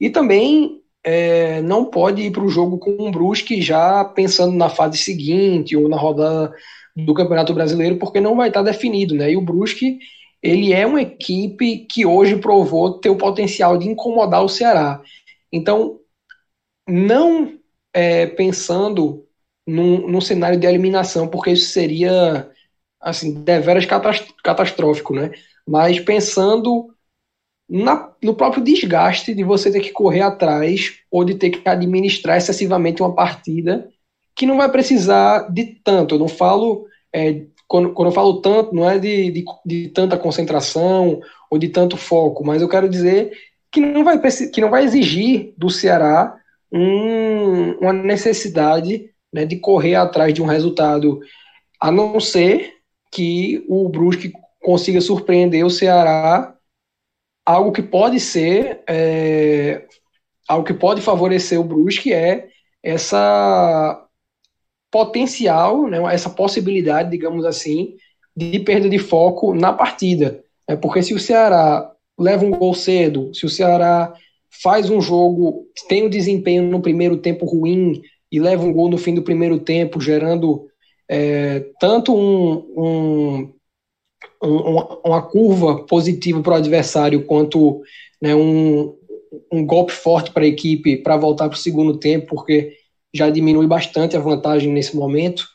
e 0.00 0.10
também 0.10 0.80
é, 1.02 1.62
não 1.62 1.86
pode 1.86 2.22
ir 2.22 2.30
para 2.30 2.44
o 2.44 2.48
jogo 2.48 2.78
com 2.78 2.90
um 2.98 3.10
Brusque 3.10 3.62
já 3.62 4.04
pensando 4.04 4.54
na 4.54 4.68
fase 4.68 4.98
seguinte 4.98 5.76
ou 5.76 5.88
na 5.88 5.96
rodada 5.96 6.52
do 6.96 7.14
Campeonato 7.14 7.54
Brasileiro, 7.54 7.96
porque 7.96 8.20
não 8.20 8.36
vai 8.36 8.48
estar 8.48 8.62
definido, 8.62 9.14
né? 9.14 9.32
E 9.32 9.36
o 9.36 9.42
Brusque 9.42 9.98
ele 10.46 10.72
é 10.72 10.86
uma 10.86 11.02
equipe 11.02 11.86
que 11.90 12.06
hoje 12.06 12.36
provou 12.36 12.98
ter 12.98 13.10
o 13.10 13.16
potencial 13.16 13.76
de 13.76 13.88
incomodar 13.88 14.44
o 14.44 14.48
Ceará. 14.48 15.02
Então, 15.52 15.98
não 16.88 17.58
é, 17.92 18.26
pensando 18.26 19.26
num, 19.66 20.08
num, 20.08 20.20
cenário 20.20 20.58
de 20.58 20.66
eliminação, 20.66 21.26
porque 21.26 21.50
isso 21.50 21.70
seria 21.72 22.50
assim 23.00 23.42
deveras 23.42 23.86
catastrófico, 24.42 25.14
né? 25.14 25.32
Mas 25.66 25.98
pensando 25.98 26.94
na, 27.68 28.12
no 28.22 28.34
próprio 28.34 28.62
desgaste 28.62 29.34
de 29.34 29.42
você 29.42 29.70
ter 29.72 29.80
que 29.80 29.90
correr 29.90 30.20
atrás 30.20 31.00
ou 31.10 31.24
de 31.24 31.34
ter 31.34 31.50
que 31.50 31.68
administrar 31.68 32.36
excessivamente 32.36 33.02
uma 33.02 33.14
partida 33.14 33.90
que 34.34 34.46
não 34.46 34.56
vai 34.56 34.70
precisar 34.70 35.50
de 35.52 35.64
tanto. 35.82 36.14
Eu 36.14 36.18
não 36.20 36.28
falo 36.28 36.86
é, 37.12 37.46
quando, 37.68 37.92
quando 37.92 38.08
eu 38.08 38.14
falo 38.14 38.40
tanto, 38.40 38.74
não 38.74 38.88
é 38.88 38.98
de, 38.98 39.30
de, 39.30 39.44
de, 39.64 39.88
tanta 39.88 40.18
concentração 40.18 41.20
ou 41.50 41.58
de 41.58 41.68
tanto 41.68 41.96
foco, 41.96 42.44
mas 42.44 42.62
eu 42.62 42.68
quero 42.68 42.88
dizer 42.88 43.32
que 43.72 43.80
não 43.80 44.04
vai, 44.04 44.18
que 44.52 44.60
não 44.60 44.70
vai 44.70 44.84
exigir 44.84 45.52
do 45.56 45.68
Ceará 45.68 46.36
um, 46.72 47.72
uma 47.80 47.92
necessidade 47.92 49.10
né, 49.32 49.44
de 49.44 49.56
correr 49.56 49.96
atrás 49.96 50.32
de 50.32 50.42
um 50.42 50.46
resultado, 50.46 51.20
a 51.80 51.90
não 51.90 52.20
ser 52.20 52.74
que 53.12 53.64
o 53.68 53.88
Brusque 53.88 54.32
consiga 54.62 55.00
surpreender 55.00 55.64
o 55.64 55.70
Ceará, 55.70 56.54
algo 57.44 57.72
que 57.72 57.82
pode 57.82 58.18
ser, 58.18 58.82
é, 58.88 59.86
algo 60.48 60.66
que 60.66 60.74
pode 60.74 61.00
favorecer 61.00 61.60
o 61.60 61.64
Brusque 61.64 62.12
é 62.12 62.48
essa 62.82 64.05
potencial, 64.90 65.86
né, 65.88 65.98
essa 66.12 66.30
possibilidade, 66.30 67.10
digamos 67.10 67.44
assim, 67.44 67.96
de 68.36 68.58
perda 68.60 68.88
de 68.88 68.98
foco 68.98 69.54
na 69.54 69.72
partida. 69.72 70.42
É 70.68 70.76
porque 70.76 71.02
se 71.02 71.14
o 71.14 71.18
Ceará 71.18 71.92
leva 72.18 72.44
um 72.44 72.50
gol 72.50 72.74
cedo, 72.74 73.32
se 73.34 73.46
o 73.46 73.48
Ceará 73.48 74.12
faz 74.62 74.90
um 74.90 75.00
jogo, 75.00 75.66
tem 75.88 76.04
um 76.04 76.08
desempenho 76.08 76.62
no 76.64 76.80
primeiro 76.80 77.18
tempo 77.18 77.44
ruim 77.44 78.02
e 78.30 78.40
leva 78.40 78.64
um 78.64 78.72
gol 78.72 78.88
no 78.88 78.98
fim 78.98 79.14
do 79.14 79.22
primeiro 79.22 79.58
tempo, 79.58 80.00
gerando 80.00 80.66
é, 81.08 81.64
tanto 81.78 82.14
um, 82.14 82.54
um, 82.76 83.52
um, 84.42 84.76
uma 85.04 85.22
curva 85.22 85.84
positiva 85.84 86.42
para 86.42 86.54
o 86.54 86.56
adversário 86.56 87.24
quanto 87.24 87.82
né, 88.20 88.34
um, 88.34 88.94
um 89.52 89.64
golpe 89.64 89.92
forte 89.92 90.30
para 90.32 90.44
a 90.44 90.48
equipe 90.48 90.96
para 90.96 91.16
voltar 91.16 91.48
para 91.48 91.56
o 91.56 91.60
segundo 91.60 91.98
tempo, 91.98 92.26
porque 92.28 92.72
já 93.16 93.30
diminui 93.30 93.66
bastante 93.66 94.16
a 94.16 94.20
vantagem 94.20 94.72
nesse 94.72 94.96
momento. 94.96 95.46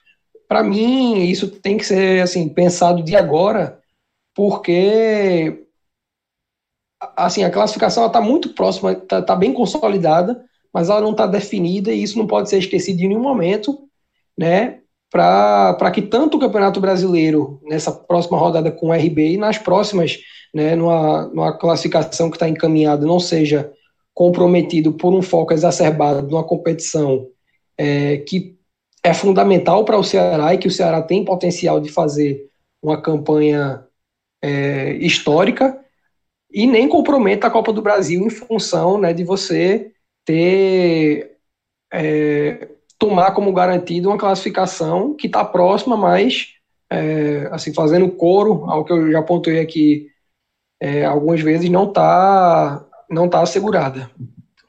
Para 0.47 0.63
mim, 0.63 1.23
isso 1.23 1.47
tem 1.47 1.77
que 1.77 1.85
ser 1.85 2.21
assim 2.21 2.49
pensado 2.49 3.03
de 3.03 3.15
agora, 3.15 3.79
porque 4.35 5.65
assim 7.15 7.43
a 7.43 7.49
classificação 7.49 8.05
está 8.05 8.21
muito 8.21 8.49
próxima, 8.49 8.93
está 8.93 9.21
tá 9.21 9.35
bem 9.35 9.53
consolidada, 9.53 10.43
mas 10.73 10.89
ela 10.89 11.01
não 11.01 11.11
está 11.11 11.25
definida 11.25 11.91
e 11.91 12.03
isso 12.03 12.17
não 12.17 12.27
pode 12.27 12.49
ser 12.49 12.59
esquecido 12.59 13.01
em 13.01 13.07
nenhum 13.09 13.21
momento, 13.21 13.87
né? 14.37 14.79
Para 15.09 15.91
que 15.91 16.01
tanto 16.01 16.37
o 16.37 16.39
Campeonato 16.39 16.79
Brasileiro, 16.79 17.59
nessa 17.63 17.91
próxima 17.91 18.37
rodada 18.37 18.71
com 18.71 18.87
o 18.87 18.93
RB 18.93 19.33
e 19.33 19.37
nas 19.37 19.57
próximas, 19.57 20.17
né, 20.53 20.75
numa, 20.75 21.27
numa 21.27 21.57
classificação 21.57 22.29
que 22.29 22.37
está 22.37 22.47
encaminhada, 22.47 23.05
não 23.05 23.19
seja 23.19 23.71
comprometido 24.13 24.93
por 24.93 25.13
um 25.13 25.21
foco 25.21 25.53
exacerbado 25.53 26.27
numa 26.29 26.43
competição 26.43 27.27
é, 27.77 28.17
que 28.17 28.57
é 29.03 29.13
fundamental 29.13 29.83
para 29.83 29.97
o 29.97 30.03
Ceará 30.03 30.53
e 30.53 30.57
que 30.57 30.67
o 30.67 30.71
Ceará 30.71 31.01
tem 31.01 31.25
potencial 31.25 31.79
de 31.79 31.89
fazer 31.89 32.49
uma 32.81 33.01
campanha 33.01 33.85
é, 34.41 34.93
histórica 34.93 35.79
e 36.51 36.67
nem 36.67 36.87
comprometa 36.87 37.47
a 37.47 37.51
Copa 37.51 37.71
do 37.71 37.81
Brasil 37.81 38.21
em 38.25 38.29
função 38.29 38.99
né, 38.99 39.13
de 39.13 39.23
você 39.23 39.91
ter 40.25 41.37
é, 41.91 42.67
tomar 42.99 43.31
como 43.31 43.51
garantido 43.53 44.09
uma 44.09 44.17
classificação 44.17 45.15
que 45.15 45.27
está 45.27 45.43
próxima, 45.43 45.97
mas 45.97 46.49
é, 46.91 47.47
assim 47.51 47.73
fazendo 47.73 48.09
coro 48.11 48.69
ao 48.69 48.85
que 48.85 48.93
eu 48.93 49.11
já 49.11 49.19
apontei 49.19 49.59
aqui 49.59 50.07
é, 50.79 51.05
algumas 51.05 51.41
vezes 51.41 51.69
não 51.69 51.87
está 51.87 52.85
não 53.09 53.27
tá 53.27 53.41
assegurada. 53.41 54.09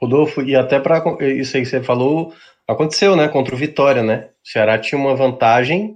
Rodolfo, 0.01 0.43
e 0.43 0.57
até 0.57 0.81
para 0.81 0.99
isso 1.21 1.57
aí 1.57 1.63
que 1.63 1.69
você 1.69 1.81
falou, 1.81 2.33
aconteceu, 2.69 3.17
né, 3.17 3.29
contra 3.29 3.55
o 3.55 3.59
Vitória, 3.59 4.03
né? 4.03 4.29
O 4.45 4.49
Ceará 4.49 4.79
tinha 4.79 5.01
uma 5.01 5.15
vantagem 5.15 5.95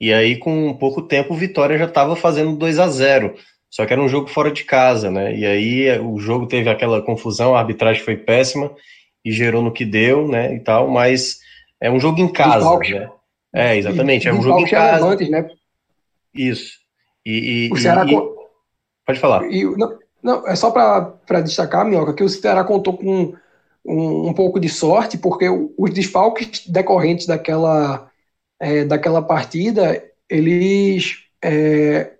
e 0.00 0.12
aí 0.12 0.36
com 0.36 0.74
pouco 0.74 1.02
tempo 1.02 1.34
o 1.34 1.36
Vitória 1.36 1.78
já 1.78 1.86
estava 1.86 2.14
fazendo 2.14 2.56
2 2.56 2.78
a 2.78 2.88
0. 2.88 3.34
Só 3.70 3.84
que 3.84 3.92
era 3.92 4.02
um 4.02 4.08
jogo 4.08 4.28
fora 4.28 4.50
de 4.50 4.64
casa, 4.64 5.10
né? 5.10 5.36
E 5.36 5.44
aí 5.44 5.98
o 6.00 6.18
jogo 6.18 6.46
teve 6.46 6.70
aquela 6.70 7.02
confusão, 7.02 7.54
a 7.54 7.60
arbitragem 7.60 8.02
foi 8.02 8.16
péssima 8.16 8.70
e 9.24 9.32
gerou 9.32 9.62
no 9.62 9.72
que 9.72 9.84
deu, 9.84 10.26
né, 10.26 10.54
e 10.54 10.60
tal, 10.60 10.88
mas 10.88 11.38
é 11.80 11.90
um 11.90 12.00
jogo 12.00 12.20
em 12.20 12.32
casa, 12.32 12.78
né? 12.78 13.10
É, 13.54 13.76
exatamente, 13.76 14.28
é 14.28 14.32
um 14.32 14.42
jogo 14.42 14.60
em 14.60 14.70
casa. 14.70 15.16
né? 15.28 15.48
Isso. 16.34 16.78
E, 17.26 17.66
e, 17.66 17.72
o 17.72 17.76
Ceará 17.76 18.06
e, 18.06 18.16
pode 19.04 19.18
falar. 19.18 19.44
E, 19.50 19.64
não, 19.76 19.98
não, 20.22 20.48
é 20.48 20.54
só 20.54 20.70
para 20.70 21.40
destacar, 21.40 21.84
Minhoca, 21.84 22.14
que 22.14 22.22
o 22.22 22.28
Ceará 22.28 22.64
contou 22.64 22.96
com 22.96 23.34
um, 23.88 24.28
um 24.28 24.32
pouco 24.34 24.60
de 24.60 24.68
sorte, 24.68 25.16
porque 25.16 25.48
os 25.48 25.90
desfalques 25.90 26.66
decorrentes 26.68 27.26
daquela, 27.26 28.10
é, 28.60 28.84
daquela 28.84 29.22
partida, 29.22 30.02
eles 30.28 31.16
é, 31.42 32.12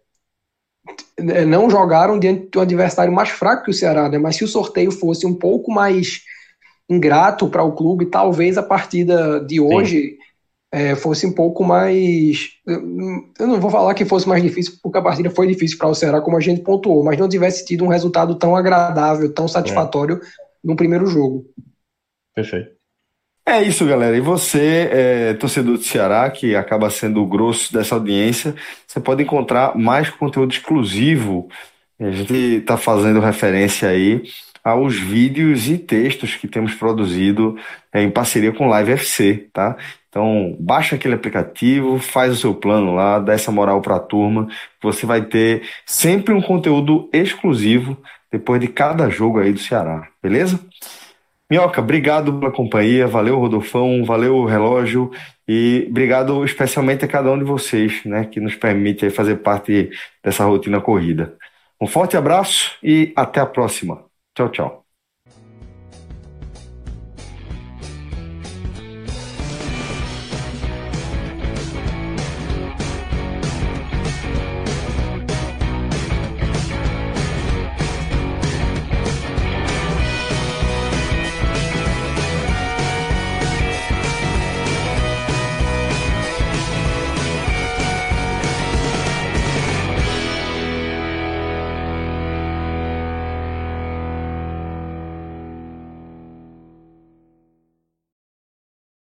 não 1.47 1.69
jogaram 1.69 2.19
diante 2.19 2.49
do 2.49 2.61
adversário 2.61 3.12
mais 3.12 3.29
fraco 3.29 3.64
que 3.64 3.71
o 3.71 3.75
Ceará, 3.75 4.09
né? 4.09 4.19
mas 4.19 4.37
se 4.37 4.45
o 4.45 4.49
sorteio 4.49 4.91
fosse 4.91 5.27
um 5.27 5.35
pouco 5.35 5.71
mais 5.71 6.23
ingrato 6.89 7.49
para 7.49 7.62
o 7.62 7.73
clube, 7.73 8.07
talvez 8.07 8.57
a 8.57 8.62
partida 8.62 9.39
de 9.41 9.61
hoje 9.61 10.16
é, 10.73 10.95
fosse 10.95 11.27
um 11.27 11.33
pouco 11.33 11.62
mais. 11.62 12.51
Eu 12.66 13.47
não 13.47 13.61
vou 13.61 13.71
falar 13.71 13.93
que 13.93 14.07
fosse 14.07 14.27
mais 14.27 14.43
difícil, 14.43 14.75
porque 14.83 14.99
a 14.99 15.03
partida 15.03 15.31
foi 15.31 15.47
difícil 15.47 15.77
para 15.77 15.89
o 15.89 15.95
Ceará, 15.95 16.21
como 16.21 16.37
a 16.37 16.41
gente 16.41 16.62
pontuou, 16.62 17.05
mas 17.05 17.19
não 17.19 17.29
tivesse 17.29 17.64
tido 17.66 17.85
um 17.85 17.89
resultado 17.89 18.35
tão 18.37 18.57
agradável, 18.57 19.33
tão 19.33 19.47
satisfatório 19.47 20.21
é. 20.23 20.47
No 20.69 20.77
primeiro 20.77 21.07
jogo. 21.07 21.47
Perfeito. 22.35 22.77
É 23.47 23.62
isso, 23.62 23.87
galera. 23.87 24.14
E 24.14 24.21
você, 24.21 24.91
é, 24.93 25.35
torcedor 25.35 25.79
do 25.79 25.83
Ceará, 25.83 26.31
que 26.31 26.55
acaba 26.55 26.91
sendo 26.91 27.23
o 27.23 27.27
grosso 27.27 27.73
dessa 27.73 27.95
audiência, 27.95 28.55
você 28.87 29.01
pode 29.01 29.23
encontrar 29.23 29.75
mais 29.75 30.11
conteúdo 30.11 30.53
exclusivo. 30.53 31.49
A 31.99 32.11
gente 32.11 32.35
está 32.35 32.77
fazendo 32.77 33.21
referência 33.21 33.89
aí 33.89 34.23
aos 34.62 34.99
vídeos 34.99 35.66
e 35.66 35.79
textos 35.79 36.37
que 36.37 36.47
temos 36.47 36.75
produzido 36.75 37.57
é, 37.91 38.03
em 38.03 38.11
parceria 38.11 38.53
com 38.53 38.69
Live 38.69 38.93
FC, 38.93 39.49
tá? 39.51 39.79
Então, 40.11 40.55
baixa 40.61 40.97
aquele 40.97 41.14
aplicativo, 41.14 41.99
faz 41.99 42.33
o 42.35 42.37
seu 42.37 42.55
plano 42.55 42.95
lá, 42.95 43.19
dá 43.19 43.33
essa 43.33 43.51
moral 43.51 43.81
para 43.81 43.97
a 43.97 44.01
turma. 44.01 44.47
Você 44.83 45.07
vai 45.07 45.23
ter 45.25 45.62
sempre 45.87 46.35
um 46.35 46.43
conteúdo 46.43 47.09
exclusivo 47.14 47.97
depois 48.31 48.61
de 48.61 48.68
cada 48.68 49.09
jogo 49.09 49.39
aí 49.39 49.53
do 49.53 49.59
Ceará, 49.59 50.09
beleza? 50.22 50.61
Minhoca, 51.51 51.81
obrigado 51.81 52.39
pela 52.39 52.53
companhia, 52.53 53.07
valeu 53.07 53.39
Rodolfão, 53.39 54.05
valeu 54.05 54.45
relógio 54.45 55.11
e 55.47 55.87
obrigado 55.89 56.45
especialmente 56.45 57.05
a 57.07 57.09
cada 57.09 57.33
um 57.33 57.39
de 57.39 57.45
vocês, 57.45 58.05
né, 58.05 58.26
que 58.26 58.39
nos 58.39 58.55
permite 58.55 59.09
fazer 59.09 59.37
parte 59.37 59.91
dessa 60.22 60.45
rotina 60.45 60.81
corrida. 60.81 61.37
Um 61.81 61.87
forte 61.87 62.16
abraço 62.16 62.76
e 62.83 63.12
até 63.16 63.41
a 63.41 63.47
próxima. 63.47 64.05
Tchau, 64.35 64.51
tchau. 64.51 64.88